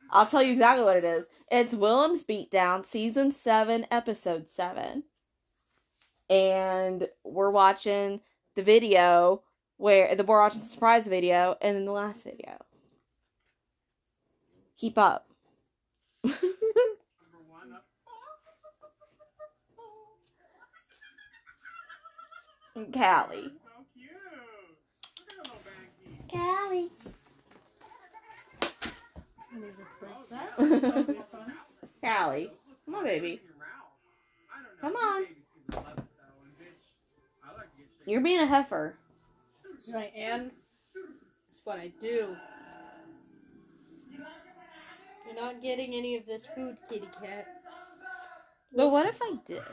I'll 0.10 0.26
tell 0.26 0.42
you 0.42 0.54
exactly 0.54 0.86
what 0.86 0.96
it 0.96 1.04
is. 1.04 1.26
It's 1.52 1.74
Willam's 1.74 2.24
Beatdown, 2.24 2.86
season 2.86 3.34
seven, 3.34 3.86
episode 3.92 4.48
seven. 4.48 5.04
And 6.30 7.10
we're 7.26 7.52
watching 7.52 8.22
the 8.56 8.64
video 8.64 9.44
where 9.80 10.14
the 10.14 10.24
we're 10.26 10.40
watching 10.40 10.60
the 10.60 10.66
surprise 10.66 11.08
video 11.08 11.56
and 11.62 11.76
then 11.76 11.86
the 11.86 11.92
last 11.92 12.24
video. 12.26 12.58
Keep 14.76 14.98
up. 14.98 15.26
number 16.22 16.38
one 17.48 17.72
up. 17.74 17.86
Callie. 22.94 23.54
So 23.54 23.70
cute. 23.94 24.12
Look 25.18 25.30
at 25.30 25.36
the 25.36 25.44
little 25.44 25.62
baggy. 25.64 26.18
Callie. 26.30 26.92
Callie. 32.04 32.52
Come 32.86 32.96
on, 32.96 33.04
baby. 33.06 33.42
Come 34.82 34.96
on. 34.96 35.26
You're 38.06 38.22
being 38.22 38.40
a 38.40 38.46
heifer. 38.46 38.96
Right, 39.94 40.12
and 40.16 40.52
that's 41.50 41.62
what 41.64 41.80
I 41.80 41.92
do. 42.00 42.36
You're 45.26 45.36
not 45.36 45.62
getting 45.62 45.94
any 45.96 46.16
of 46.18 46.26
this 46.26 46.46
food, 46.46 46.78
kitty 46.90 47.08
cat. 47.22 47.48
But 48.76 48.90
what 48.92 49.08
if 49.08 49.20
I 49.22 49.36
did? 49.46 49.64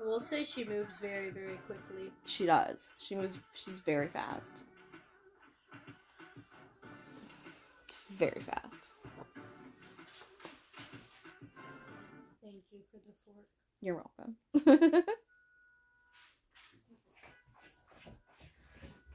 We'll 0.00 0.20
say 0.20 0.44
she 0.44 0.64
moves 0.64 0.98
very, 0.98 1.30
very 1.30 1.58
quickly. 1.66 2.12
She 2.26 2.46
does. 2.46 2.76
She 2.98 3.14
moves. 3.14 3.38
She's 3.54 3.78
very 3.80 4.08
fast. 4.08 4.44
She's 7.88 8.16
very 8.16 8.40
fast. 8.42 8.74
Thank 12.42 12.62
you 12.72 12.80
for 12.90 12.98
the 12.98 13.14
fork. 13.24 13.46
You're 13.80 14.02
welcome. 14.64 15.02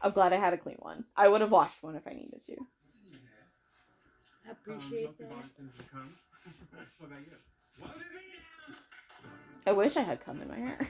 I'm 0.04 0.12
glad 0.12 0.34
I 0.34 0.38
had 0.38 0.54
a 0.54 0.58
clean 0.58 0.78
one. 0.80 1.06
I 1.16 1.28
would 1.28 1.42
have 1.42 1.52
washed 1.52 1.82
one 1.84 1.96
if 1.96 2.08
I 2.08 2.12
needed 2.14 2.42
to. 2.48 2.56
I 4.48 4.52
appreciate 4.52 5.18
that. 5.20 5.28
what 5.30 5.46
about 7.08 7.20
you? 7.20 7.32
What 7.80 7.94
did 7.98 8.06
I 9.68 9.72
wish 9.74 9.96
I 9.98 10.02
had 10.02 10.24
cum 10.26 10.42
in 10.42 10.48
my 10.48 10.58
hair. 10.58 10.88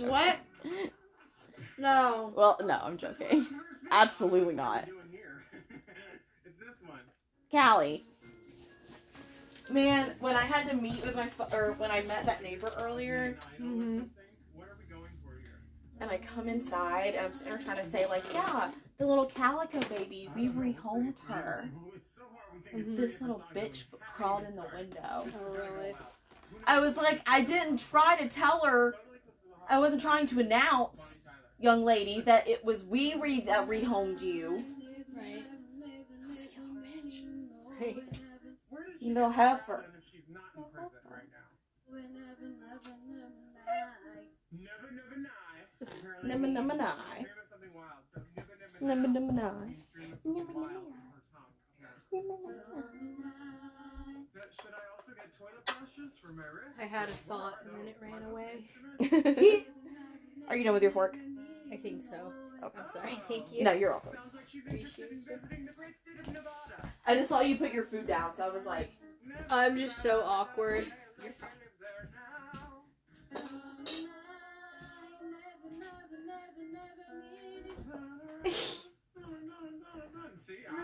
What? 0.00 0.38
No. 1.78 2.32
Well, 2.36 2.58
no, 2.64 2.78
I'm 2.80 2.96
joking. 2.96 3.44
Absolutely 3.90 4.54
not. 4.54 4.86
doing 4.86 4.98
it's 6.44 6.58
this 6.58 6.88
one. 6.88 7.00
Callie. 7.50 8.04
Man, 9.70 10.14
when 10.20 10.36
I 10.36 10.42
had 10.42 10.68
to 10.70 10.76
meet 10.76 11.04
with 11.04 11.16
my 11.16 11.26
fu- 11.26 11.56
or 11.56 11.72
when 11.78 11.90
I 11.90 12.02
met 12.02 12.26
that 12.26 12.42
neighbor 12.42 12.70
earlier, 12.78 13.36
Mhm. 13.60 14.08
What 14.54 14.68
are 14.68 14.76
we 14.78 14.84
going 14.94 15.10
for 15.24 15.32
here? 15.40 15.58
And 16.02 16.10
I 16.10 16.18
come 16.18 16.48
inside 16.48 17.14
and 17.14 17.24
I'm 17.26 17.32
sitting 17.32 17.50
there 17.52 17.58
trying 17.62 17.76
to 17.78 17.84
say 17.84 18.06
like, 18.06 18.24
yeah, 18.34 18.70
the 18.98 19.06
little 19.06 19.26
calico 19.26 19.80
baby, 19.94 20.28
we 20.34 20.48
rehomed 20.48 21.14
her. 21.28 21.68
It's 21.94 22.04
so 22.16 22.24
hard. 22.34 22.64
We 22.74 22.82
think 22.82 22.86
Mhm. 22.88 22.96
This 22.96 23.20
little 23.20 23.42
bitch 23.54 23.84
crawled 24.16 24.44
in 24.44 24.56
the 24.56 24.66
window. 24.74 25.00
Oh, 25.40 25.52
really? 25.52 25.94
I 26.66 26.80
was 26.80 26.96
like, 26.96 27.22
I 27.26 27.42
didn't 27.42 27.78
try 27.78 28.16
to 28.16 28.28
tell 28.28 28.60
her. 28.64 28.94
I 29.68 29.78
wasn't 29.78 30.02
trying 30.02 30.26
to 30.26 30.40
announce, 30.40 31.20
young 31.60 31.84
lady, 31.84 32.20
that 32.22 32.48
it 32.48 32.64
was 32.64 32.84
we 32.84 33.14
re- 33.14 33.40
that 33.42 33.68
rehomed 33.68 34.20
you. 34.20 34.64
Right. 35.16 35.44
I 35.44 36.28
was 36.28 36.40
like, 36.40 36.50
you 36.56 36.62
little 36.62 36.82
bitch. 36.82 37.80
Right. 37.80 38.02
Where 38.70 38.84
does 38.84 39.00
You 39.00 39.14
know, 39.14 39.30
heifer. 39.30 39.84
if 39.96 40.04
she's 40.10 40.28
not 40.28 40.42
in 40.56 40.64
prison 40.72 40.90
right 41.10 41.28
now? 41.30 41.38
Something 50.12 50.34
never 50.34 50.52
wild 50.52 50.68
nigh. 50.68 50.80
from 50.82 51.10
her 51.12 51.22
tongue. 51.32 51.54
apparently. 52.12 53.16
Now, 54.34 54.42
Should 54.60 54.72
I 54.72 54.84
also 54.96 55.12
get 55.16 55.28
toilet 55.38 55.64
brushes 55.66 56.12
for 56.22 56.32
my 56.32 56.42
wrist? 56.42 56.78
I 56.80 56.84
had 56.84 57.08
a 57.08 57.12
thought 57.12 57.58
and 57.64 57.72
then 57.78 57.86
it 57.88 57.96
ran 58.00 58.22
away. 58.22 59.64
Are 60.48 60.56
you 60.56 60.64
done 60.64 60.74
with 60.74 60.82
your 60.82 60.92
fork? 60.92 61.16
I 61.72 61.76
think 61.76 62.02
so. 62.02 62.32
Okay. 62.62 62.78
I'm 62.78 62.88
sorry. 62.88 63.08
Thank 63.28 63.52
you. 63.52 63.64
No, 63.64 63.72
you're 63.72 63.90
welcome. 63.90 64.12
Sounds 64.14 64.34
like 64.34 64.48
she's 64.48 64.66
interested 64.66 65.10
in 65.10 65.20
visiting 65.20 65.64
the 65.66 65.72
great 65.72 65.94
state 66.02 66.20
of 66.20 66.28
Nevada. 66.28 66.92
I 67.06 67.14
just 67.14 67.28
saw 67.28 67.40
you 67.40 67.56
put 67.56 67.72
your 67.72 67.84
food 67.84 68.06
down, 68.06 68.34
so 68.36 68.44
I 68.44 68.50
was 68.50 68.66
like, 68.66 68.90
I'm 69.50 69.76
just 69.76 69.98
so 70.02 70.22
awkward. 70.24 70.86
You're 71.22 71.32
fine. 71.32 71.50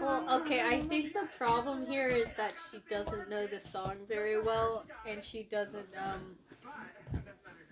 Well, 0.00 0.40
okay, 0.42 0.61
I 0.61 0.80
think 0.82 1.12
the 1.12 1.28
problem 1.36 1.84
here 1.86 2.06
is 2.06 2.28
that 2.36 2.54
she 2.70 2.78
doesn't 2.88 3.28
know 3.28 3.46
the 3.46 3.61
song 3.61 3.96
very 4.09 4.40
well, 4.40 4.84
and 5.06 5.22
she 5.24 5.42
doesn't, 5.44 5.88
um, 5.96 6.36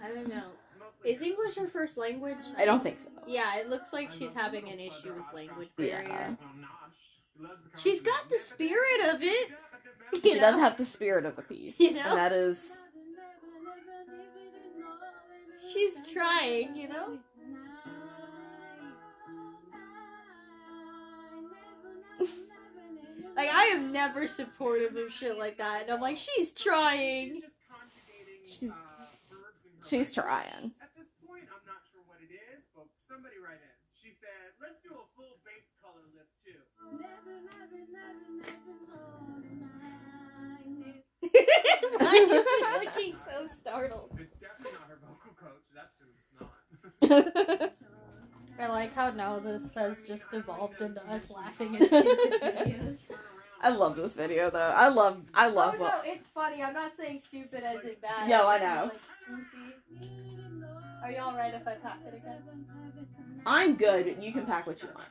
I 0.03 0.09
don't 0.09 0.28
know. 0.28 0.51
Is 1.05 1.22
English 1.22 1.55
her 1.55 1.68
first 1.68 1.97
language? 1.97 2.39
I 2.59 2.64
don't 2.64 2.82
think 2.82 2.99
so. 3.01 3.11
Yeah, 3.26 3.57
it 3.59 3.68
looks 3.68 3.93
like 3.93 4.11
she's 4.11 4.32
having 4.32 4.68
an 4.68 4.80
issue 4.80 5.14
with 5.14 5.24
language 5.32 5.70
barrier. 5.76 6.37
Yeah. 7.41 7.49
She's 7.76 8.01
got 8.01 8.28
the 8.28 8.39
spirit 8.39 9.14
of 9.14 9.22
it. 9.22 9.51
She 10.22 10.39
does 10.39 10.57
have 10.57 10.76
the 10.76 10.84
spirit 10.84 11.26
of 11.26 11.37
the 11.37 11.43
piece. 11.43 11.78
You 11.78 11.95
know? 11.95 12.01
And 12.01 12.18
that 12.18 12.32
is. 12.32 12.70
She's 15.72 16.01
trying, 16.12 16.76
you 16.76 16.89
know? 16.89 17.18
Like, 23.37 23.53
I 23.53 23.64
am 23.77 23.93
never 23.93 24.27
supportive 24.27 24.97
of 24.97 25.12
shit 25.12 25.37
like 25.37 25.59
that, 25.59 25.83
and 25.83 25.91
I'm 25.93 26.01
like, 26.01 26.17
she's 26.17 26.53
trying. 26.53 27.43
She's- 28.45 28.73
She's 29.87 30.19
uh, 30.19 30.23
trying. 30.23 30.73
At 30.83 30.91
this 30.97 31.07
point, 31.23 31.45
I'm 31.47 31.62
not 31.69 31.79
sure 31.93 32.03
what 32.11 32.19
it 32.19 32.33
is, 32.33 32.64
but 32.75 32.87
somebody 33.07 33.37
write 33.39 33.61
in. 33.62 33.77
She 33.95 34.11
said, 34.19 34.51
let's 34.59 34.81
do 34.83 34.91
a 34.97 35.05
full 35.14 35.39
base 35.47 35.69
color 35.79 36.03
list 36.17 36.33
too. 36.43 36.59
Why 41.99 42.17
is 42.29 42.85
looking 42.85 43.14
so 43.27 43.47
startled? 43.61 44.11
It's 44.19 44.37
definitely 44.39 44.79
not 44.79 44.89
her 44.89 44.99
vocal 45.03 45.33
coach. 45.39 45.64
That's 45.75 45.95
not. 46.41 47.73
I 48.59 48.69
like 48.69 48.95
how 48.95 49.11
now 49.11 49.39
this 49.39 49.73
has 49.75 50.01
just 50.01 50.25
evolved 50.33 50.81
into 50.81 51.05
us 51.09 51.31
laughing 51.31 51.77
at 51.77 51.85
stupid 51.89 52.33
videos. 52.43 52.97
I 53.61 53.71
love 53.71 53.97
this 53.97 54.15
video 54.15 54.51
though. 54.51 54.73
I 54.77 54.89
love. 54.89 55.23
I 55.35 55.49
oh, 55.49 55.53
love 55.53 55.75
oh, 55.75 55.79
no, 55.79 55.85
what. 55.85 56.05
it's 56.07 56.27
funny. 56.29 56.63
I'm 56.63 56.75
not 56.75 56.93
saying 56.97 57.21
stupid 57.21 57.63
as 57.63 57.81
in 57.85 57.97
bad. 58.01 58.29
No, 58.29 58.49
I 58.49 58.59
know. 58.59 58.91
Like. 59.31 59.41
Are 61.03 61.11
you 61.11 61.19
alright 61.19 61.55
if 61.55 61.67
I 61.67 61.75
pack 61.75 62.01
it 62.07 62.15
again? 62.15 62.43
I'm 63.45 63.77
good. 63.77 64.17
You 64.21 64.33
can 64.33 64.47
pack 64.47 64.67
what 64.67 64.83
you 64.83 64.89
want. 64.95 65.09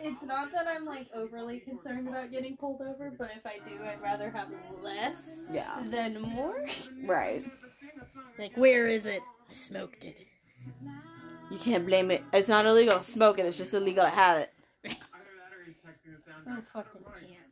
It's 0.00 0.22
not 0.22 0.52
that 0.52 0.66
I'm 0.66 0.84
like 0.84 1.08
overly 1.14 1.60
concerned 1.60 2.08
about 2.08 2.30
getting 2.30 2.56
pulled 2.56 2.82
over, 2.82 3.12
but 3.18 3.30
if 3.36 3.46
I 3.46 3.58
do, 3.68 3.82
I'd 3.84 4.02
rather 4.02 4.30
have 4.30 4.48
less 4.82 5.48
Yeah. 5.52 5.82
than 5.90 6.20
more. 6.20 6.66
Right. 7.04 7.44
Like, 8.38 8.56
where 8.56 8.86
is 8.86 9.06
it? 9.06 9.22
I 9.50 9.54
smoked 9.54 10.04
it. 10.04 10.16
You 11.50 11.58
can't 11.58 11.86
blame 11.86 12.10
it. 12.10 12.24
It's 12.32 12.48
not 12.48 12.66
illegal 12.66 12.98
to 12.98 13.02
smoke 13.04 13.38
it. 13.38 13.46
It's 13.46 13.56
just 13.58 13.72
illegal 13.72 14.04
to 14.04 14.10
have 14.10 14.38
it. 14.38 14.52
I 16.48 16.60
fucking 16.72 17.02
can't. 17.02 17.46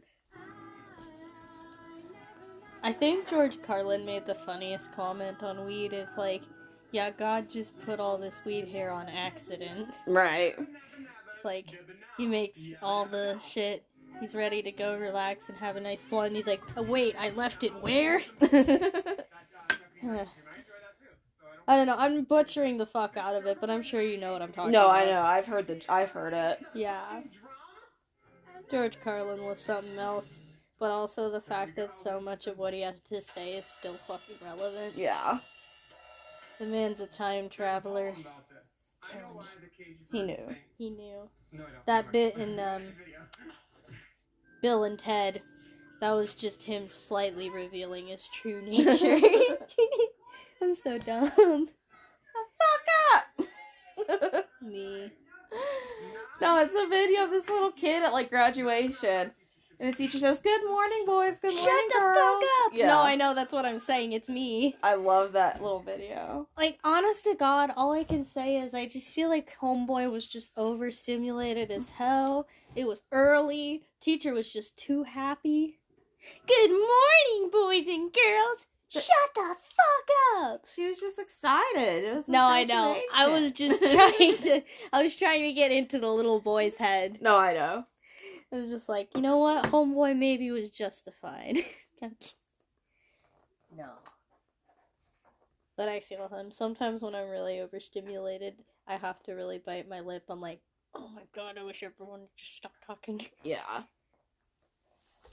I 2.82 2.92
think 2.92 3.28
George 3.28 3.62
Carlin 3.62 4.04
made 4.04 4.26
the 4.26 4.34
funniest 4.34 4.94
comment 4.94 5.42
on 5.42 5.64
weed. 5.64 5.92
It's 5.92 6.18
like, 6.18 6.42
yeah, 6.92 7.10
God 7.10 7.48
just 7.48 7.78
put 7.80 7.98
all 7.98 8.18
this 8.18 8.40
weed 8.44 8.66
here 8.66 8.90
on 8.90 9.08
accident. 9.08 9.98
Right. 10.06 10.54
It's 11.34 11.44
like 11.44 11.66
he 12.16 12.26
makes 12.26 12.60
all 12.82 13.06
the 13.06 13.38
shit. 13.38 13.84
He's 14.20 14.34
ready 14.34 14.62
to 14.62 14.70
go 14.70 14.96
relax 14.96 15.48
and 15.48 15.58
have 15.58 15.76
a 15.76 15.80
nice 15.80 16.04
blunt. 16.04 16.34
He's 16.34 16.46
like, 16.46 16.62
oh, 16.76 16.82
wait, 16.82 17.16
I 17.18 17.30
left 17.30 17.64
it 17.64 17.72
where? 17.82 18.22
I 21.66 21.76
don't 21.76 21.86
know. 21.86 21.96
I'm 21.96 22.24
butchering 22.24 22.76
the 22.76 22.86
fuck 22.86 23.16
out 23.16 23.34
of 23.34 23.46
it, 23.46 23.58
but 23.60 23.70
I'm 23.70 23.82
sure 23.82 24.02
you 24.02 24.18
know 24.18 24.32
what 24.32 24.42
I'm 24.42 24.52
talking 24.52 24.72
no, 24.72 24.86
about. 24.86 25.06
No, 25.06 25.12
I 25.12 25.14
know. 25.14 25.22
I've 25.22 25.46
heard 25.46 25.66
the. 25.66 25.82
I've 25.88 26.10
heard 26.10 26.34
it. 26.34 26.64
Yeah. 26.74 27.22
George 28.70 28.98
Carlin 29.02 29.44
was 29.44 29.60
something 29.60 29.98
else, 29.98 30.40
but 30.78 30.90
also 30.90 31.30
the 31.30 31.40
fact 31.40 31.76
that 31.76 31.94
so 31.94 32.20
much 32.20 32.46
of 32.46 32.58
what 32.58 32.74
he 32.74 32.80
had 32.80 33.02
to 33.06 33.20
say 33.20 33.54
is 33.56 33.64
still 33.64 33.96
fucking 34.06 34.36
relevant. 34.44 34.94
Yeah. 34.96 35.38
The 36.58 36.66
man's 36.66 37.00
a 37.00 37.06
time 37.06 37.48
traveler. 37.48 38.14
He 40.12 40.22
knew. 40.22 40.56
He 40.78 40.90
knew. 40.90 41.28
That 41.86 42.10
bit 42.12 42.36
in 42.36 42.58
um, 42.58 42.82
Bill 44.62 44.84
and 44.84 44.98
Ted, 44.98 45.42
that 46.00 46.12
was 46.12 46.34
just 46.34 46.62
him 46.62 46.88
slightly 46.92 47.50
revealing 47.50 48.08
his 48.08 48.28
true 48.28 48.62
nature. 48.62 49.20
I'm 50.64 50.74
so 50.74 50.96
dumb. 50.96 51.28
Fuck 51.28 51.68
up. 53.12 54.46
Me. 54.62 55.12
no, 56.40 56.58
it's 56.58 56.72
a 56.74 56.88
video 56.88 57.24
of 57.24 57.30
this 57.30 57.50
little 57.50 57.70
kid 57.70 58.02
at 58.02 58.14
like 58.14 58.30
graduation, 58.30 59.30
and 59.78 59.86
his 59.86 59.96
teacher 59.96 60.18
says, 60.18 60.40
"Good 60.40 60.64
morning, 60.66 61.02
boys. 61.04 61.36
Good 61.42 61.52
Shut 61.52 61.66
morning, 61.66 61.88
Shut 61.92 61.92
the 61.92 62.00
girls." 62.00 62.42
fuck 62.42 62.50
up! 62.64 62.72
Yeah. 62.74 62.86
No, 62.86 63.02
I 63.02 63.14
know 63.14 63.34
that's 63.34 63.52
what 63.52 63.66
I'm 63.66 63.78
saying. 63.78 64.12
It's 64.12 64.30
me. 64.30 64.74
I 64.82 64.94
love 64.94 65.32
that 65.32 65.62
little 65.62 65.80
video. 65.80 66.48
Like, 66.56 66.78
honest 66.82 67.24
to 67.24 67.34
God, 67.34 67.70
all 67.76 67.92
I 67.92 68.04
can 68.04 68.24
say 68.24 68.56
is 68.56 68.72
I 68.72 68.86
just 68.86 69.10
feel 69.10 69.28
like 69.28 69.54
Homeboy 69.60 70.10
was 70.10 70.26
just 70.26 70.50
overstimulated 70.56 71.70
as 71.72 71.88
hell. 71.88 72.46
It 72.74 72.86
was 72.86 73.02
early. 73.12 73.82
Teacher 74.00 74.32
was 74.32 74.50
just 74.50 74.78
too 74.78 75.02
happy. 75.02 75.78
Good 76.46 76.70
morning, 76.70 77.50
boys 77.52 77.86
and 77.86 78.10
girls. 78.10 78.66
Shut 78.88 79.04
the 79.34 79.54
fuck 79.76 80.42
up. 80.42 80.64
She 80.74 80.86
was 80.88 80.98
just 80.98 81.18
excited. 81.18 82.04
It 82.04 82.14
was. 82.14 82.28
No, 82.28 82.44
I 82.44 82.64
know. 82.64 82.96
I 83.14 83.28
was 83.28 83.52
just 83.62 83.82
trying 83.82 84.36
to. 84.36 84.62
I 84.92 85.02
was 85.02 85.16
trying 85.16 85.42
to 85.42 85.52
get 85.52 85.72
into 85.72 85.98
the 85.98 86.10
little 86.12 86.40
boy's 86.40 86.76
head. 86.76 87.18
No, 87.20 87.38
I 87.38 87.54
know. 87.54 87.84
I 88.52 88.56
was 88.56 88.70
just 88.70 88.88
like, 88.88 89.08
you 89.16 89.20
know 89.20 89.38
what? 89.38 89.64
Homeboy 89.64 90.16
maybe 90.16 90.50
was 90.52 90.70
justified. 90.70 91.58
no. 93.76 93.88
But 95.76 95.88
I 95.88 95.98
feel 95.98 96.28
him. 96.28 96.52
Sometimes 96.52 97.02
when 97.02 97.16
I'm 97.16 97.28
really 97.28 97.60
overstimulated, 97.60 98.54
I 98.86 98.94
have 98.94 99.22
to 99.24 99.32
really 99.32 99.58
bite 99.58 99.88
my 99.88 100.00
lip. 100.00 100.22
I'm 100.28 100.40
like, 100.40 100.60
oh 100.94 101.08
my 101.14 101.22
god, 101.34 101.58
I 101.58 101.64
wish 101.64 101.82
everyone 101.82 102.20
would 102.20 102.36
just 102.36 102.56
stop 102.56 102.72
talking. 102.86 103.20
Yeah. 103.42 103.82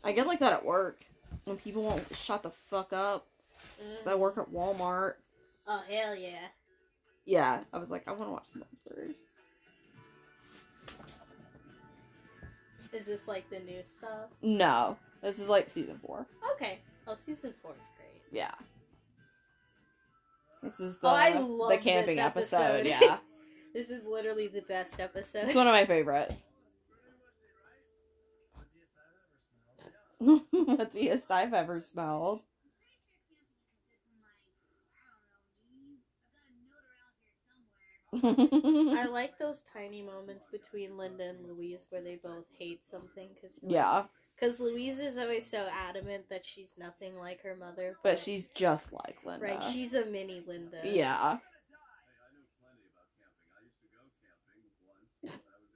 I 0.04 0.14
get 0.14 0.26
like 0.26 0.40
that 0.40 0.52
at 0.54 0.66
work 0.66 1.06
when 1.46 1.58
people 1.58 1.84
won't 1.84 2.04
shut 2.16 2.42
the 2.42 2.50
fuck 2.50 2.92
up. 2.92 3.28
Mm-hmm. 3.82 3.98
Cause 3.98 4.08
I 4.08 4.16
work 4.16 4.38
at 4.38 4.50
Walmart. 4.52 5.14
Oh 5.68 5.82
hell 5.90 6.16
yeah. 6.16 6.48
Yeah, 7.26 7.62
I 7.72 7.78
was 7.78 7.90
like, 7.90 8.08
I 8.08 8.12
want 8.12 8.24
to 8.26 8.32
watch 8.32 8.48
some 8.52 8.64
first. 8.88 9.18
Is 12.94 13.06
this 13.06 13.28
like 13.28 13.50
the 13.50 13.60
new 13.60 13.82
stuff? 13.86 14.30
No, 14.42 14.98
this 15.22 15.40
is 15.40 15.48
like 15.48 15.70
season 15.70 16.00
four. 16.06 16.26
Okay. 16.54 16.80
Oh, 17.08 17.16
season 17.16 17.54
four 17.62 17.72
is 17.78 17.88
great. 17.98 18.22
Yeah. 18.38 18.52
This 20.62 20.80
is 20.80 20.98
the 21.00 21.08
Oh, 21.08 21.12
I 21.12 21.32
the 21.32 21.78
camping 21.82 22.20
episode. 22.20 22.58
episode. 22.86 22.88
Yeah, 22.88 23.18
This 23.74 23.90
is 23.90 24.06
literally 24.06 24.48
the 24.48 24.62
best 24.62 25.00
episode. 25.00 25.46
it's 25.46 25.56
one 25.56 25.68
of 25.68 25.74
my 25.74 25.86
favorites. 25.86 26.44
What's 30.20 30.94
the 30.94 31.08
best 31.08 31.32
I've 31.32 31.54
ever 31.54 31.82
smelled? 31.82 32.42
I 38.24 39.06
like 39.10 39.38
those 39.40 39.64
tiny 39.74 40.02
moments 40.02 40.46
between 40.52 40.98
Linda 40.98 41.30
and 41.30 41.48
Louise 41.48 41.86
where 41.90 42.02
they 42.02 42.18
both 42.22 42.46
hate 42.60 42.82
something 42.90 43.30
because 43.34 43.56
yeah, 43.62 44.04
because 44.36 44.60
Louise 44.60 45.00
is 45.00 45.18
always 45.18 45.50
so 45.50 45.68
adamant 45.88 46.26
that 46.30 46.46
she's 46.46 46.74
nothing 46.78 47.18
like 47.18 47.42
her 47.44 47.56
mother, 47.56 47.96
but 48.04 48.20
she's 48.20 48.48
just 48.50 48.92
like 48.92 49.18
Linda. 49.26 49.46
right. 49.46 49.64
She's 49.64 49.94
a 49.94 50.06
mini 50.06 50.44
Linda. 50.46 50.82
yeah. 50.84 51.38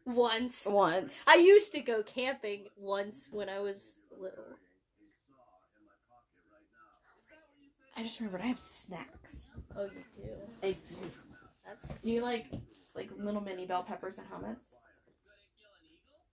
Once 0.05 0.63
Once. 0.65 1.23
I 1.27 1.35
used 1.35 1.71
to 1.71 1.79
go 1.79 2.03
camping 2.03 2.65
once 2.77 3.27
when 3.31 3.49
I 3.49 3.59
was 3.59 3.97
little. 4.19 4.43
I 7.97 8.03
just 8.03 8.19
remembered 8.19 8.41
I 8.41 8.47
have 8.47 8.59
snacks. 8.59 9.47
Oh, 9.77 9.85
you 9.85 10.03
do. 10.21 10.29
I 10.61 10.71
do. 10.71 10.97
Do 12.01 12.11
you 12.11 12.21
like 12.21 12.45
like 12.95 13.09
little 13.17 13.41
mini 13.41 13.65
bell 13.65 13.83
peppers 13.83 14.17
and 14.19 14.27
hummus? 14.27 14.57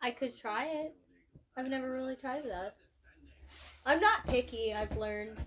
I 0.02 0.10
could 0.10 0.36
try 0.36 0.66
it. 0.66 0.94
I've 1.56 1.68
never 1.68 1.90
really 1.90 2.16
tried 2.16 2.44
that. 2.44 2.76
I'm 3.86 4.00
not 4.00 4.26
picky. 4.26 4.74
I've 4.74 4.96
learned. 4.96 5.38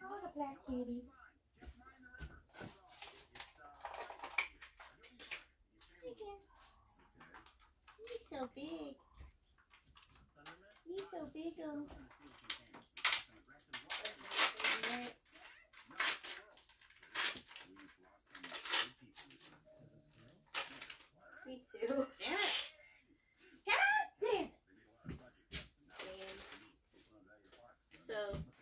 Oh, 0.00 0.16
the 0.22 0.30
black 0.34 0.56
kitties. 0.66 1.02
He's 8.06 8.24
so 8.30 8.48
big. 8.54 8.94
He's 10.86 11.04
so 11.10 11.28
big. 11.34 11.54
Um. 11.68 11.86
Me 21.46 21.54
too. 21.72 22.06
Damn 22.20 22.32
it. 22.34 22.70
God 23.66 24.06
damn 24.20 24.44
it. 24.44 24.50
Man. 26.04 26.36
So, 28.06 28.14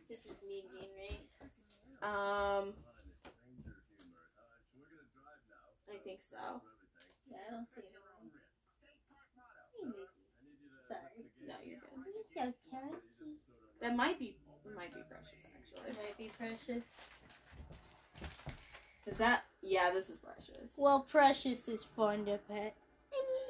this 0.08 0.20
is 0.20 0.36
me 0.48 0.62
being 0.72 0.92
right? 0.98 1.24
Um, 2.02 2.74
I 5.90 5.96
think 6.16 6.22
so. 6.22 6.60
Yeah, 7.30 7.36
I 7.48 7.50
don't 7.50 7.66
see 7.74 7.80
it. 7.80 7.92
Hey, 9.82 9.90
Sorry. 10.88 11.48
No, 11.48 11.54
you're 11.64 11.78
good. 11.78 12.48
Okay. 12.48 12.94
That 13.80 13.96
might 13.96 14.18
be 14.18 14.36
might 14.74 14.92
be 14.94 15.00
precious 15.08 15.38
actually. 15.54 15.90
It 15.90 15.96
might 16.02 16.18
be 16.18 16.30
precious. 16.38 16.84
Is 19.06 19.16
that? 19.18 19.44
Yeah, 19.62 19.90
this 19.92 20.08
is 20.10 20.16
precious. 20.18 20.72
Well, 20.76 21.00
precious 21.00 21.68
is 21.68 21.84
fun 21.84 22.24
to 22.26 22.38
pet. 22.48 22.74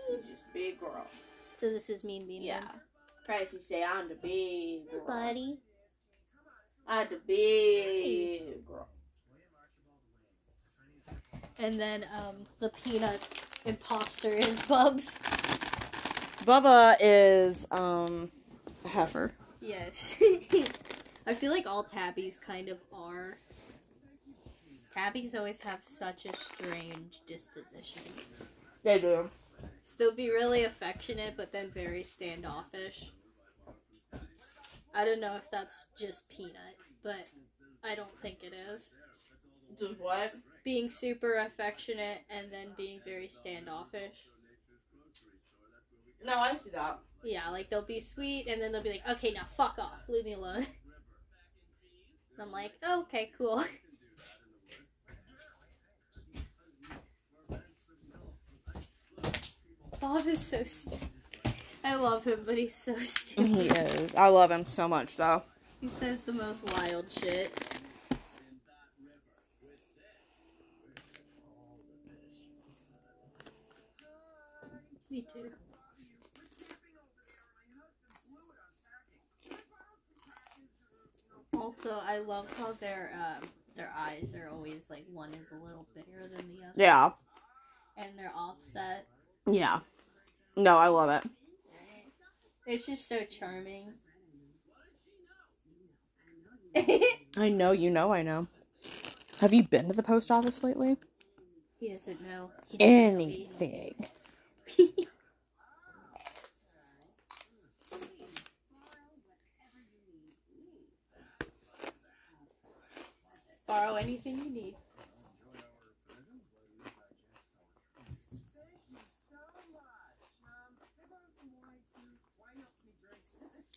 She's 0.09 0.19
just 0.31 0.43
big 0.53 0.79
girl. 0.81 1.07
So 1.57 1.71
this 1.71 1.89
is 1.91 2.05
mean 2.05 2.27
being 2.27 2.43
Yeah. 2.43 2.65
Precious 3.25 3.67
say 3.67 3.83
I'm 3.83 4.09
the 4.09 4.15
big 4.17 4.91
girl. 4.91 5.07
buddy. 5.07 5.59
I'm 6.87 7.09
the 7.09 7.21
big 7.27 8.67
girl. 8.67 8.89
And 11.59 11.81
then 11.81 12.05
um, 12.17 12.37
the 12.61 12.69
peanut 12.71 13.29
imposter 13.65 14.29
is 14.29 14.63
Bubs. 14.69 15.11
Bubba 16.45 16.97
is 17.01 17.67
um 17.71 18.31
a 18.85 18.89
heifer. 18.89 19.33
Yes. 19.61 20.17
I 21.27 21.35
feel 21.35 21.51
like 21.51 21.67
all 21.67 21.83
tabbies 21.83 22.39
kind 22.39 22.69
of 22.69 22.79
are. 22.93 23.39
Tabbies 24.95 25.35
always 25.35 25.61
have 25.63 25.83
such 25.83 26.25
a 26.25 26.37
strange 26.37 27.21
disposition. 27.27 28.03
They 28.83 28.99
do. 29.01 29.29
They'll 29.99 30.15
be 30.15 30.31
really 30.31 30.65
affectionate, 30.65 31.35
but 31.37 31.53
then 31.53 31.71
very 31.71 32.05
standoffish. 32.05 33.11
I 34.95 35.05
don't 35.05 35.21
know 35.21 35.37
if 35.37 35.51
that's 35.51 35.87
just 35.99 36.29
Peanut, 36.31 36.77
but 37.03 37.27
I 37.83 37.95
don't 37.95 38.17
think 38.21 38.39
it 38.43 38.53
is. 38.55 38.91
Just 39.79 39.99
what? 40.01 40.35
Being 40.67 40.91
super 40.91 41.37
affectionate 41.37 42.23
and 42.29 42.53
then 42.53 42.67
being 42.77 42.99
very 43.05 43.29
standoffish. 43.29 44.27
No, 46.25 46.41
I 46.41 46.57
see 46.57 46.71
that. 46.71 46.99
Yeah, 47.23 47.49
like 47.51 47.71
they'll 47.71 47.83
be 47.83 48.01
sweet 48.01 48.49
and 48.49 48.61
then 48.61 48.73
they'll 48.73 48.83
be 48.83 48.91
like, 48.91 49.09
okay, 49.09 49.31
now 49.31 49.45
fuck 49.57 49.79
off, 49.79 50.01
leave 50.09 50.25
me 50.25 50.33
alone. 50.33 50.57
And 50.57 50.67
I'm 52.43 52.51
like, 52.51 52.73
oh, 52.83 53.03
okay, 53.03 53.31
cool. 53.39 53.63
Bob 60.01 60.27
is 60.27 60.45
so 60.45 60.65
stupid. 60.65 60.99
I 61.85 61.95
love 61.95 62.25
him, 62.25 62.41
but 62.45 62.59
he's 62.59 62.75
so 62.75 62.97
stupid. 62.99 63.47
He 63.47 63.69
is. 63.69 64.17
I 64.17 64.27
love 64.27 64.51
him 64.51 64.67
so 64.67 64.89
much, 64.89 65.15
though. 65.15 65.45
He 65.81 65.89
says 65.89 66.23
the 66.23 66.33
most 66.33 66.65
wild 66.75 67.07
shit. 67.09 67.76
Me 75.17 75.23
too. 75.23 75.51
Also, 81.57 81.99
I 82.05 82.19
love 82.19 82.55
how 82.59 82.73
their 82.73 83.13
um, 83.15 83.49
their 83.77 83.91
eyes 83.97 84.35
are 84.39 84.51
always 84.51 84.91
like 84.91 85.07
one 85.11 85.31
is 85.31 85.53
a 85.53 85.65
little 85.65 85.87
bigger 85.95 86.29
than 86.29 86.47
the 86.53 86.65
other, 86.65 86.73
Yeah. 86.77 87.13
and 87.97 88.11
they're 88.19 88.35
offset. 88.37 89.07
Yeah. 89.51 89.79
No, 90.55 90.77
I 90.77 90.89
love 90.89 91.09
it. 91.09 91.31
It's 92.67 92.85
just 92.85 93.09
so 93.09 93.25
charming. 93.25 93.95
I 97.39 97.49
know, 97.49 97.73
you 97.73 97.89
know, 97.89 98.13
I 98.13 98.21
know. 98.23 98.49
Have 99.41 99.55
you 99.55 99.63
been 99.63 99.89
to 99.89 99.95
the 99.95 100.03
post 100.03 100.31
office 100.31 100.63
lately? 100.63 100.99
he 101.81 101.89
doesn't 101.89 102.21
know. 102.21 102.51
He 102.69 102.77
doesn't 102.77 103.19
know 103.19 103.25
Anything. 103.25 103.95
Borrow 113.67 113.95
anything 113.97 114.39
you 114.39 114.51
need. 114.51 114.77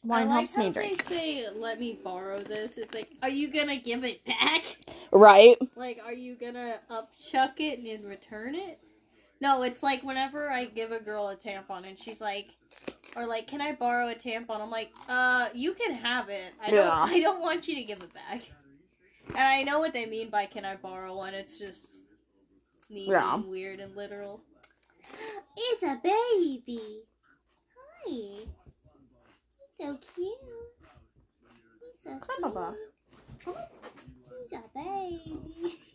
Wine 0.04 0.24
I 0.24 0.26
like 0.26 0.34
helps 0.34 0.58
me 0.58 0.66
how 0.66 0.72
drink. 0.72 1.04
They 1.04 1.16
say, 1.16 1.50
"Let 1.50 1.80
me 1.80 2.00
borrow 2.04 2.40
this." 2.40 2.78
It's 2.78 2.94
like, 2.94 3.10
are 3.22 3.30
you 3.30 3.50
gonna 3.52 3.76
give 3.78 4.06
it 4.06 4.24
back? 4.26 4.78
Right? 5.12 5.58
Like, 5.76 6.00
are 6.06 6.14
you 6.14 6.36
gonna 6.36 6.80
upchuck 6.90 7.60
it 7.60 7.80
and 7.80 7.88
then 7.88 8.04
return 8.06 8.56
it? 8.56 8.80
No, 9.42 9.64
it's 9.64 9.82
like 9.82 10.04
whenever 10.04 10.50
I 10.50 10.66
give 10.66 10.92
a 10.92 11.00
girl 11.00 11.30
a 11.30 11.36
tampon 11.36 11.88
and 11.88 11.98
she's 11.98 12.20
like, 12.20 12.50
or 13.16 13.26
like, 13.26 13.48
"Can 13.48 13.62
I 13.62 13.74
borrow 13.74 14.10
a 14.10 14.16
tampon?" 14.16 14.62
I'm 14.62 14.70
like, 14.70 14.92
"Uh, 15.08 15.50
you 15.54 15.74
can 15.74 15.94
have 15.94 16.30
it. 16.30 16.52
I 16.62 16.72
don't. 16.72 16.80
Yeah. 16.86 16.92
I 17.08 17.20
don't 17.20 17.42
want 17.42 17.68
you 17.68 17.76
to 17.76 17.84
give 17.84 18.02
it 18.04 18.14
back." 18.14 18.42
And 19.30 19.38
I 19.40 19.64
know 19.64 19.80
what 19.80 19.94
they 19.94 20.06
mean 20.06 20.30
by 20.30 20.46
"Can 20.46 20.66
I 20.66 20.76
borrow 20.76 21.16
one?" 21.16 21.34
It's 21.34 21.58
just 21.58 21.98
me 22.90 23.08
Yeah. 23.10 23.38
being 23.38 23.50
weird 23.50 23.80
and 23.80 23.96
literal. 23.96 24.42
It's 25.56 25.84
a 25.84 26.00
baby. 26.04 27.04
Hi. 27.76 28.10
He's 28.12 28.48
so 29.76 29.98
cute. 29.98 30.34
He's 31.80 32.02
so 32.04 32.20
Hi, 32.28 32.42
Baba. 32.42 32.76
He's 33.46 34.52
a 34.54 34.64
baby. 34.76 35.76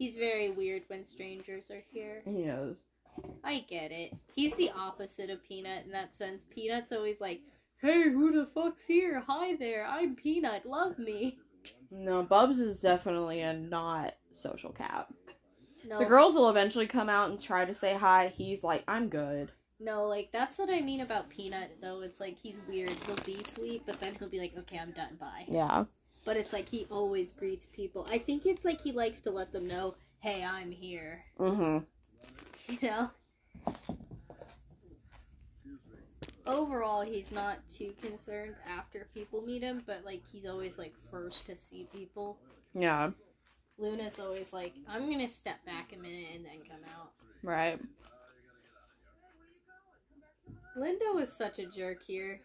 He's 0.00 0.16
very 0.16 0.48
weird 0.48 0.84
when 0.88 1.04
strangers 1.04 1.70
are 1.70 1.82
here. 1.92 2.22
He 2.24 2.30
knows. 2.46 2.76
I 3.44 3.66
get 3.68 3.92
it. 3.92 4.14
He's 4.34 4.54
the 4.56 4.70
opposite 4.74 5.28
of 5.28 5.44
Peanut 5.46 5.84
in 5.84 5.92
that 5.92 6.16
sense. 6.16 6.46
Peanut's 6.48 6.90
always 6.90 7.20
like, 7.20 7.42
hey, 7.82 8.04
who 8.04 8.32
the 8.32 8.46
fuck's 8.54 8.86
here? 8.86 9.22
Hi 9.28 9.56
there, 9.56 9.86
I'm 9.86 10.16
Peanut, 10.16 10.64
love 10.64 10.98
me. 10.98 11.36
No, 11.90 12.22
Bubs 12.22 12.58
is 12.60 12.80
definitely 12.80 13.42
a 13.42 13.52
not 13.52 14.14
social 14.30 14.70
cat. 14.72 15.06
No, 15.86 15.98
The 15.98 16.06
girls 16.06 16.34
will 16.34 16.48
eventually 16.48 16.86
come 16.86 17.10
out 17.10 17.28
and 17.28 17.38
try 17.38 17.66
to 17.66 17.74
say 17.74 17.92
hi. 17.94 18.28
He's 18.34 18.64
like, 18.64 18.84
I'm 18.88 19.10
good. 19.10 19.50
no, 19.80 20.06
like, 20.06 20.30
that's 20.32 20.58
what 20.58 20.70
I 20.70 20.80
mean 20.80 21.02
about 21.02 21.28
Peanut, 21.28 21.76
though. 21.82 22.00
It's 22.00 22.20
like, 22.20 22.38
he's 22.38 22.58
weird. 22.66 22.88
He'll 23.06 23.16
be 23.26 23.42
sweet, 23.42 23.82
but 23.84 24.00
then 24.00 24.14
he'll 24.18 24.30
be 24.30 24.40
like, 24.40 24.56
okay, 24.60 24.78
I'm 24.78 24.92
done, 24.92 25.16
bye. 25.20 25.44
Yeah. 25.46 25.84
But 26.24 26.36
it's 26.36 26.52
like, 26.52 26.68
he 26.68 26.86
always 26.90 27.32
greets 27.32 27.66
people. 27.66 28.06
I 28.10 28.18
think 28.18 28.46
it's 28.46 28.64
like 28.64 28.80
he 28.80 28.92
likes 28.92 29.20
to 29.22 29.30
let 29.30 29.52
them 29.52 29.66
know, 29.66 29.94
hey, 30.20 30.44
I'm 30.44 30.70
here. 30.70 31.24
Mm-hmm. 31.38 31.78
you 32.82 32.88
know 32.88 33.10
overall 36.46 37.02
he's 37.02 37.30
not 37.30 37.58
too 37.72 37.92
concerned 38.02 38.54
after 38.68 39.08
people 39.14 39.42
meet 39.42 39.62
him 39.62 39.82
but 39.86 40.02
like 40.04 40.22
he's 40.32 40.46
always 40.48 40.78
like 40.78 40.94
first 41.10 41.46
to 41.46 41.56
see 41.56 41.86
people 41.92 42.38
Yeah. 42.74 43.10
luna's 43.78 44.18
always 44.18 44.52
like 44.52 44.72
i'm 44.88 45.10
gonna 45.10 45.28
step 45.28 45.64
back 45.66 45.92
a 45.94 45.98
minute 46.00 46.26
and 46.34 46.44
then 46.44 46.58
come 46.68 46.80
out 46.98 47.10
Right. 47.42 47.78
lindo 50.76 51.20
is 51.20 51.32
such 51.32 51.58
a 51.58 51.66
jerk 51.66 52.02
here 52.02 52.40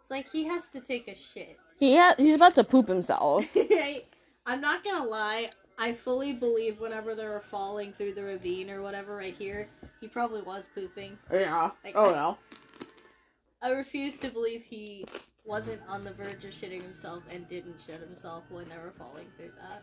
it's 0.00 0.10
like 0.10 0.30
he 0.30 0.44
has 0.44 0.66
to 0.68 0.80
take 0.80 1.08
a 1.08 1.14
shit 1.14 1.58
He 1.80 1.96
ha- 1.96 2.14
he's 2.18 2.34
about 2.34 2.54
to 2.56 2.64
poop 2.64 2.86
himself. 2.88 3.46
I, 3.56 4.04
i'm 4.46 4.60
not 4.60 4.84
gonna 4.84 5.04
lie 5.04 5.46
i 5.78 5.92
fully 5.92 6.32
believe 6.32 6.78
whenever 6.80 7.14
they 7.14 7.26
were 7.26 7.40
falling 7.40 7.92
through 7.92 8.12
the 8.14 8.22
ravine 8.22 8.70
or 8.70 8.80
whatever 8.82 9.16
right 9.16 9.34
here 9.34 9.68
he 10.00 10.08
probably 10.08 10.42
was 10.42 10.68
pooping 10.74 11.18
Yeah. 11.32 11.70
Like, 11.84 11.92
Oh 11.96 12.10
well. 12.12 12.38
I 13.62 13.72
refuse 13.72 14.16
to 14.18 14.28
believe 14.28 14.62
he 14.62 15.04
wasn't 15.44 15.80
on 15.88 16.04
the 16.04 16.12
verge 16.12 16.44
of 16.44 16.50
shitting 16.50 16.82
himself 16.82 17.22
and 17.30 17.48
didn't 17.48 17.80
shit 17.80 18.00
himself 18.00 18.44
when 18.50 18.66
they 18.68 18.76
were 18.76 18.92
falling 18.96 19.26
through 19.36 19.52
that. 19.60 19.82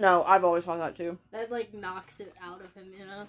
No, 0.00 0.22
I've 0.24 0.44
always 0.44 0.64
thought 0.64 0.78
that 0.78 0.96
too. 0.96 1.18
That 1.30 1.50
like 1.50 1.74
knocks 1.74 2.20
it 2.20 2.32
out 2.42 2.62
of 2.62 2.72
him, 2.74 2.90
you 2.98 3.04
know. 3.06 3.26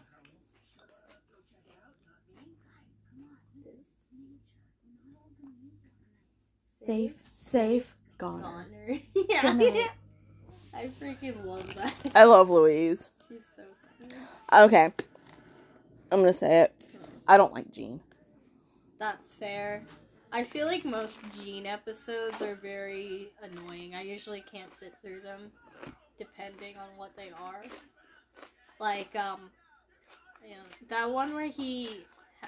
Safe, 6.86 7.14
safe, 7.54 7.95
gone. 8.18 8.41
Goner. 8.41 8.99
yeah. 9.30 9.41
I 10.74 10.88
freaking 10.99 11.45
love 11.45 11.76
that. 11.76 11.93
I 12.16 12.24
love 12.24 12.49
Louise. 12.49 13.12
She's 13.30 13.45
so 13.45 13.62
funny. 13.99 14.66
Okay. 14.66 14.91
I'm 16.12 16.20
gonna 16.22 16.34
say 16.34 16.62
it. 16.62 16.74
I 17.28 17.38
don't 17.38 17.54
like 17.54 17.72
Gene. 17.72 17.99
That's 18.97 19.28
fair. 19.28 19.84
I 20.32 20.43
feel 20.43 20.66
like 20.66 20.84
most 20.84 21.20
Gene 21.39 21.68
episodes 21.68 22.41
are 22.41 22.56
very 22.56 23.28
annoying. 23.43 23.93
I 23.93 24.01
usually 24.01 24.43
can't 24.51 24.76
sit 24.76 24.95
through 25.04 25.22
them, 25.22 25.51
depending 26.18 26.76
on 26.80 26.97
what 26.97 27.16
they 27.16 27.30
are. 27.39 27.66
Like, 28.80 29.16
um, 29.16 29.51
you 30.43 30.56
know, 30.56 30.88
that 30.89 31.08
one 31.08 31.36
where 31.36 31.45
he, 31.45 31.99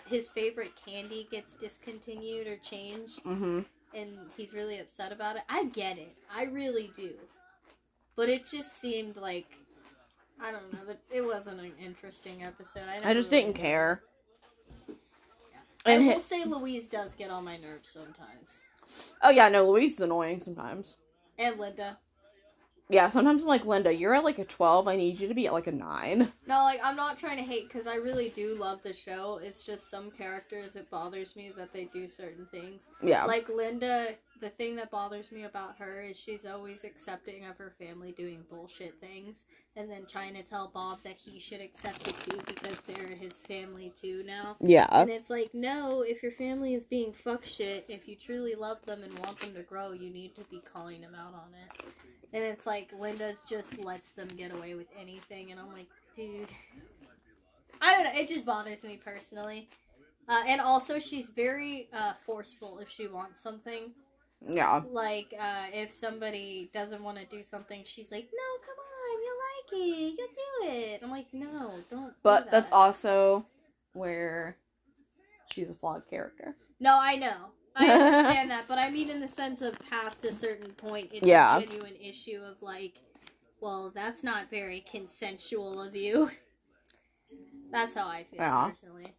his 0.07 0.29
favorite 0.29 0.73
candy 0.83 1.27
gets 1.29 1.53
discontinued 1.53 2.47
or 2.47 2.55
changed, 2.57 3.23
Mm-hmm. 3.23 3.59
And 3.95 4.31
he's 4.37 4.53
really 4.53 4.79
upset 4.79 5.11
about 5.11 5.37
it. 5.37 5.43
I 5.49 5.65
get 5.65 5.97
it. 5.97 6.15
I 6.33 6.45
really 6.45 6.91
do. 6.95 7.13
But 8.15 8.29
it 8.29 8.45
just 8.45 8.79
seemed 8.79 9.17
like, 9.17 9.57
I 10.39 10.51
don't 10.51 10.71
know, 10.73 10.85
that 10.85 10.99
it 11.11 11.25
wasn't 11.25 11.61
an 11.61 11.73
interesting 11.79 12.43
episode. 12.43 12.87
I, 12.89 13.01
I 13.03 13.13
just 13.13 13.29
really 13.29 13.29
didn't 13.29 13.55
did. 13.55 13.55
care. 13.55 14.03
I 15.85 15.93
And 15.93 16.05
will 16.05 16.19
say 16.19 16.43
Louise 16.45 16.87
does 16.87 17.15
get 17.15 17.29
on 17.31 17.43
my 17.45 17.57
nerves 17.57 17.89
sometimes. 17.91 18.65
oh 19.23 19.29
yeah, 19.29 19.49
no, 19.49 19.69
Louise 19.69 19.93
is 19.95 20.01
annoying 20.01 20.41
sometimes. 20.41 20.97
And 21.37 21.57
Linda. 21.59 21.99
Yeah, 22.89 23.09
sometimes 23.09 23.41
I'm 23.41 23.47
like 23.47 23.65
Linda, 23.65 23.93
you're 23.93 24.13
at 24.13 24.23
like 24.23 24.37
a 24.39 24.45
twelve. 24.45 24.87
I 24.87 24.95
need 24.95 25.19
you 25.19 25.27
to 25.27 25.33
be 25.33 25.47
at 25.47 25.53
like 25.53 25.67
a 25.67 25.71
nine. 25.71 26.31
No, 26.47 26.63
like 26.63 26.79
I'm 26.83 26.95
not 26.95 27.17
trying 27.17 27.37
to 27.37 27.43
hate 27.43 27.67
because 27.67 27.87
I 27.87 27.95
really 27.95 28.29
do 28.29 28.55
love 28.59 28.83
the 28.83 28.93
show. 28.93 29.39
It's 29.43 29.63
just 29.65 29.89
some 29.89 30.11
characters 30.11 30.75
it 30.75 30.89
bothers 30.91 31.35
me 31.35 31.51
that 31.57 31.73
they 31.73 31.85
do 31.85 32.07
certain 32.07 32.45
things. 32.51 32.89
Yeah. 33.03 33.23
Like 33.25 33.49
Linda, 33.49 34.09
the 34.41 34.49
thing 34.49 34.75
that 34.75 34.91
bothers 34.91 35.31
me 35.31 35.45
about 35.45 35.75
her 35.79 36.01
is 36.01 36.19
she's 36.19 36.45
always 36.45 36.83
accepting 36.83 37.45
of 37.45 37.57
her 37.57 37.73
family 37.79 38.11
doing 38.11 38.43
bullshit 38.49 38.93
things 39.01 39.43
and 39.75 39.89
then 39.89 40.05
trying 40.05 40.35
to 40.35 40.43
tell 40.43 40.69
Bob 40.73 41.01
that 41.03 41.17
he 41.17 41.39
should 41.39 41.61
accept 41.61 42.07
it 42.07 42.15
too 42.29 42.37
because 42.45 42.79
they're 42.81 43.07
his 43.15 43.39
family 43.39 43.91
too 43.99 44.23
now. 44.25 44.55
yeah. 44.61 44.87
And 44.91 45.09
it's 45.09 45.29
like, 45.29 45.49
no, 45.53 46.01
if 46.01 46.21
your 46.21 46.31
family 46.31 46.75
is 46.75 46.85
being 46.85 47.11
fuck 47.11 47.43
shit, 47.43 47.85
if 47.89 48.07
you 48.07 48.15
truly 48.15 48.53
love 48.55 48.85
them 48.85 49.01
and 49.03 49.11
want 49.19 49.39
them 49.39 49.53
to 49.55 49.63
grow, 49.63 49.91
you 49.91 50.11
need 50.11 50.35
to 50.35 50.43
be 50.51 50.61
calling 50.71 51.01
them 51.01 51.15
out 51.15 51.33
on 51.33 51.49
it. 51.53 51.85
And 52.33 52.43
it's 52.43 52.65
like 52.65 52.89
Linda 52.97 53.35
just 53.47 53.77
lets 53.79 54.11
them 54.11 54.27
get 54.35 54.53
away 54.53 54.73
with 54.73 54.87
anything, 54.99 55.51
and 55.51 55.59
I'm 55.59 55.71
like, 55.71 55.87
dude. 56.15 56.51
I 57.81 57.93
don't 57.93 58.03
know. 58.05 58.19
It 58.19 58.27
just 58.27 58.45
bothers 58.45 58.83
me 58.83 58.99
personally. 59.03 59.69
Uh, 60.27 60.41
and 60.47 60.59
also, 60.59 60.97
she's 60.97 61.29
very 61.29 61.87
uh, 61.93 62.13
forceful 62.25 62.79
if 62.79 62.89
she 62.89 63.07
wants 63.07 63.43
something. 63.43 63.91
Yeah. 64.47 64.81
Like, 64.89 65.33
uh, 65.39 65.65
if 65.73 65.91
somebody 65.91 66.69
doesn't 66.73 67.03
want 67.03 67.17
to 67.17 67.25
do 67.25 67.43
something, 67.43 67.83
she's 67.85 68.11
like, 68.11 68.27
no, 68.33 68.65
come 68.65 68.75
on, 68.79 69.23
you 69.23 69.37
like 69.45 69.73
it, 69.73 70.15
you'll 70.17 70.27
do 70.27 70.93
it. 70.93 70.99
I'm 71.03 71.11
like, 71.11 71.27
no, 71.33 71.71
don't. 71.89 72.09
do 72.09 72.15
But 72.23 72.49
that's 72.49 72.71
also 72.71 73.45
where 73.93 74.57
she's 75.53 75.69
a 75.69 75.75
flawed 75.75 76.07
character. 76.09 76.55
No, 76.79 76.97
I 76.99 77.15
know. 77.15 77.51
I 77.75 77.87
understand 77.91 78.49
that, 78.51 78.67
but 78.67 78.77
I 78.77 78.89
mean 78.89 79.09
in 79.09 79.19
the 79.19 79.27
sense 79.27 79.61
of 79.61 79.77
past 79.89 80.23
a 80.25 80.31
certain 80.33 80.71
point, 80.73 81.09
it's 81.11 81.27
Yeah. 81.27 81.57
a 81.57 81.61
genuine 81.61 81.95
issue 82.01 82.41
of 82.43 82.61
like, 82.61 83.01
well, 83.61 83.91
that's 83.93 84.23
not 84.23 84.49
very 84.49 84.81
consensual 84.81 85.81
of 85.81 85.95
you. 85.95 86.31
That's 87.71 87.95
how 87.95 88.07
I 88.07 88.23
feel 88.23 88.39
Yeah. 88.41 88.71
personally. 88.71 89.13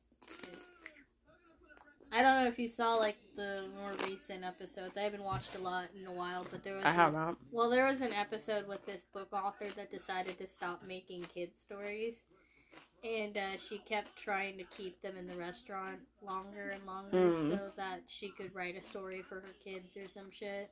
I 2.12 2.22
don't 2.22 2.42
know 2.42 2.48
if 2.48 2.58
you 2.58 2.68
saw 2.68 2.94
like 2.94 3.18
the 3.36 3.68
more 3.78 3.92
recent 4.08 4.44
episodes. 4.44 4.96
I 4.96 5.02
haven't 5.02 5.22
watched 5.24 5.54
a 5.56 5.58
lot 5.58 5.88
in 6.00 6.06
a 6.06 6.12
while, 6.12 6.46
but 6.50 6.62
there 6.62 6.74
was 6.76 6.84
I 6.86 6.90
a- 6.90 6.94
have 6.94 7.12
not. 7.12 7.36
well, 7.52 7.68
there 7.68 7.84
was 7.84 8.00
an 8.00 8.12
episode 8.14 8.66
with 8.66 8.84
this 8.86 9.04
book 9.12 9.28
author 9.32 9.66
that 9.76 9.90
decided 9.90 10.38
to 10.38 10.46
stop 10.46 10.82
making 10.86 11.22
kids 11.34 11.60
stories, 11.60 12.22
and 13.06 13.36
uh, 13.36 13.56
she 13.58 13.78
kept 13.78 14.16
trying 14.16 14.58
to 14.58 14.64
keep 14.64 15.00
them 15.02 15.16
in 15.16 15.26
the 15.26 15.36
restaurant 15.36 15.98
longer 16.22 16.70
and 16.74 16.84
longer 16.86 17.16
Mm. 17.16 17.50
so 17.50 17.70
that 17.76 18.00
she 18.06 18.30
could 18.30 18.54
write 18.54 18.76
a 18.76 18.82
story 18.82 19.22
for 19.22 19.36
her 19.36 19.54
kids 19.62 19.96
or 19.96 20.08
some 20.08 20.30
shit. 20.30 20.70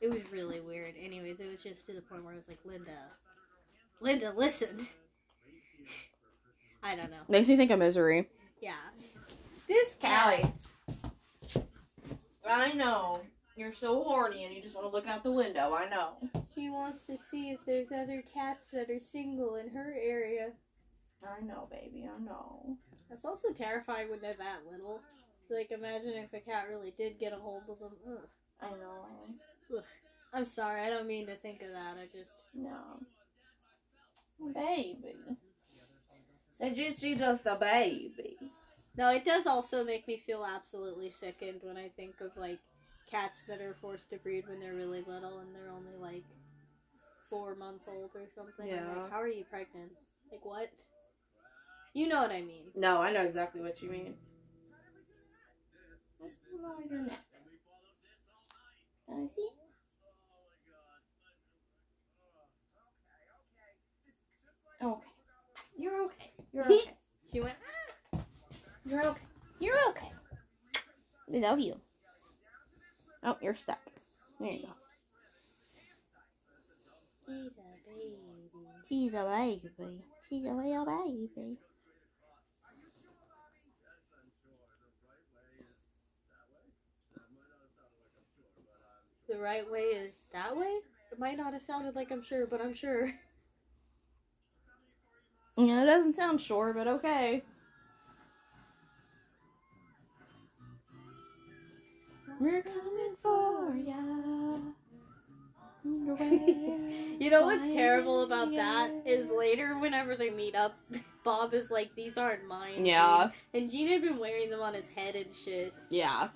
It 0.00 0.08
was 0.10 0.20
really 0.32 0.60
weird. 0.60 0.94
Anyways, 1.02 1.40
it 1.40 1.50
was 1.50 1.62
just 1.62 1.86
to 1.86 1.92
the 1.92 2.02
point 2.02 2.24
where 2.24 2.34
I 2.34 2.36
was 2.36 2.46
like, 2.48 2.60
Linda, 2.64 2.98
Linda, 4.00 4.32
listen. 4.36 4.86
I 6.82 6.94
don't 6.94 7.10
know. 7.10 7.22
Makes 7.28 7.48
me 7.48 7.56
think 7.56 7.70
of 7.70 7.78
misery. 7.78 8.28
Yeah, 8.60 8.72
this 9.68 9.96
cat. 10.00 10.52
I 12.46 12.72
know. 12.72 13.22
You're 13.56 13.72
so 13.72 14.02
horny 14.02 14.44
and 14.44 14.54
you 14.54 14.60
just 14.60 14.74
want 14.74 14.86
to 14.86 14.92
look 14.92 15.08
out 15.08 15.22
the 15.22 15.30
window. 15.30 15.72
I 15.74 15.88
know. 15.88 16.14
She 16.54 16.70
wants 16.70 17.02
to 17.06 17.16
see 17.16 17.50
if 17.50 17.60
there's 17.64 17.92
other 17.92 18.22
cats 18.34 18.70
that 18.72 18.90
are 18.90 18.98
single 19.00 19.54
in 19.56 19.68
her 19.70 19.94
area. 19.98 20.50
I 21.26 21.44
know, 21.44 21.68
baby. 21.70 22.08
I 22.08 22.18
know. 22.22 22.76
That's 23.08 23.24
also 23.24 23.52
terrifying 23.52 24.10
when 24.10 24.20
they're 24.20 24.34
that 24.34 24.60
little. 24.70 25.00
Like, 25.50 25.70
imagine 25.70 26.14
if 26.14 26.32
a 26.32 26.40
cat 26.40 26.66
really 26.70 26.92
did 26.96 27.18
get 27.18 27.32
a 27.32 27.36
hold 27.36 27.62
of 27.68 27.78
them. 27.78 27.92
Ugh. 28.08 28.28
I 28.60 28.70
know. 28.70 29.06
Ugh. 29.76 29.84
I'm 30.32 30.44
sorry, 30.44 30.80
I 30.80 30.90
don't 30.90 31.06
mean 31.06 31.26
to 31.26 31.36
think 31.36 31.62
of 31.62 31.68
that. 31.70 31.96
I 31.96 32.08
just. 32.16 32.32
No. 32.54 33.00
Baby. 34.52 35.14
Said 36.50 36.76
you 36.76 36.94
she 36.96 37.14
just 37.14 37.46
a 37.46 37.56
baby. 37.56 38.36
No, 38.96 39.10
it 39.10 39.24
does 39.24 39.46
also 39.46 39.84
make 39.84 40.06
me 40.06 40.22
feel 40.24 40.44
absolutely 40.44 41.10
sickened 41.10 41.60
when 41.62 41.76
I 41.76 41.88
think 41.96 42.20
of, 42.20 42.30
like, 42.36 42.60
cats 43.10 43.40
that 43.48 43.60
are 43.60 43.74
forced 43.80 44.10
to 44.10 44.18
breed 44.18 44.46
when 44.48 44.60
they're 44.60 44.74
really 44.74 45.02
little 45.06 45.40
and 45.40 45.54
they're 45.54 45.70
only, 45.70 45.96
like, 46.00 46.24
four 47.28 47.56
months 47.56 47.88
old 47.88 48.10
or 48.14 48.28
something. 48.34 48.68
Yeah. 48.68 48.86
like, 48.86 49.10
how 49.10 49.20
are 49.20 49.28
you 49.28 49.44
pregnant? 49.50 49.90
Like, 50.30 50.44
what? 50.44 50.70
You 51.94 52.08
know 52.08 52.20
what 52.20 52.32
I 52.32 52.42
mean. 52.42 52.64
No, 52.74 53.00
I 53.00 53.12
know 53.12 53.22
exactly 53.22 53.60
what 53.60 53.80
you 53.80 53.88
mean. 53.88 54.14
What's 56.18 56.34
going 56.34 56.64
on 56.64 56.82
with 56.82 56.90
your 56.90 57.02
neck? 57.02 57.20
Can 59.06 59.24
I 59.24 59.28
see? 59.28 59.48
Okay. 64.82 65.08
You're 65.78 66.04
okay. 66.06 66.30
You're 66.52 66.64
okay. 66.64 66.90
She 67.32 67.40
went, 67.40 67.54
ah. 68.12 68.20
You're 68.84 69.06
okay. 69.06 69.22
You're 69.58 69.88
okay. 69.88 70.12
We 71.26 71.40
love 71.40 71.58
you. 71.58 71.80
Oh, 73.22 73.38
you're 73.40 73.54
stuck. 73.54 73.80
There 74.40 74.52
you 74.52 74.66
go. 74.66 74.72
he's 77.26 77.52
a 77.56 77.88
baby. 77.88 78.18
She's 78.86 79.14
a 79.14 79.24
baby. 79.24 80.02
She's 80.28 80.44
a 80.44 80.52
real 80.52 80.84
baby. 80.84 81.56
The 89.28 89.38
right 89.38 89.68
way 89.70 89.80
is 89.80 90.20
that 90.32 90.56
way? 90.56 90.78
It 91.12 91.18
might 91.18 91.36
not 91.38 91.52
have 91.52 91.62
sounded 91.62 91.94
like 91.94 92.10
I'm 92.10 92.22
sure, 92.22 92.46
but 92.46 92.60
I'm 92.60 92.74
sure. 92.74 93.10
Yeah, 95.56 95.84
it 95.84 95.86
doesn't 95.86 96.14
sound 96.14 96.40
sure, 96.40 96.72
but 96.72 96.88
okay. 96.88 97.44
We're 102.40 102.60
coming 102.62 103.14
for 103.22 103.76
ya. 103.76 103.94
You 107.20 107.30
know 107.30 107.42
what's 107.42 107.72
terrible 107.72 108.24
about 108.24 108.56
that 108.56 108.90
is 109.06 109.30
later, 109.30 109.78
whenever 109.78 110.16
they 110.16 110.30
meet 110.30 110.56
up, 110.56 110.74
Bob 111.24 111.54
is 111.54 111.70
like, 111.70 111.94
"These 111.94 112.18
aren't 112.18 112.46
mine." 112.48 112.84
Yeah. 112.84 113.30
Gene." 113.52 113.62
and 113.62 113.70
Gene 113.70 113.88
had 113.88 114.02
been 114.02 114.18
wearing 114.18 114.50
them 114.50 114.60
on 114.60 114.74
his 114.74 114.88
head 114.88 115.14
and 115.14 115.32
shit. 115.32 115.72
Yeah. 115.90 116.28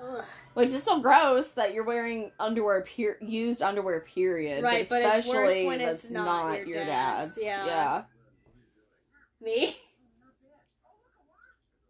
Ugh. 0.00 0.24
Which 0.54 0.70
is 0.70 0.82
so 0.82 1.00
gross 1.00 1.52
that 1.52 1.74
you're 1.74 1.84
wearing 1.84 2.30
underwear, 2.38 2.82
per- 2.82 3.18
used 3.20 3.62
underwear, 3.62 4.00
period. 4.00 4.62
Right, 4.62 4.88
but 4.88 5.02
it's 5.02 5.28
worse 5.28 5.50
especially 5.50 5.66
when 5.66 5.80
it's 5.80 6.02
that's 6.02 6.10
not 6.10 6.48
not, 6.48 6.58
your 6.58 6.66
your 6.66 6.84
dad's. 6.84 7.34
dad's. 7.34 7.44
Yeah. 7.44 7.66
yeah. 7.66 8.02
Me. 9.40 9.76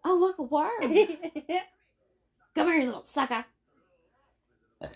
Oh, 0.05 0.15
look, 0.15 0.39
a 0.39 0.43
worm. 0.43 0.71
Come 2.55 2.67
here, 2.67 2.77
you 2.77 2.87
little 2.87 3.05
sucker. 3.05 3.45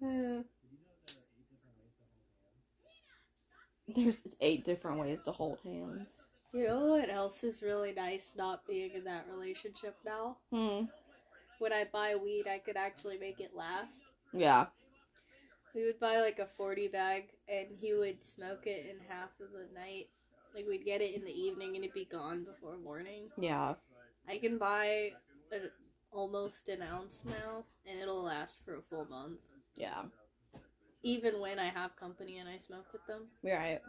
There's 3.94 4.20
eight 4.40 4.64
different 4.64 4.98
ways 4.98 5.22
to 5.24 5.32
hold 5.32 5.58
hands. 5.64 6.08
you 6.52 6.66
know 6.68 6.86
what 6.86 7.10
else 7.10 7.42
is 7.42 7.62
really 7.62 7.92
nice 7.92 8.34
not 8.36 8.66
being 8.66 8.90
in 8.94 9.04
that 9.04 9.26
relationship 9.30 9.96
now? 10.04 10.36
Hmm. 10.52 10.84
When 11.58 11.72
I 11.72 11.86
buy 11.92 12.14
weed, 12.22 12.44
I 12.46 12.58
could 12.58 12.76
actually 12.76 13.18
make 13.18 13.40
it 13.40 13.54
last. 13.54 14.02
Yeah. 14.32 14.66
We 15.74 15.84
would 15.84 15.98
buy 16.00 16.20
like 16.20 16.38
a 16.38 16.46
40 16.46 16.88
bag 16.88 17.24
and 17.48 17.68
he 17.80 17.94
would 17.94 18.24
smoke 18.24 18.66
it 18.66 18.86
in 18.90 18.96
half 19.08 19.30
of 19.40 19.52
the 19.52 19.66
night. 19.74 20.08
Like 20.54 20.66
we'd 20.68 20.84
get 20.84 21.00
it 21.00 21.14
in 21.14 21.24
the 21.24 21.32
evening 21.32 21.74
and 21.74 21.84
it'd 21.84 21.94
be 21.94 22.04
gone 22.10 22.44
before 22.44 22.76
morning. 22.78 23.28
Yeah. 23.38 23.74
I 24.28 24.38
can 24.38 24.58
buy 24.58 25.12
a, 25.52 25.68
almost 26.12 26.68
an 26.68 26.82
ounce 26.82 27.24
now 27.26 27.64
and 27.86 27.98
it'll 27.98 28.22
last 28.22 28.58
for 28.64 28.76
a 28.76 28.82
full 28.82 29.06
month. 29.06 29.40
Yeah. 29.74 30.02
Even 31.02 31.40
when 31.40 31.58
I 31.58 31.66
have 31.66 31.96
company 31.96 32.38
and 32.38 32.48
I 32.48 32.58
smoke 32.58 32.86
with 32.92 33.06
them. 33.06 33.28
You're 33.42 33.56
right. 33.56 33.80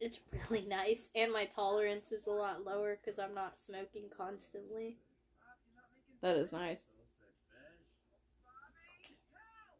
It's 0.00 0.20
really 0.32 0.66
nice 0.68 1.10
and 1.14 1.32
my 1.32 1.46
tolerance 1.46 2.12
is 2.12 2.26
a 2.26 2.30
lot 2.30 2.64
lower 2.64 2.98
because 3.02 3.18
I'm 3.18 3.34
not 3.34 3.54
smoking 3.58 4.04
constantly. 4.16 4.96
That 6.22 6.36
is 6.36 6.52
nice. 6.52 6.94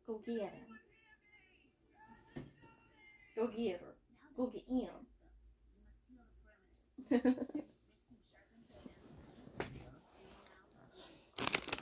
Go 0.06 0.20
get 0.24 0.40
her. 0.40 0.50
Go 3.36 3.48
get 3.48 3.80
her. 3.80 3.94
Go 4.36 4.46
get 4.46 4.64
him. 4.68 4.90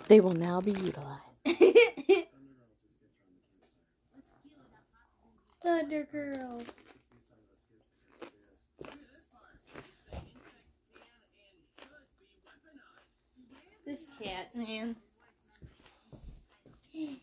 they 0.09 0.20
will 0.20 0.34
now 0.34 0.61
be 0.61 0.72
utilized. 0.72 1.20
Thunder 5.64 6.06
Girl. 6.12 6.62
This 13.86 14.00
cat, 14.22 14.54
man. 14.54 14.94
She's 16.92 17.16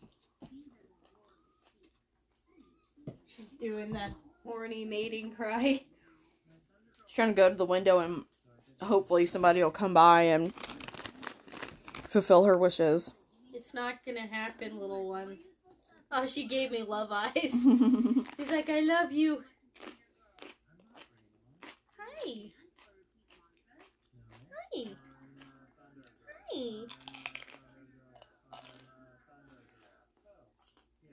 doing 3.60 3.92
that 3.92 4.10
horny 4.44 4.84
mating 4.84 5.36
cry. 5.36 5.60
She's 5.62 7.14
trying 7.14 7.28
to 7.28 7.34
go 7.34 7.48
to 7.48 7.54
the 7.54 7.64
window 7.64 8.00
and 8.00 8.24
hopefully 8.80 9.24
somebody 9.24 9.62
will 9.62 9.70
come 9.70 9.94
by 9.94 10.22
and 10.22 10.52
fulfill 12.08 12.42
her 12.42 12.58
wishes. 12.58 13.12
It's 13.52 13.72
not 13.72 14.04
gonna 14.04 14.26
happen, 14.26 14.80
little 14.80 15.08
one. 15.08 15.38
Oh, 16.14 16.26
she 16.26 16.46
gave 16.46 16.70
me 16.70 16.82
love 16.82 17.08
eyes. 17.10 17.30
She's 18.36 18.50
like, 18.50 18.68
I 18.68 18.80
love 18.80 19.12
you. 19.12 19.42
Hi. 21.96 22.50
Hi. 24.52 24.84
Hi. 26.28 26.84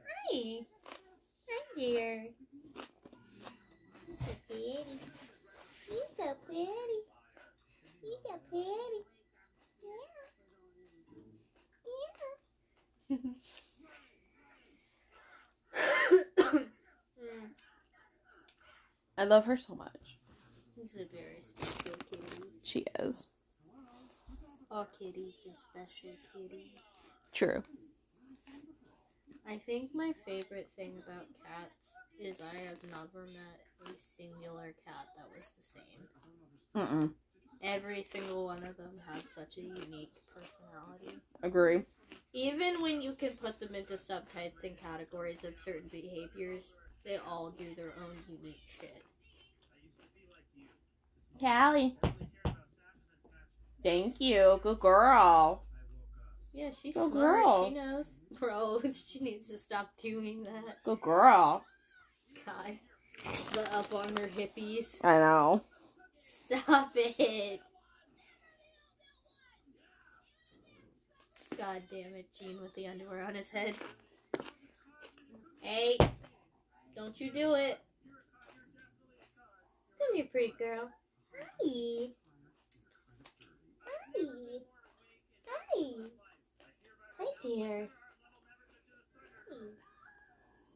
Hi. 0.03 0.65
Hi 1.47 1.61
there. 1.77 2.25
So 4.19 4.31
pretty. 4.49 4.99
You're 5.89 6.09
so 6.17 6.35
pretty. 6.45 6.99
You're 8.03 8.19
so 8.25 8.33
pretty. 8.49 9.05
Yeah. 9.81 10.05
Mm, 13.15 13.35
I 19.19 19.25
love 19.25 19.43
her 19.47 19.57
so 19.57 19.75
much. 19.75 20.17
is 20.81 20.95
a 20.95 21.03
very 21.13 21.41
special 21.41 21.97
kitty. 22.09 22.41
She 22.63 22.85
is. 22.99 23.27
All 24.71 24.87
kitties 24.97 25.35
are 25.45 25.53
special 25.53 26.15
kitties. 26.33 26.71
True. 27.33 27.61
I 29.45 29.57
think 29.57 29.93
my 29.93 30.13
favorite 30.25 30.69
thing 30.77 31.03
about 31.05 31.25
cats 31.45 31.95
is 32.17 32.39
I 32.39 32.59
have 32.59 32.81
never 32.91 33.25
met 33.25 33.59
a 33.87 33.89
singular 33.99 34.73
cat 34.85 35.07
that 35.17 35.27
was 35.35 35.49
the 35.57 35.63
same. 35.63 36.07
Mm-mm. 36.77 37.11
Every 37.61 38.03
single 38.03 38.45
one 38.45 38.63
of 38.63 38.77
them 38.77 39.01
has 39.11 39.23
such 39.29 39.57
a 39.57 39.61
unique 39.61 40.13
personality. 40.33 41.19
Agree. 41.43 41.81
Even 42.31 42.81
when 42.81 43.01
you 43.01 43.15
can 43.15 43.31
put 43.31 43.59
them 43.59 43.75
into 43.75 43.95
subtypes 43.95 44.63
and 44.63 44.77
categories 44.77 45.43
of 45.43 45.55
certain 45.65 45.89
behaviors, 45.91 46.75
they 47.03 47.17
all 47.17 47.51
do 47.57 47.75
their 47.75 47.93
own 48.01 48.15
unique 48.29 48.61
shit. 48.79 49.03
Callie. 51.39 51.95
Thank 53.83 54.19
you. 54.19 54.59
Good 54.61 54.79
girl. 54.79 55.63
Yeah, 56.51 56.71
she's 56.71 56.95
Good 56.95 57.11
smart. 57.11 57.43
girl. 57.43 57.69
She 57.69 57.75
knows. 57.75 58.15
Bro, 58.39 58.81
she 58.93 59.19
needs 59.19 59.47
to 59.49 59.57
stop 59.57 59.91
doing 60.01 60.43
that. 60.43 60.83
Good 60.83 61.01
girl. 61.01 61.63
God. 62.45 62.77
The 63.53 63.61
up 63.75 63.93
on 63.93 64.09
her 64.17 64.27
hippies. 64.27 64.97
I 65.03 65.17
know. 65.17 65.61
Stop 66.23 66.91
it. 66.95 67.61
God 71.57 71.81
damn 71.91 72.15
it, 72.15 72.27
Gene 72.37 72.61
with 72.61 72.73
the 72.75 72.87
underwear 72.87 73.23
on 73.25 73.35
his 73.35 73.49
head. 73.49 73.75
Hey, 75.61 75.97
don't 76.95 77.19
you 77.19 77.31
do 77.31 77.55
it. 77.55 77.79
Come 79.99 80.15
here, 80.15 80.25
pretty 80.31 80.53
girl. 80.57 80.89
Hi. 81.39 82.09
Hi. 83.85 84.59
Hi. 85.47 85.83
Hi, 87.19 87.25
dear. 87.43 87.87
Hi. 89.49 89.57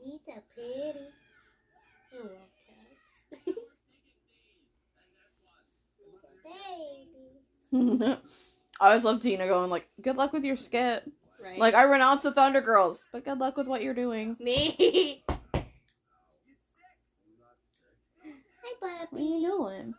He's 0.02 0.20
so 0.26 0.34
pretty. 0.56 1.00
You 2.12 2.20
love 2.20 2.52
cats. 7.74 8.22
I 8.82 8.88
always 8.90 9.04
love 9.04 9.22
Tina 9.22 9.48
going 9.48 9.70
like, 9.70 9.88
"Good 10.02 10.18
luck 10.18 10.34
with 10.34 10.44
your 10.44 10.58
skit." 10.58 11.10
Right. 11.44 11.58
Like 11.60 11.74
I 11.74 11.84
renounce 11.84 12.22
the 12.24 12.32
Thunder 12.32 12.62
Girls, 12.62 13.06
but 13.12 13.26
good 13.26 13.40
luck 13.40 13.58
with 13.58 13.68
what 13.68 13.82
you're 13.84 13.94
doing. 13.94 14.36
me. 14.40 15.24
Hi, 18.64 19.04
What 19.10 19.20
are 19.20 19.24
you 19.24 19.42
doing? 19.42 19.94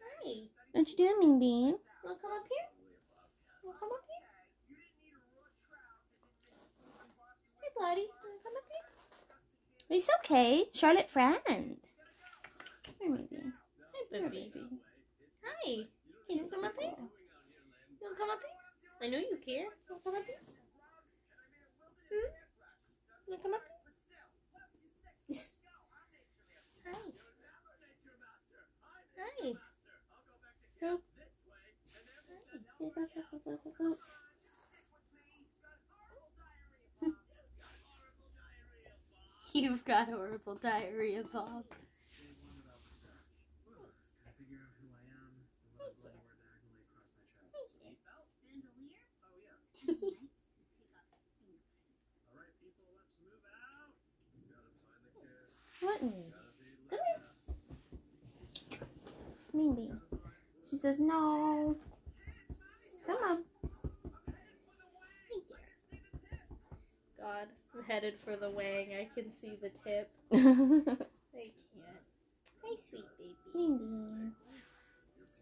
Hi. 0.00 0.48
What 0.72 0.88
you 0.88 0.96
doing, 0.96 1.18
Mean 1.20 1.38
Bean? 1.38 1.74
Wanna 2.02 2.16
come 2.20 2.32
up 2.32 2.46
here? 2.48 2.68
Wanna 3.64 3.78
come 3.78 3.90
up 3.92 4.04
here? 4.08 4.24
Hey, 7.60 7.70
buddy. 7.76 8.06
Wanna 8.24 8.40
come 8.42 8.56
up 8.56 8.64
here? 8.70 9.96
It's 9.98 10.08
okay, 10.20 10.64
Charlotte 10.72 11.10
friend. 11.10 11.76
Here, 12.98 13.10
Bean. 13.10 13.52
Hi, 13.92 14.02
baby. 14.10 14.52
Hi. 15.44 15.86
Can 16.26 16.36
you 16.38 16.44
come 16.50 16.64
up 16.64 16.72
here? 16.78 16.94
You 16.96 17.04
wanna 18.00 18.16
come 18.16 18.30
up 18.30 18.40
here? 18.40 18.56
I 19.02 19.08
know 19.10 19.18
you 19.18 19.36
care. 19.44 19.68
You 19.68 19.90
wanna 19.90 20.02
come 20.04 20.14
up 20.14 20.24
here? 20.24 20.40
Hmm? 22.08 22.30
You 23.26 23.32
wanna 23.36 23.42
come 23.42 23.54
up 23.54 23.64
here? 25.28 25.38
Hi. 26.94 27.19
You've 39.54 39.84
got 39.84 40.08
horrible 40.08 40.54
diarrhea, 40.56 41.22
Bob. 41.32 41.64
What? 55.80 56.02
Mean? 56.02 56.32
Come 56.90 56.98
here. 57.06 57.20
Mean 59.52 59.74
Bean. 59.74 60.00
She 60.68 60.69
says 60.80 60.98
no. 60.98 61.76
Come 63.06 63.16
on. 63.24 63.38
God, 67.18 67.48
I'm 67.74 67.84
headed 67.84 68.14
for 68.24 68.36
the 68.36 68.50
wang. 68.50 68.94
I 68.94 69.08
can 69.14 69.30
see 69.30 69.58
the 69.60 69.68
tip. 69.68 70.10
I 70.32 70.36
can't. 70.36 71.54
Hi, 72.62 72.76
sweet 72.88 73.04
baby. 73.18 73.36
Bean. 73.52 74.32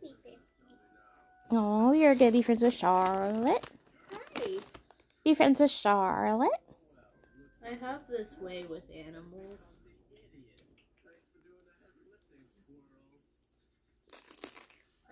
Sweet 0.01 0.25
baby. 0.25 0.39
Oh, 1.53 1.93
you're 1.93 2.17
good. 2.17 2.33
Be 2.33 2.43
friends 2.43 2.63
with 2.63 2.75
Charlotte. 2.75 3.65
Hi. 4.13 4.55
Be 5.25 5.35
friends 5.35 5.61
with 5.61 5.71
Charlotte. 5.71 6.51
I 7.65 7.75
have 7.75 8.01
this 8.09 8.35
way 8.41 8.65
with 8.69 8.83
animals. 8.93 9.61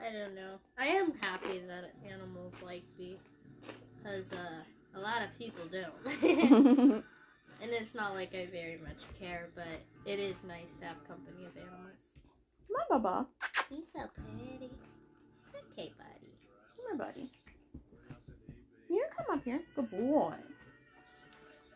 I 0.06 0.12
don't 0.12 0.36
know. 0.36 0.60
I 0.78 0.86
am 0.86 1.12
happy 1.20 1.60
that 1.66 1.92
animals 2.08 2.54
like 2.64 2.84
me. 2.96 3.16
Because 3.98 4.32
uh, 4.32 4.98
a 4.98 5.00
lot 5.00 5.22
of 5.22 5.36
people 5.36 5.64
don't. 5.72 6.22
and 7.62 7.70
it's 7.72 7.94
not 7.94 8.14
like 8.14 8.32
I 8.32 8.46
very 8.46 8.78
much 8.78 9.02
care, 9.18 9.48
but 9.56 9.80
it 10.04 10.20
is 10.20 10.44
nice 10.44 10.74
to 10.80 10.86
have 10.86 11.08
company 11.08 11.44
of 11.46 11.56
animals. 11.56 12.12
Come 12.68 12.76
on, 12.76 13.02
Baba. 13.02 13.26
He's 13.68 13.84
so 13.92 14.02
pretty. 14.14 14.66
It's 14.66 15.64
okay, 15.72 15.92
buddy. 15.98 16.32
Come 16.76 16.86
here, 16.86 16.96
buddy. 16.96 17.30
You 18.88 19.04
come 19.16 19.38
up 19.38 19.44
here. 19.44 19.60
Good 19.74 19.90
boy. 19.90 20.34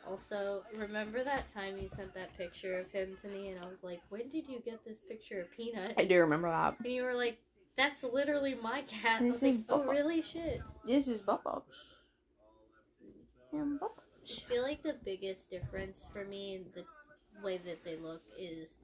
Also, 0.08 0.62
remember 0.76 1.24
that 1.24 1.52
time 1.52 1.76
you 1.78 1.88
sent 1.88 2.14
that 2.14 2.36
picture 2.38 2.78
of 2.78 2.90
him 2.92 3.16
to 3.22 3.28
me, 3.28 3.48
and 3.48 3.62
I 3.62 3.68
was 3.68 3.82
like, 3.84 4.00
"When 4.08 4.28
did 4.30 4.48
you 4.48 4.60
get 4.64 4.84
this 4.84 4.98
picture 4.98 5.40
of 5.40 5.50
Peanut?" 5.50 5.94
I 5.98 6.04
do 6.04 6.20
remember 6.20 6.48
that. 6.48 6.76
And 6.78 6.92
you 6.92 7.02
were 7.02 7.14
like, 7.14 7.38
"That's 7.76 8.02
literally 8.02 8.54
my 8.54 8.82
cat." 8.82 9.20
I 9.20 9.24
This 9.24 9.34
was 9.34 9.42
like, 9.42 9.54
is 9.54 9.64
"Oh, 9.68 9.84
really? 9.84 10.22
Shit." 10.22 10.60
This 10.84 11.08
is 11.08 11.20
Bubba. 11.20 11.62
And 13.52 13.80
Bubba. 13.80 13.90
I 14.22 14.40
feel 14.48 14.62
like 14.62 14.82
the 14.82 14.96
biggest 15.04 15.50
difference 15.50 16.06
for 16.12 16.24
me 16.24 16.56
in 16.56 16.64
the 16.74 16.84
way 17.42 17.58
that 17.58 17.84
they 17.84 17.96
look 17.96 18.22
is 18.38 18.74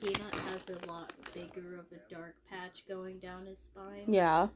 Peanut 0.00 0.34
has 0.34 0.68
a 0.68 0.86
lot 0.86 1.12
bigger 1.32 1.78
of 1.78 1.86
a 1.92 2.14
dark 2.14 2.34
patch 2.48 2.84
going 2.88 3.18
down 3.18 3.46
his 3.46 3.58
spine. 3.58 4.04
Yeah. 4.06 4.48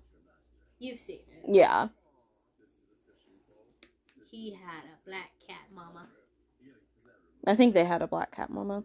You've 0.78 1.01
seen 1.01 1.20
it. 1.31 1.55
Yeah. 1.55 1.89
He 4.31 4.55
had 4.55 4.85
a 4.85 5.09
black 5.09 5.31
cat 5.47 5.66
mama. 5.74 6.06
I 7.47 7.55
think 7.55 7.74
they 7.74 7.85
had 7.85 8.02
a 8.02 8.06
black 8.06 8.32
cat 8.32 8.51
mama. 8.51 8.85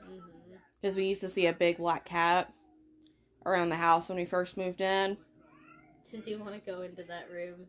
hmm 0.00 0.18
Because 0.80 0.96
we 0.96 1.04
used 1.04 1.20
to 1.20 1.28
see 1.28 1.46
a 1.46 1.52
big 1.52 1.78
black 1.78 2.04
cat 2.04 2.52
around 3.46 3.68
the 3.68 3.76
house 3.76 4.08
when 4.08 4.18
we 4.18 4.24
first 4.24 4.56
moved 4.56 4.80
in. 4.80 5.16
Does 6.10 6.24
he 6.24 6.36
want 6.36 6.54
to 6.54 6.60
go 6.70 6.82
into 6.82 7.02
that 7.04 7.30
room? 7.30 7.66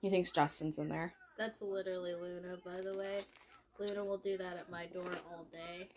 He 0.00 0.10
thinks 0.10 0.30
Justin's 0.30 0.78
in 0.78 0.88
there. 0.88 1.14
That's 1.38 1.62
literally 1.62 2.14
Luna, 2.14 2.56
by 2.64 2.80
the 2.80 2.98
way. 2.98 3.20
Luna 3.78 4.04
will 4.04 4.18
do 4.18 4.36
that 4.36 4.56
at 4.56 4.70
my 4.70 4.86
door 4.86 5.10
all 5.30 5.46
day, 5.50 5.88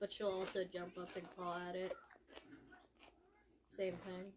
but 0.00 0.12
she'll 0.12 0.28
also 0.28 0.64
jump 0.72 0.98
up 0.98 1.08
and 1.16 1.24
claw 1.36 1.58
at 1.68 1.76
it. 1.76 1.92
Same 3.76 3.94
thing. 4.04 4.32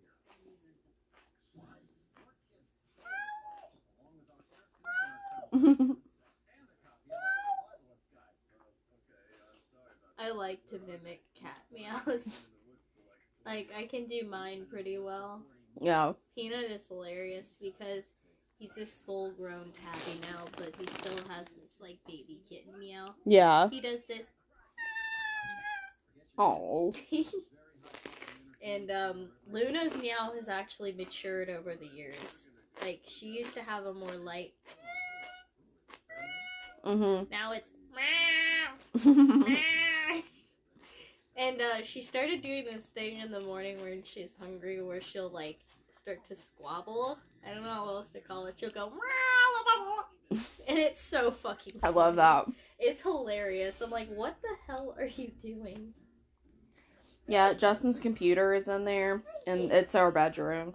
I 10.19 10.31
like 10.31 10.67
to 10.69 10.79
mimic 10.87 11.21
cat 11.39 11.61
meows. 11.71 12.25
like, 13.45 13.69
I 13.77 13.85
can 13.85 14.07
do 14.07 14.25
mine 14.29 14.65
pretty 14.69 14.97
well. 14.97 15.41
yeah. 15.79 16.13
Peanut 16.35 16.71
is 16.71 16.87
hilarious 16.87 17.55
because 17.61 18.13
he's 18.57 18.73
this 18.75 18.99
full 19.05 19.31
grown 19.31 19.71
tabby 19.83 20.19
now, 20.31 20.43
but 20.57 20.73
he 20.77 20.85
still 20.85 21.17
has 21.29 21.45
this, 21.47 21.79
like, 21.79 21.97
baby 22.07 22.39
kitten 22.47 22.77
meow. 22.79 23.13
Yeah. 23.25 23.69
He 23.69 23.81
does 23.81 23.99
this. 24.07 24.25
Oh. 26.37 26.93
and 28.63 28.89
um, 28.89 29.27
Luna's 29.51 29.97
meow 29.97 30.31
has 30.35 30.47
actually 30.47 30.93
matured 30.93 31.49
over 31.49 31.75
the 31.75 31.87
years. 31.87 32.47
Like 32.81 33.01
she 33.05 33.27
used 33.27 33.53
to 33.55 33.61
have 33.61 33.85
a 33.85 33.93
more 33.93 34.15
light. 34.15 34.53
Mm-hmm. 36.85 37.31
Now 37.31 37.53
it's 37.53 37.69
and 41.35 41.61
uh, 41.61 41.83
she 41.83 42.01
started 42.01 42.41
doing 42.41 42.65
this 42.65 42.87
thing 42.87 43.19
in 43.19 43.31
the 43.31 43.39
morning 43.39 43.81
when 43.81 44.03
she's 44.03 44.33
hungry, 44.39 44.81
where 44.81 45.01
she'll 45.01 45.29
like 45.29 45.59
start 45.89 46.25
to 46.27 46.35
squabble. 46.35 47.17
I 47.47 47.53
don't 47.53 47.63
know 47.63 47.83
what 47.85 47.93
else 47.95 48.09
to 48.11 48.19
call 48.19 48.45
it. 48.45 48.55
She'll 48.57 48.69
go, 48.71 48.91
and 50.31 50.77
it's 50.79 51.01
so 51.01 51.31
fucking. 51.31 51.79
I 51.83 51.89
love 51.89 52.15
that. 52.15 52.45
It's 52.79 53.01
hilarious. 53.01 53.81
I'm 53.81 53.89
like, 53.91 54.09
what 54.09 54.35
the 54.41 54.55
hell 54.67 54.95
are 54.97 55.05
you 55.05 55.31
doing? 55.43 55.93
Yeah, 57.27 57.53
Justin's 57.53 57.99
computer 57.99 58.53
is 58.53 58.67
in 58.67 58.83
there, 58.85 59.23
and 59.47 59.71
it's 59.71 59.95
our 59.95 60.11
bedroom. 60.11 60.73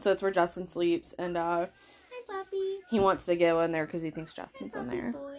So 0.00 0.10
it's 0.12 0.22
where 0.22 0.32
Justin 0.32 0.66
sleeps, 0.66 1.12
and 1.14 1.36
uh, 1.36 1.66
Hi, 1.66 2.22
puppy. 2.26 2.78
he 2.90 2.98
wants 2.98 3.26
to 3.26 3.36
go 3.36 3.60
in 3.60 3.70
there 3.72 3.86
because 3.86 4.02
he 4.02 4.10
thinks 4.10 4.34
Hi, 4.34 4.42
Justin's 4.44 4.74
in 4.74 4.88
there. 4.88 5.12
boy. 5.12 5.38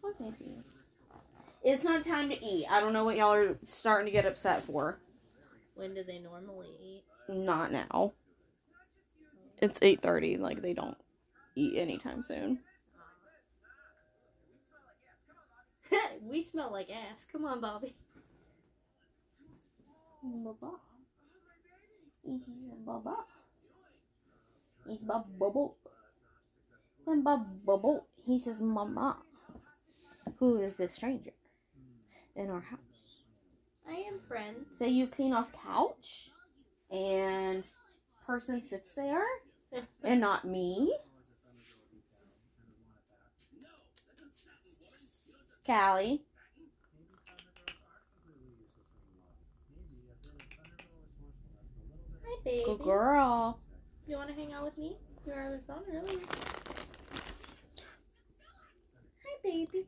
What 0.00 0.18
baby? 0.18 0.61
It's 1.64 1.84
not 1.84 2.04
time 2.04 2.28
to 2.30 2.44
eat. 2.44 2.66
I 2.70 2.80
don't 2.80 2.92
know 2.92 3.04
what 3.04 3.16
y'all 3.16 3.34
are 3.34 3.56
starting 3.66 4.06
to 4.06 4.12
get 4.12 4.26
upset 4.26 4.64
for. 4.64 4.98
When 5.74 5.94
do 5.94 6.02
they 6.02 6.18
normally 6.18 6.70
eat? 6.82 7.04
Not 7.28 7.70
now. 7.70 8.12
It's 9.58 9.78
eight 9.80 10.00
thirty. 10.00 10.36
Like 10.36 10.60
they 10.60 10.72
don't 10.74 10.96
eat 11.54 11.78
anytime 11.78 12.22
soon. 12.22 12.58
we 16.22 16.42
smell 16.42 16.72
like 16.72 16.90
ass. 16.90 17.26
Come 17.30 17.44
on, 17.44 17.60
Bobby. 17.60 17.94
Baba. 20.22 20.72
He's 22.24 22.40
Baba. 22.84 23.16
He's 24.86 25.00
Bubble. 25.00 25.76
Then 27.06 27.22
Bubble. 27.22 28.06
He 28.26 28.38
says, 28.38 28.60
Mama. 28.60 29.18
Who 30.38 30.60
is 30.60 30.76
this 30.76 30.94
stranger 30.94 31.32
in 32.36 32.50
our 32.50 32.60
house? 32.60 32.78
I 33.88 33.94
am 33.94 34.20
friend. 34.26 34.56
So 34.74 34.84
you 34.84 35.06
clean 35.06 35.32
off 35.32 35.48
couch 35.64 36.30
and 36.90 37.64
person 38.26 38.62
sits 38.62 38.94
there 38.94 39.24
and 40.04 40.20
not 40.20 40.44
me. 40.44 40.94
Callie. 45.66 46.22
Hi, 52.24 52.38
baby. 52.44 52.64
Good 52.66 52.80
girl. 52.80 53.60
You 54.06 54.16
want 54.16 54.28
to 54.28 54.34
hang 54.34 54.52
out 54.52 54.64
with 54.64 54.76
me? 54.76 54.96
You 55.24 55.32
were 55.32 55.40
having 55.40 55.60
fun 55.66 55.82
earlier. 55.88 56.26
Hi, 59.24 59.38
baby. 59.44 59.86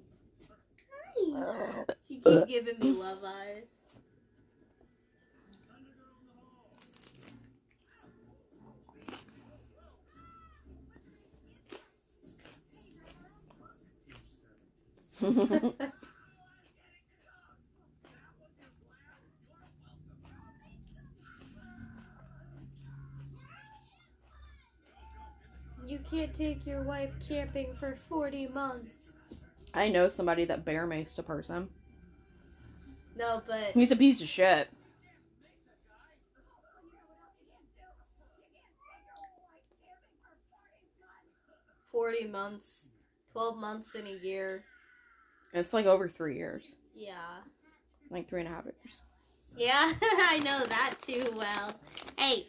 Hi. 1.33 1.85
She 2.07 2.21
oh. 2.25 2.31
keeps 2.31 2.43
uh. 2.43 2.45
giving 2.47 2.79
me 2.79 2.91
love 2.91 3.19
eyes. 3.25 3.67
You 25.87 25.99
can't 26.11 26.33
take 26.35 26.67
your 26.67 26.83
wife 26.83 27.13
camping 27.29 27.75
for 27.75 27.95
40 27.95 28.49
months. 28.49 29.04
I 29.75 29.89
know 29.89 30.09
somebody 30.09 30.45
that 30.47 30.65
bear 30.65 30.87
maced 30.87 31.19
a 31.19 31.23
person. 31.23 31.69
No, 33.17 33.43
but 33.47 33.73
He's 33.75 33.91
a 33.91 33.97
piece 33.97 34.21
of 34.21 34.29
shit. 34.29 34.69
forty 41.91 42.27
months, 42.27 42.87
twelve 43.33 43.57
months 43.57 43.95
in 43.95 44.07
a 44.07 44.17
year. 44.25 44.65
It's 45.53 45.73
like 45.73 45.87
over 45.87 46.09
three 46.09 46.37
years. 46.37 46.77
Yeah. 46.95 47.15
Like 48.11 48.29
three 48.29 48.41
and 48.41 48.49
a 48.49 48.53
half 48.53 48.65
years. 48.65 49.01
Yeah, 49.57 49.93
I 50.03 50.41
know 50.45 50.65
that 50.65 50.95
too 51.07 51.25
well. 51.37 51.73
Hey, 52.19 52.49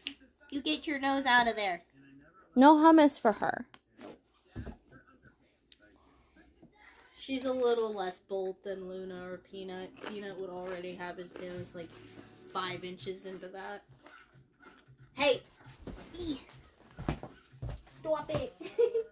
you 0.50 0.62
get 0.62 0.88
your 0.88 1.00
nose 1.00 1.26
out 1.26 1.48
of 1.48 1.56
there. 1.56 1.84
No 2.56 2.76
hummus 2.76 3.20
for 3.20 3.34
her. 3.34 3.68
She's 7.26 7.46
a 7.46 7.52
little 7.52 7.90
less 7.90 8.20
bold 8.20 8.58
than 8.64 8.88
Luna 8.88 9.26
or 9.26 9.38
Peanut. 9.38 9.90
Peanut 10.08 10.40
would 10.40 10.52
already 10.52 10.94
have 10.94 11.18
his 11.18 11.34
nose 11.42 11.74
like 11.74 11.90
five 12.54 12.84
inches 12.84 13.26
into 13.26 13.48
that. 13.48 13.82
Hey! 15.16 15.42
Stop 18.00 18.30
it! 18.30 18.54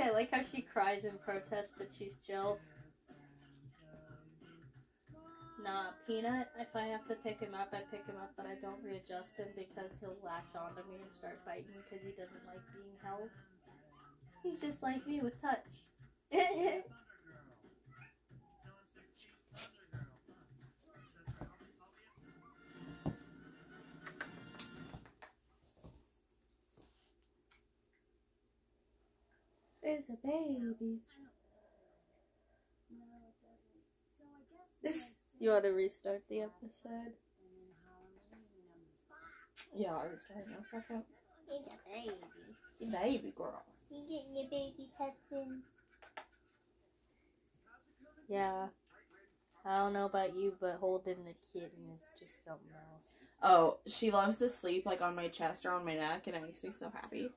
I 0.00 0.10
like 0.10 0.32
how 0.32 0.42
she 0.42 0.60
cries 0.60 1.04
in 1.04 1.16
protest, 1.24 1.74
but 1.78 1.86
she's 1.96 2.16
chill. 2.26 2.58
Nah, 5.62 5.90
Peanut, 6.04 6.48
if 6.58 6.74
I 6.74 6.86
have 6.86 7.06
to 7.06 7.14
pick 7.14 7.38
him 7.38 7.54
up, 7.54 7.68
I 7.72 7.82
pick 7.92 8.04
him 8.06 8.16
up, 8.20 8.32
but 8.36 8.46
I 8.46 8.56
don't 8.60 8.82
readjust 8.82 9.36
him 9.36 9.46
because 9.54 9.92
he'll 10.00 10.16
latch 10.24 10.56
onto 10.58 10.82
me 10.90 10.96
and 11.00 11.12
start 11.12 11.38
biting 11.46 11.78
because 11.88 12.04
he 12.04 12.10
doesn't 12.10 12.44
like 12.44 12.62
being 12.74 12.96
held. 13.04 13.30
He's 14.48 14.60
just 14.62 14.82
like 14.82 15.06
me 15.06 15.20
with 15.20 15.38
touch. 15.42 15.58
There's 29.82 30.08
a 30.08 30.16
baby. 30.26 31.00
You 35.40 35.50
want 35.50 35.62
to 35.64 35.70
restart 35.70 36.22
the 36.28 36.40
episode? 36.40 37.12
Yeah, 39.72 39.92
I 39.92 40.06
was 40.08 40.18
trying 40.26 40.46
a 40.60 40.64
second. 40.64 41.04
He's 41.46 41.66
a 41.68 41.78
baby. 41.88 42.90
Baby 42.90 43.32
girl. 43.36 43.62
You 43.90 44.02
getting 44.08 44.36
your 44.36 44.48
baby 44.50 44.90
pets 44.98 45.32
in? 45.32 45.62
Yeah. 48.28 48.66
I 49.64 49.76
don't 49.76 49.92
know 49.92 50.06
about 50.06 50.36
you, 50.36 50.54
but 50.60 50.76
holding 50.80 51.16
a 51.26 51.34
kitten 51.52 51.90
is 51.94 52.00
just 52.18 52.32
something 52.44 52.68
else. 52.74 53.16
Oh, 53.42 53.78
she 53.86 54.10
loves 54.10 54.38
to 54.38 54.48
sleep 54.48 54.86
like 54.86 55.00
on 55.00 55.14
my 55.14 55.28
chest 55.28 55.64
or 55.66 55.72
on 55.72 55.84
my 55.84 55.94
neck, 55.94 56.26
and 56.26 56.36
it 56.36 56.42
makes 56.42 56.62
me 56.62 56.70
so 56.70 56.90
happy. 56.92 57.30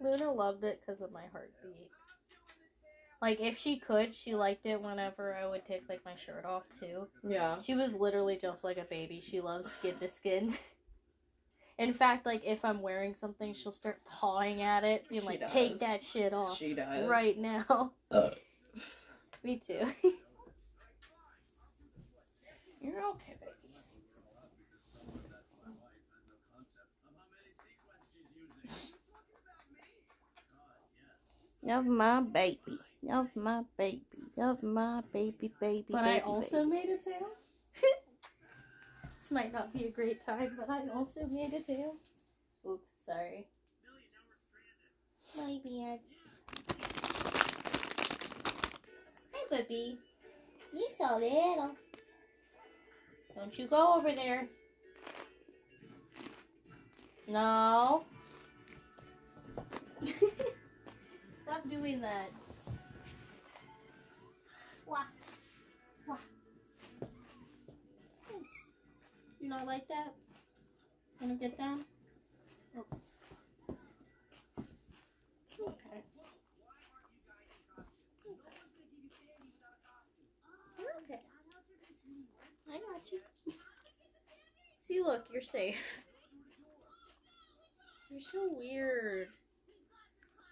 Luna. 0.00 0.16
Luna 0.18 0.32
loved 0.32 0.64
it 0.64 0.80
because 0.80 1.00
of 1.00 1.12
my 1.12 1.24
heartbeat. 1.32 1.90
Like, 3.22 3.40
if 3.40 3.58
she 3.58 3.78
could, 3.78 4.14
she 4.14 4.34
liked 4.34 4.66
it 4.66 4.80
whenever 4.80 5.34
I 5.34 5.46
would 5.46 5.64
take, 5.64 5.88
like, 5.88 6.04
my 6.04 6.14
shirt 6.16 6.44
off, 6.44 6.64
too. 6.78 7.08
Yeah. 7.26 7.58
She 7.58 7.74
was 7.74 7.94
literally 7.94 8.36
just 8.36 8.62
like 8.62 8.76
a 8.76 8.84
baby. 8.84 9.22
She 9.22 9.40
loves 9.40 9.72
skin 9.72 9.94
to 10.00 10.08
skin. 10.08 10.54
In 11.78 11.92
fact, 11.92 12.24
like, 12.24 12.42
if 12.44 12.64
I'm 12.64 12.80
wearing 12.80 13.12
something, 13.14 13.52
she'll 13.52 13.70
start 13.70 14.00
pawing 14.06 14.62
at 14.62 14.84
it, 14.84 15.06
being 15.08 15.20
She 15.20 15.26
like, 15.26 15.40
does. 15.40 15.52
take 15.52 15.78
that 15.80 16.02
shit 16.02 16.32
off. 16.32 16.56
She 16.56 16.72
does. 16.72 17.06
right 17.06 17.36
now. 17.36 17.92
Uh. 18.10 18.30
Me 19.44 19.58
too. 19.64 19.86
You're 22.80 23.06
okay, 23.10 23.34
baby. 23.40 23.52
Love 31.62 31.84
my 31.86 32.20
baby. 32.20 32.58
Love 33.02 33.28
my 33.34 33.62
baby. 33.76 34.02
Love 34.36 34.62
my 34.62 35.02
baby, 35.12 35.52
baby, 35.60 35.84
but 35.90 36.04
baby. 36.04 36.20
I 36.20 36.24
also 36.24 36.64
baby. 36.64 36.70
made 36.70 36.88
a 36.90 36.98
tail. 36.98 37.28
this 39.26 39.32
might 39.32 39.52
not 39.52 39.72
be 39.72 39.86
a 39.86 39.90
great 39.90 40.24
time, 40.24 40.52
but 40.56 40.70
I 40.70 40.82
also 40.94 41.26
made 41.26 41.52
a 41.52 41.60
tail. 41.60 41.96
Oops, 42.64 42.86
sorry. 42.94 43.48
My 45.36 45.58
bad. 45.64 45.98
Hi, 49.32 49.46
puppy. 49.50 49.98
You 50.72 50.88
so 50.96 51.18
little. 51.18 51.72
Don't 53.34 53.58
you 53.58 53.66
go 53.66 53.96
over 53.96 54.12
there. 54.12 54.46
No. 57.26 58.04
Stop 61.42 61.68
doing 61.68 62.00
that. 62.00 62.30
Wah. 64.86 65.02
You 69.46 69.50
not 69.50 69.64
like 69.64 69.86
that? 69.86 70.12
Wanna 71.20 71.36
get 71.36 71.56
down? 71.56 71.84
Oh. 72.76 72.84
Okay. 75.60 76.02
Okay. 80.80 81.20
I 82.68 82.72
got 82.72 83.12
you. 83.12 83.20
See, 84.80 85.00
look, 85.00 85.26
you're 85.32 85.40
safe. 85.40 86.02
You're 88.10 88.20
so 88.20 88.50
weird. 88.52 89.28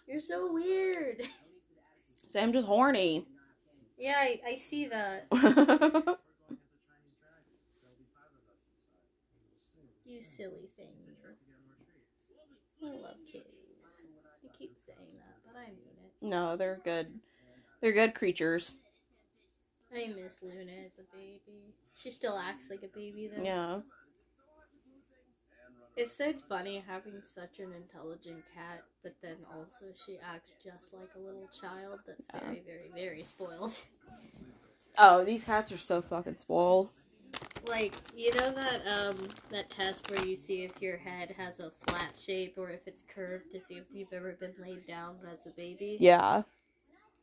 You're 0.06 0.20
so 0.20 0.52
weird. 0.52 1.20
Sam 2.28 2.52
just 2.52 2.68
horny. 2.68 3.26
Yeah, 3.98 4.14
I, 4.16 4.40
I 4.46 4.54
see 4.54 4.86
that. 4.86 6.18
You 10.14 10.22
silly 10.22 10.68
thing. 10.76 10.94
I 12.84 12.86
love 12.86 13.16
kitties. 13.26 13.50
I 14.44 14.56
keep 14.56 14.78
saying 14.78 14.98
that, 15.14 15.34
but 15.44 15.58
I 15.58 15.66
mean 15.70 15.96
it. 16.04 16.12
no, 16.24 16.56
they're 16.56 16.80
good. 16.84 17.08
They're 17.80 17.92
good 17.92 18.14
creatures. 18.14 18.76
I 19.92 20.06
miss 20.14 20.40
Luna 20.40 20.70
as 20.86 20.92
a 21.00 21.16
baby. 21.16 21.74
She 21.94 22.10
still 22.10 22.38
acts 22.38 22.70
like 22.70 22.84
a 22.84 22.96
baby 22.96 23.28
though. 23.34 23.42
Yeah. 23.42 23.80
It's 25.96 26.16
so 26.16 26.32
funny 26.48 26.84
having 26.86 27.20
such 27.24 27.58
an 27.58 27.72
intelligent 27.72 28.44
cat, 28.54 28.84
but 29.02 29.16
then 29.20 29.38
also 29.52 29.86
she 30.06 30.18
acts 30.18 30.54
just 30.62 30.94
like 30.94 31.10
a 31.16 31.18
little 31.18 31.48
child 31.60 31.98
that's 32.06 32.26
Yeah. 32.32 32.40
very, 32.40 32.62
very, 32.64 32.90
very 32.94 33.24
spoiled. 33.24 33.74
Oh, 34.96 35.24
these 35.24 35.42
cats 35.42 35.72
are 35.72 35.76
so 35.78 36.00
fucking 36.00 36.36
spoiled. 36.36 36.90
Like, 37.66 37.94
you 38.16 38.32
know 38.34 38.50
that 38.50 38.82
um 38.86 39.16
that 39.50 39.70
test 39.70 40.10
where 40.10 40.24
you 40.26 40.36
see 40.36 40.64
if 40.64 40.82
your 40.82 40.96
head 40.96 41.34
has 41.36 41.60
a 41.60 41.72
flat 41.86 42.12
shape 42.18 42.54
or 42.58 42.70
if 42.70 42.80
it's 42.86 43.02
curved 43.14 43.50
to 43.52 43.60
see 43.60 43.74
if 43.74 43.84
you've 43.92 44.12
ever 44.12 44.32
been 44.32 44.54
laid 44.60 44.86
down 44.86 45.16
as 45.32 45.46
a 45.46 45.50
baby? 45.50 45.96
Yeah. 46.00 46.42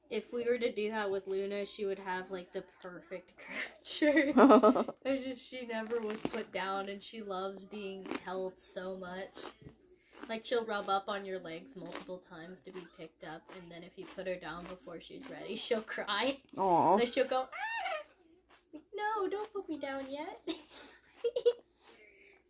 If 0.09 0.33
we 0.33 0.43
were 0.43 0.57
to 0.57 0.71
do 0.71 0.89
that 0.91 1.09
with 1.09 1.25
Luna, 1.27 1.65
she 1.65 1.85
would 1.85 1.99
have 1.99 2.29
like 2.31 2.51
the 2.51 2.63
perfect 2.81 3.31
curvature. 4.03 4.93
It's 5.05 5.23
just 5.23 5.49
she 5.49 5.65
never 5.65 5.99
was 5.99 6.19
put 6.21 6.51
down 6.51 6.89
and 6.89 7.01
she 7.01 7.21
loves 7.21 7.63
being 7.63 8.05
held 8.25 8.53
so 8.61 8.97
much. 8.97 9.37
Like 10.29 10.45
she'll 10.45 10.65
rub 10.65 10.89
up 10.89 11.05
on 11.07 11.25
your 11.25 11.39
legs 11.39 11.75
multiple 11.75 12.21
times 12.29 12.61
to 12.61 12.71
be 12.71 12.81
picked 12.97 13.23
up, 13.23 13.41
and 13.57 13.69
then 13.71 13.83
if 13.83 13.91
you 13.97 14.05
put 14.05 14.27
her 14.27 14.35
down 14.35 14.65
before 14.65 15.01
she's 15.01 15.29
ready, 15.29 15.55
she'll 15.65 15.81
cry. 15.81 16.37
Aw. 16.57 16.97
Then 16.97 17.11
she'll 17.11 17.27
go, 17.27 17.47
"Ah!" 17.51 17.80
Like, 18.73 18.83
no, 18.95 19.27
don't 19.29 19.53
put 19.53 19.67
me 19.67 19.77
down 19.77 20.05
yet. 20.09 20.39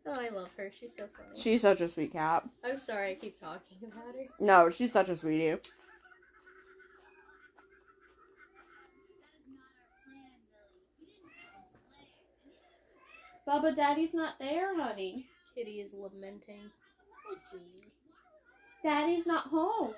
oh, 0.05 0.13
I 0.19 0.29
love 0.29 0.49
her. 0.57 0.71
She's 0.79 0.95
so 0.95 1.07
funny. 1.17 1.39
She's 1.39 1.61
such 1.61 1.81
a 1.81 1.89
sweet 1.89 2.13
cat. 2.13 2.47
I'm 2.63 2.77
sorry 2.77 3.11
I 3.11 3.15
keep 3.15 3.39
talking 3.39 3.77
about 3.83 4.15
her. 4.15 4.25
No, 4.39 4.69
she's 4.69 4.91
such 4.91 5.09
a 5.09 5.15
sweetie. 5.15 5.57
Baba, 13.45 13.73
Daddy's 13.73 14.13
not 14.13 14.37
there, 14.39 14.79
honey. 14.79 15.25
Kitty 15.55 15.81
is 15.81 15.91
lamenting. 15.93 16.69
Daddy's 18.83 19.25
not 19.25 19.47
home. 19.47 19.93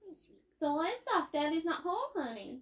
Hi, 0.00 0.14
sweetie. 0.14 0.51
The 0.62 0.68
lights 0.68 1.08
off. 1.16 1.32
Daddy's 1.32 1.64
not 1.64 1.82
home, 1.82 2.12
honey. 2.14 2.60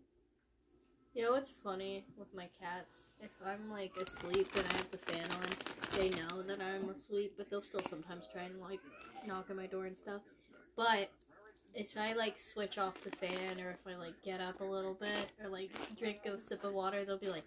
You 1.13 1.25
know 1.25 1.33
what's 1.33 1.53
funny 1.63 2.07
with 2.17 2.35
my 2.35 2.49
cats? 2.59 3.11
If 3.21 3.31
I'm 3.47 3.71
like 3.71 3.93
asleep 3.97 4.49
and 4.57 4.67
I 4.67 4.73
have 4.79 4.91
the 4.91 4.97
fan 4.97 5.27
on, 5.43 5.99
they 5.99 6.09
know 6.09 6.41
that 6.43 6.61
I'm 6.63 6.89
asleep, 6.89 7.35
but 7.37 7.51
they'll 7.51 7.61
still 7.61 7.83
sometimes 7.83 8.27
try 8.33 8.45
and 8.45 8.59
like 8.59 8.81
knock 9.27 9.51
on 9.51 9.57
my 9.57 9.67
door 9.67 9.85
and 9.85 9.99
stuff. 9.99 10.23
But 10.77 11.11
if 11.75 11.95
I 11.99 12.15
like 12.15 12.39
switch 12.39 12.79
off 12.79 12.95
the 13.03 13.11
fan 13.11 13.61
or 13.63 13.71
if 13.71 13.87
I 13.87 13.97
like 13.97 14.15
get 14.25 14.41
up 14.41 14.63
a 14.63 14.65
little 14.65 14.95
bit 14.95 15.33
or 15.45 15.51
like 15.51 15.71
drink 15.99 16.21
a 16.25 16.41
sip 16.41 16.65
of 16.65 16.73
water, 16.73 17.05
they'll 17.05 17.19
be 17.19 17.29
like, 17.29 17.45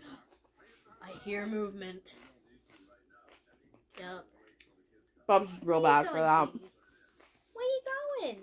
I 1.01 1.11
hear 1.25 1.47
movement. 1.47 2.13
Yep. 3.99 4.25
Bub's 5.27 5.49
real 5.63 5.81
Where 5.81 5.91
bad 5.91 6.07
for 6.07 6.19
going, 6.19 6.23
that. 6.23 6.49
sweetie? 6.51 6.65
Where 7.53 7.65
you 7.65 7.81
going? 8.29 8.37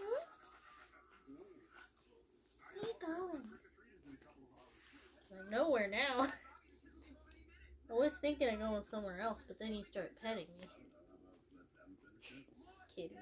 Huh? 0.00 0.20
Where 2.74 2.88
you 2.88 2.94
going? 3.14 3.42
I'm 5.32 5.50
nowhere 5.50 5.88
now. 5.88 6.26
I 7.90 7.92
was 7.92 8.16
thinking 8.20 8.48
of 8.48 8.60
going 8.60 8.84
somewhere 8.84 9.20
else, 9.20 9.40
but 9.46 9.58
then 9.58 9.74
you 9.74 9.84
start 9.84 10.12
petting 10.22 10.46
me. 10.60 10.66
Kitty. 12.96 13.16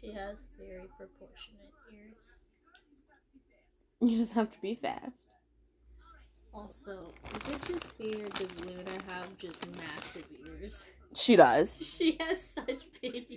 She 0.00 0.12
has 0.12 0.36
very 0.58 0.88
proportionate 0.96 1.72
ears. 1.92 2.32
You 4.00 4.16
just 4.16 4.32
have 4.34 4.52
to 4.54 4.60
be 4.60 4.76
fast. 4.76 5.28
Also, 6.54 7.12
is 7.34 7.48
it 7.48 7.62
just 7.62 7.98
me 7.98 8.22
or 8.22 8.28
does 8.28 8.60
Luna 8.64 8.90
have 9.08 9.36
just 9.38 9.66
massive 9.76 10.24
ears? 10.46 10.84
She 11.14 11.36
does. 11.36 11.76
She 11.82 12.16
has 12.20 12.48
such 12.54 12.84
big 13.00 13.14
ears. 13.14 13.27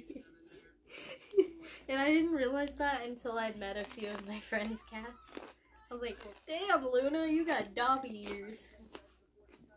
And 1.91 1.99
I 1.99 2.09
didn't 2.09 2.31
realize 2.31 2.73
that 2.77 3.05
until 3.05 3.37
I 3.37 3.51
met 3.59 3.75
a 3.75 3.83
few 3.83 4.07
of 4.07 4.27
my 4.27 4.39
friends' 4.49 4.79
cats. 4.89 5.41
I 5.89 5.93
was 5.93 6.01
like, 6.01 6.17
damn, 6.47 6.87
Luna, 6.87 7.27
you 7.27 7.45
got 7.45 7.75
Dobby 7.75 8.25
ears. 8.31 8.69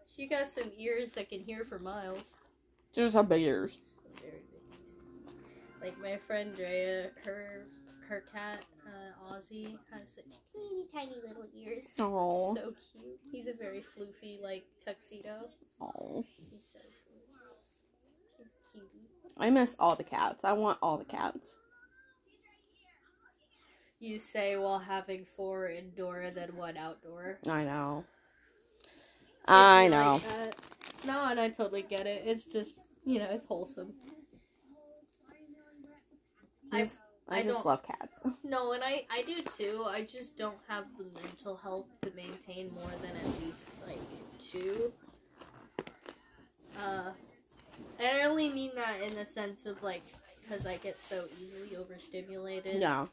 She 0.07 0.29
got 0.29 0.47
some 0.47 0.71
ears 0.79 1.11
that 1.13 1.29
can 1.29 1.41
hear 1.41 1.65
for 1.65 1.81
miles. 1.81 2.37
She 2.95 3.01
just 3.01 3.17
have 3.17 3.29
big 3.29 3.43
ears. 3.43 3.81
Very 4.21 4.43
big. 4.53 5.33
Like 5.83 6.01
my 6.01 6.17
friend 6.17 6.55
Drea, 6.55 7.11
her 7.25 7.67
her 8.09 8.23
cat, 8.33 8.65
uh, 8.87 9.35
Ozzy, 9.35 9.77
has 9.91 10.09
such 10.09 10.37
teeny 10.53 10.87
tiny 10.93 11.17
little 11.27 11.47
ears. 11.53 11.85
Oh. 11.99 12.55
So 12.55 12.75
cute. 12.93 13.19
He's 13.33 13.49
a 13.49 13.55
very 13.55 13.81
floofy, 13.83 14.41
like, 14.41 14.65
tuxedo. 14.85 15.49
Oh. 15.81 16.25
He's 16.53 16.65
so 16.65 16.79
floofy. 16.79 17.57
He's 18.39 18.47
a 18.47 18.73
cutie. 18.73 19.09
I 19.39 19.51
miss 19.51 19.75
all 19.81 19.97
the 19.97 20.05
cats. 20.05 20.45
I 20.45 20.53
want 20.53 20.79
all 20.81 20.97
the 20.97 21.05
cats. 21.05 21.57
You 24.01 24.19
say 24.19 24.57
while 24.57 24.79
having 24.79 25.25
four 25.37 25.69
indoor 25.69 26.31
than 26.35 26.57
one 26.57 26.77
outdoor. 26.77 27.39
I 27.49 27.65
know. 27.65 28.05
I 29.47 29.89
know. 29.89 30.21
like. 30.41 30.55
No, 31.07 31.27
and 31.29 31.39
I 31.41 31.49
totally 31.51 31.83
get 31.83 32.07
it. 32.07 32.23
It's 32.27 32.45
just, 32.45 32.79
you 33.05 33.19
know, 33.19 33.29
it's 33.31 33.47
wholesome. 33.47 33.93
I 36.73 36.81
Just- 36.81 36.99
I, 37.27 37.39
I 37.39 37.43
just 37.43 37.65
love 37.65 37.83
cats. 37.83 38.23
no, 38.45 38.73
and 38.73 38.83
I 38.85 39.07
I 39.11 39.23
do 39.23 39.37
too. 39.57 39.85
I 39.87 40.03
just 40.03 40.37
don't 40.37 40.59
have 40.69 40.85
the 40.99 41.05
mental 41.23 41.57
health 41.57 41.87
to 42.03 42.13
maintain 42.15 42.71
more 42.75 42.91
than 43.01 43.13
at 43.17 43.43
least 43.47 43.67
like 43.87 43.99
two. 44.39 44.93
Uh, 46.79 47.13
and 47.99 48.19
I 48.19 48.25
only 48.25 48.51
mean 48.51 48.73
that 48.75 49.01
in 49.01 49.17
the 49.17 49.25
sense 49.25 49.65
of 49.65 49.83
like 49.83 50.03
because 50.43 50.67
I 50.67 50.77
get 50.77 51.03
so 51.03 51.25
easily 51.43 51.77
overstimulated. 51.77 52.79
No. 52.79 53.09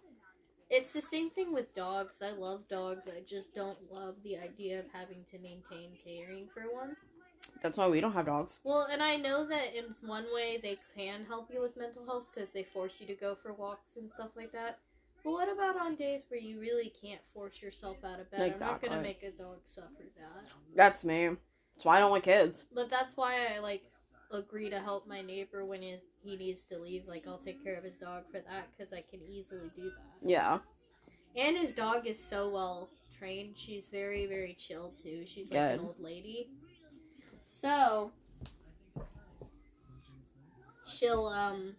It's 0.71 0.93
the 0.93 1.01
same 1.01 1.29
thing 1.29 1.53
with 1.53 1.73
dogs. 1.75 2.21
I 2.21 2.31
love 2.31 2.65
dogs. 2.69 3.07
I 3.07 3.21
just 3.27 3.53
don't 3.53 3.77
love 3.91 4.15
the 4.23 4.37
idea 4.37 4.79
of 4.79 4.85
having 4.93 5.25
to 5.29 5.37
maintain 5.37 5.91
caring 6.01 6.47
for 6.53 6.61
one. 6.73 6.95
That's 7.61 7.77
why 7.77 7.89
we 7.89 7.99
don't 7.99 8.13
have 8.13 8.25
dogs. 8.25 8.59
Well, 8.63 8.87
and 8.89 9.03
I 9.03 9.17
know 9.17 9.45
that 9.45 9.75
in 9.75 9.93
one 10.07 10.25
way 10.33 10.59
they 10.63 10.77
can 10.95 11.25
help 11.27 11.49
you 11.53 11.61
with 11.61 11.75
mental 11.75 12.05
health 12.05 12.27
because 12.33 12.51
they 12.51 12.63
force 12.63 13.01
you 13.01 13.07
to 13.07 13.13
go 13.13 13.35
for 13.35 13.51
walks 13.51 13.97
and 13.97 14.09
stuff 14.09 14.29
like 14.37 14.53
that. 14.53 14.79
But 15.25 15.31
what 15.31 15.51
about 15.51 15.75
on 15.75 15.95
days 15.95 16.21
where 16.29 16.39
you 16.39 16.59
really 16.61 16.91
can't 17.01 17.21
force 17.33 17.61
yourself 17.61 17.97
out 18.05 18.21
of 18.21 18.31
bed? 18.31 18.53
I'm 18.53 18.59
not 18.59 18.81
gonna 18.81 19.01
make 19.01 19.23
a 19.23 19.31
dog 19.31 19.57
suffer 19.65 20.05
that. 20.17 20.45
That's 20.73 21.03
me. 21.03 21.31
That's 21.75 21.85
why 21.85 21.97
I 21.97 21.99
don't 21.99 22.11
like 22.11 22.23
kids. 22.23 22.63
But 22.73 22.89
that's 22.89 23.17
why 23.17 23.53
I 23.53 23.59
like 23.59 23.83
agree 24.31 24.69
to 24.69 24.79
help 24.79 25.07
my 25.07 25.21
neighbor 25.21 25.65
when 25.65 25.81
he 25.81 25.97
he 26.23 26.37
needs 26.37 26.63
to 26.65 26.77
leave. 26.77 27.07
Like 27.07 27.25
I'll 27.27 27.37
take 27.37 27.63
care 27.63 27.75
of 27.75 27.83
his 27.83 27.95
dog 27.97 28.23
for 28.31 28.39
that 28.39 28.67
because 28.75 28.93
I 28.93 29.03
can 29.09 29.19
easily 29.29 29.71
do 29.75 29.83
that. 29.83 30.29
Yeah. 30.29 30.59
And 31.35 31.57
his 31.57 31.73
dog 31.73 32.07
is 32.07 32.21
so 32.21 32.49
well 32.49 32.89
trained. 33.11 33.57
She's 33.57 33.87
very, 33.87 34.25
very 34.25 34.53
chill 34.53 34.93
too. 35.01 35.25
She's 35.25 35.51
like 35.51 35.59
an 35.61 35.79
old 35.79 35.99
lady. 35.99 36.49
So 37.45 38.11
she'll 40.85 41.27
um 41.27 41.75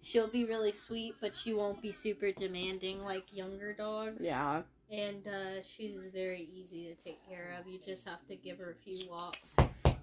she'll 0.00 0.28
be 0.28 0.44
really 0.44 0.72
sweet, 0.72 1.14
but 1.20 1.34
she 1.34 1.52
won't 1.52 1.80
be 1.82 1.92
super 1.92 2.32
demanding 2.32 3.02
like 3.02 3.34
younger 3.34 3.72
dogs. 3.72 4.24
Yeah. 4.24 4.62
And 4.90 5.26
uh, 5.26 5.62
she's 5.62 5.96
very 6.12 6.48
easy 6.52 6.92
to 6.92 6.94
take 7.00 7.24
care 7.28 7.54
of. 7.58 7.66
You 7.68 7.78
just 7.78 8.08
have 8.08 8.26
to 8.26 8.34
give 8.34 8.58
her 8.58 8.72
a 8.72 8.74
few 8.74 9.08
walks, 9.08 9.56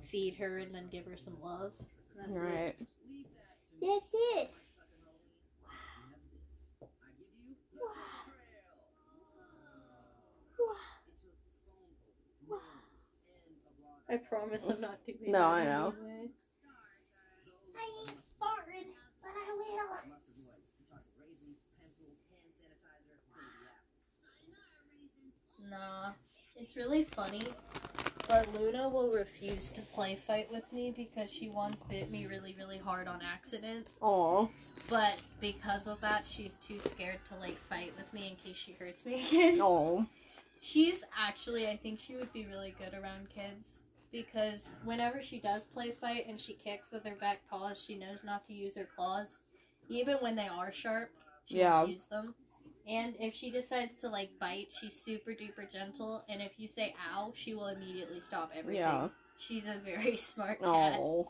feed 0.07 0.35
her 0.35 0.59
and 0.59 0.73
then 0.73 0.87
give 0.91 1.05
her 1.05 1.17
some 1.17 1.37
love. 1.41 1.71
That's 2.17 2.31
right. 2.31 2.69
It. 2.69 2.87
That's 3.81 4.09
it. 4.13 4.51
I 14.09 14.15
promise 14.15 14.63
I'm 14.69 14.79
not 14.79 15.05
doing 15.05 15.31
no, 15.31 15.41
I 15.41 15.65
know. 15.65 15.93
Anyway. 15.99 16.29
I 17.75 18.01
ain't 18.01 18.17
farting, 18.41 18.87
but 19.21 19.31
I 19.35 19.51
will. 19.57 19.97
Nah, 25.69 26.11
it's 26.55 26.77
really 26.77 27.03
funny 27.03 27.41
but 28.27 28.53
Luna 28.53 28.89
will 28.89 29.11
refuse 29.11 29.69
to 29.71 29.81
play 29.81 30.15
fight 30.15 30.51
with 30.51 30.71
me 30.73 30.93
because 30.95 31.31
she 31.31 31.49
once 31.49 31.81
bit 31.89 32.11
me 32.11 32.25
really, 32.25 32.55
really 32.57 32.77
hard 32.77 33.07
on 33.07 33.21
accident. 33.21 33.87
Aw. 34.01 34.47
But 34.89 35.21
because 35.39 35.87
of 35.87 36.01
that, 36.01 36.25
she's 36.25 36.55
too 36.55 36.79
scared 36.79 37.19
to 37.29 37.35
like 37.37 37.57
fight 37.57 37.93
with 37.97 38.13
me 38.13 38.27
in 38.29 38.35
case 38.35 38.57
she 38.57 38.75
hurts 38.79 39.05
me 39.05 39.25
again. 39.27 39.61
Aw. 39.61 40.03
She's 40.59 41.03
actually, 41.17 41.67
I 41.67 41.77
think 41.77 41.99
she 41.99 42.15
would 42.15 42.31
be 42.33 42.45
really 42.47 42.75
good 42.77 42.93
around 42.99 43.29
kids 43.29 43.83
because 44.11 44.71
whenever 44.83 45.21
she 45.21 45.39
does 45.39 45.65
play 45.65 45.91
fight 45.91 46.25
and 46.27 46.39
she 46.39 46.53
kicks 46.53 46.91
with 46.91 47.05
her 47.05 47.15
back 47.15 47.39
paws, 47.49 47.81
she 47.81 47.95
knows 47.95 48.23
not 48.25 48.45
to 48.47 48.53
use 48.53 48.75
her 48.75 48.87
claws, 48.95 49.39
even 49.89 50.15
when 50.17 50.35
they 50.35 50.47
are 50.47 50.71
sharp. 50.71 51.11
She 51.45 51.59
Yeah. 51.59 51.85
use 51.85 52.03
them. 52.05 52.35
And 52.87 53.15
if 53.19 53.33
she 53.33 53.51
decides 53.51 53.99
to 54.01 54.09
like 54.09 54.29
bite, 54.39 54.71
she's 54.71 54.93
super 54.99 55.31
duper 55.31 55.71
gentle. 55.71 56.23
And 56.29 56.41
if 56.41 56.53
you 56.57 56.67
say 56.67 56.95
"ow," 57.13 57.33
she 57.35 57.53
will 57.53 57.67
immediately 57.67 58.21
stop 58.21 58.51
everything. 58.55 58.81
Yeah. 58.81 59.09
She's 59.37 59.67
a 59.67 59.75
very 59.83 60.15
smart 60.31 60.59
cat. 60.61 60.97
Aw. 60.99 61.23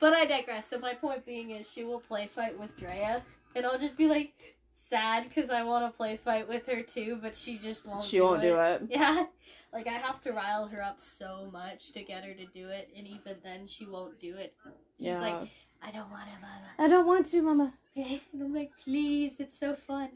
But 0.00 0.12
I 0.12 0.26
digress. 0.26 0.66
So 0.66 0.78
my 0.78 0.94
point 0.94 1.24
being 1.24 1.50
is, 1.52 1.70
she 1.70 1.84
will 1.84 2.00
play 2.00 2.26
fight 2.26 2.58
with 2.58 2.76
Drea, 2.76 3.22
and 3.54 3.64
I'll 3.64 3.78
just 3.78 3.96
be 3.96 4.08
like 4.08 4.34
sad 4.72 5.24
because 5.28 5.48
I 5.48 5.62
want 5.62 5.90
to 5.90 5.96
play 5.96 6.16
fight 6.16 6.48
with 6.48 6.66
her 6.66 6.82
too, 6.82 7.18
but 7.22 7.34
she 7.34 7.56
just 7.58 7.86
won't. 7.86 8.02
She 8.02 8.20
won't 8.20 8.42
do 8.42 8.58
it. 8.58 8.82
Yeah, 8.90 9.26
like 9.72 9.86
I 9.86 9.92
have 9.92 10.20
to 10.24 10.32
rile 10.32 10.66
her 10.66 10.82
up 10.82 11.00
so 11.00 11.48
much 11.52 11.92
to 11.92 12.02
get 12.02 12.24
her 12.24 12.34
to 12.34 12.46
do 12.46 12.68
it, 12.68 12.90
and 12.96 13.06
even 13.06 13.36
then 13.42 13.66
she 13.66 13.86
won't 13.86 14.20
do 14.20 14.34
it. 14.36 14.54
She's 14.98 15.06
Yeah. 15.08 15.20
like, 15.20 15.48
I 15.82 15.90
don't 15.92 16.10
want 16.10 16.24
to, 16.24 16.40
mama. 16.40 16.68
I 16.78 16.88
don't 16.88 17.06
want 17.06 17.26
to, 17.26 17.42
Mama. 17.42 17.72
And 17.96 18.42
I'm 18.42 18.54
like, 18.54 18.72
please, 18.84 19.40
it's 19.40 19.58
so 19.58 19.74
fun. 19.74 20.10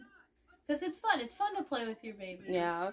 Because 0.70 0.84
it's 0.84 0.98
fun. 0.98 1.18
It's 1.18 1.34
fun 1.34 1.56
to 1.56 1.64
play 1.64 1.84
with 1.84 2.04
your 2.04 2.14
baby. 2.14 2.44
Yeah. 2.46 2.92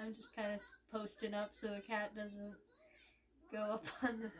I'm 0.00 0.14
just 0.14 0.34
kind 0.34 0.54
of 0.54 0.62
posting 0.90 1.34
up 1.34 1.50
so 1.52 1.66
the 1.66 1.82
cat 1.82 2.16
doesn't 2.16 2.54
go 3.52 3.58
up 3.58 3.84
on 4.02 4.22
the. 4.22 4.30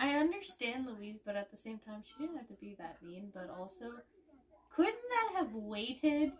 I 0.00 0.16
understand 0.16 0.88
Louise, 0.88 1.20
but 1.24 1.36
at 1.36 1.52
the 1.52 1.56
same 1.56 1.78
time, 1.78 2.02
she 2.04 2.24
didn't 2.24 2.38
have 2.38 2.48
to 2.48 2.54
be 2.54 2.74
that 2.80 3.00
mean. 3.00 3.30
But 3.32 3.48
also, 3.56 3.92
couldn't 4.74 4.96
that 5.10 5.34
have 5.36 5.52
waited? 5.52 6.32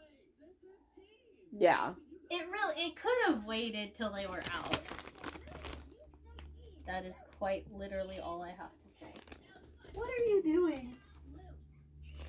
Yeah. 1.59 1.93
It 2.31 2.47
really, 2.51 2.87
it 2.87 2.97
could 2.97 3.17
have 3.27 3.45
waited 3.45 3.95
till 3.95 4.13
they 4.13 4.27
were 4.27 4.43
out. 4.53 4.81
That 6.87 7.05
is 7.05 7.21
quite 7.39 7.65
literally 7.73 8.19
all 8.19 8.43
I 8.43 8.49
have 8.49 8.71
to 8.71 8.89
say. 8.99 9.07
What 9.95 10.09
are 10.09 10.25
you 10.25 10.43
doing? 10.43 10.97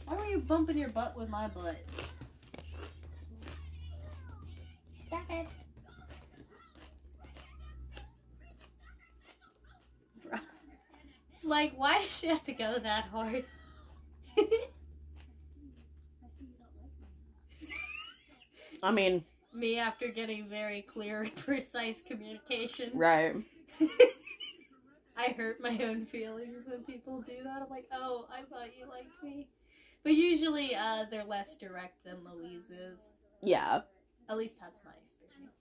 Why 0.06 0.18
were 0.18 0.26
you 0.26 0.40
bumping 0.40 0.78
your 0.78 0.90
butt 0.90 1.18
with 1.18 1.30
my 1.30 1.48
butt? 1.48 1.78
Stop 5.08 5.24
it. 5.30 5.48
Like, 11.44 11.74
why 11.78 11.99
does 11.99 12.18
she 12.18 12.28
have 12.28 12.44
to 12.45 12.54
go 12.54 12.78
that 12.80 13.06
hard? 13.06 13.45
I 18.84 18.91
mean, 18.91 19.24
Me 19.54 19.80
after 19.80 20.08
getting 20.10 20.48
very 20.48 20.82
clear, 20.84 21.26
precise 21.36 22.02
communication. 22.02 22.91
right. 22.94 23.36
I 25.20 25.30
hurt 25.36 25.60
my 25.60 25.76
own 25.84 26.06
feelings 26.06 26.68
when 26.70 26.84
people 26.84 27.22
do 27.22 27.44
that. 27.44 27.64
I'm 27.64 27.70
like, 27.70 27.88
oh, 27.91 28.28
I 28.32 28.44
thought 28.44 28.78
you 28.78 28.88
liked 28.88 29.24
me. 29.24 29.48
But 30.04 30.14
usually, 30.14 30.76
uh, 30.76 31.06
they're 31.10 31.24
less 31.24 31.58
direct 31.58 32.04
than 32.06 32.18
Louise 32.24 32.70
is. 32.70 33.12
Yeah. 33.41 33.82
At 34.30 34.38
least 34.38 34.56
that's 34.62 34.80
my 34.86 34.91
experience. 35.04 35.56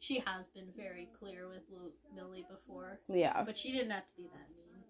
She 0.00 0.18
has 0.26 0.46
been 0.52 0.66
very 0.76 1.08
clear 1.16 1.46
with 1.46 1.62
Lu- 1.70 1.92
Millie 2.14 2.44
before, 2.50 2.98
Yeah. 3.08 3.44
but 3.44 3.56
she 3.56 3.70
didn't 3.70 3.90
have 3.92 4.02
to 4.08 4.16
be 4.16 4.24
that 4.24 4.48
mean. 4.56 4.82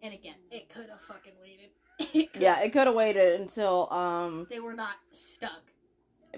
And 0.00 0.14
again, 0.14 0.36
it 0.52 0.68
could 0.68 0.88
have 0.88 1.00
fucking 1.00 1.32
waited. 1.42 1.70
It 2.14 2.30
Yeah, 2.40 2.60
it 2.60 2.72
could 2.72 2.86
have 2.86 2.94
waited 2.94 3.40
until 3.40 3.92
um 3.92 4.46
They 4.48 4.60
were 4.60 4.74
not 4.74 4.94
stuck. 5.10 5.62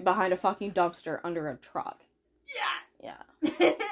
Behind 0.03 0.33
a 0.33 0.37
fucking 0.37 0.71
dumpster 0.73 1.19
under 1.23 1.47
a 1.49 1.57
truck. 1.57 2.01
Yeah. 3.01 3.17
Yeah. 3.43 3.49
Hello. 3.57 3.73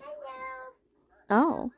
Hello. 0.00 0.50
Oh. 1.30 1.70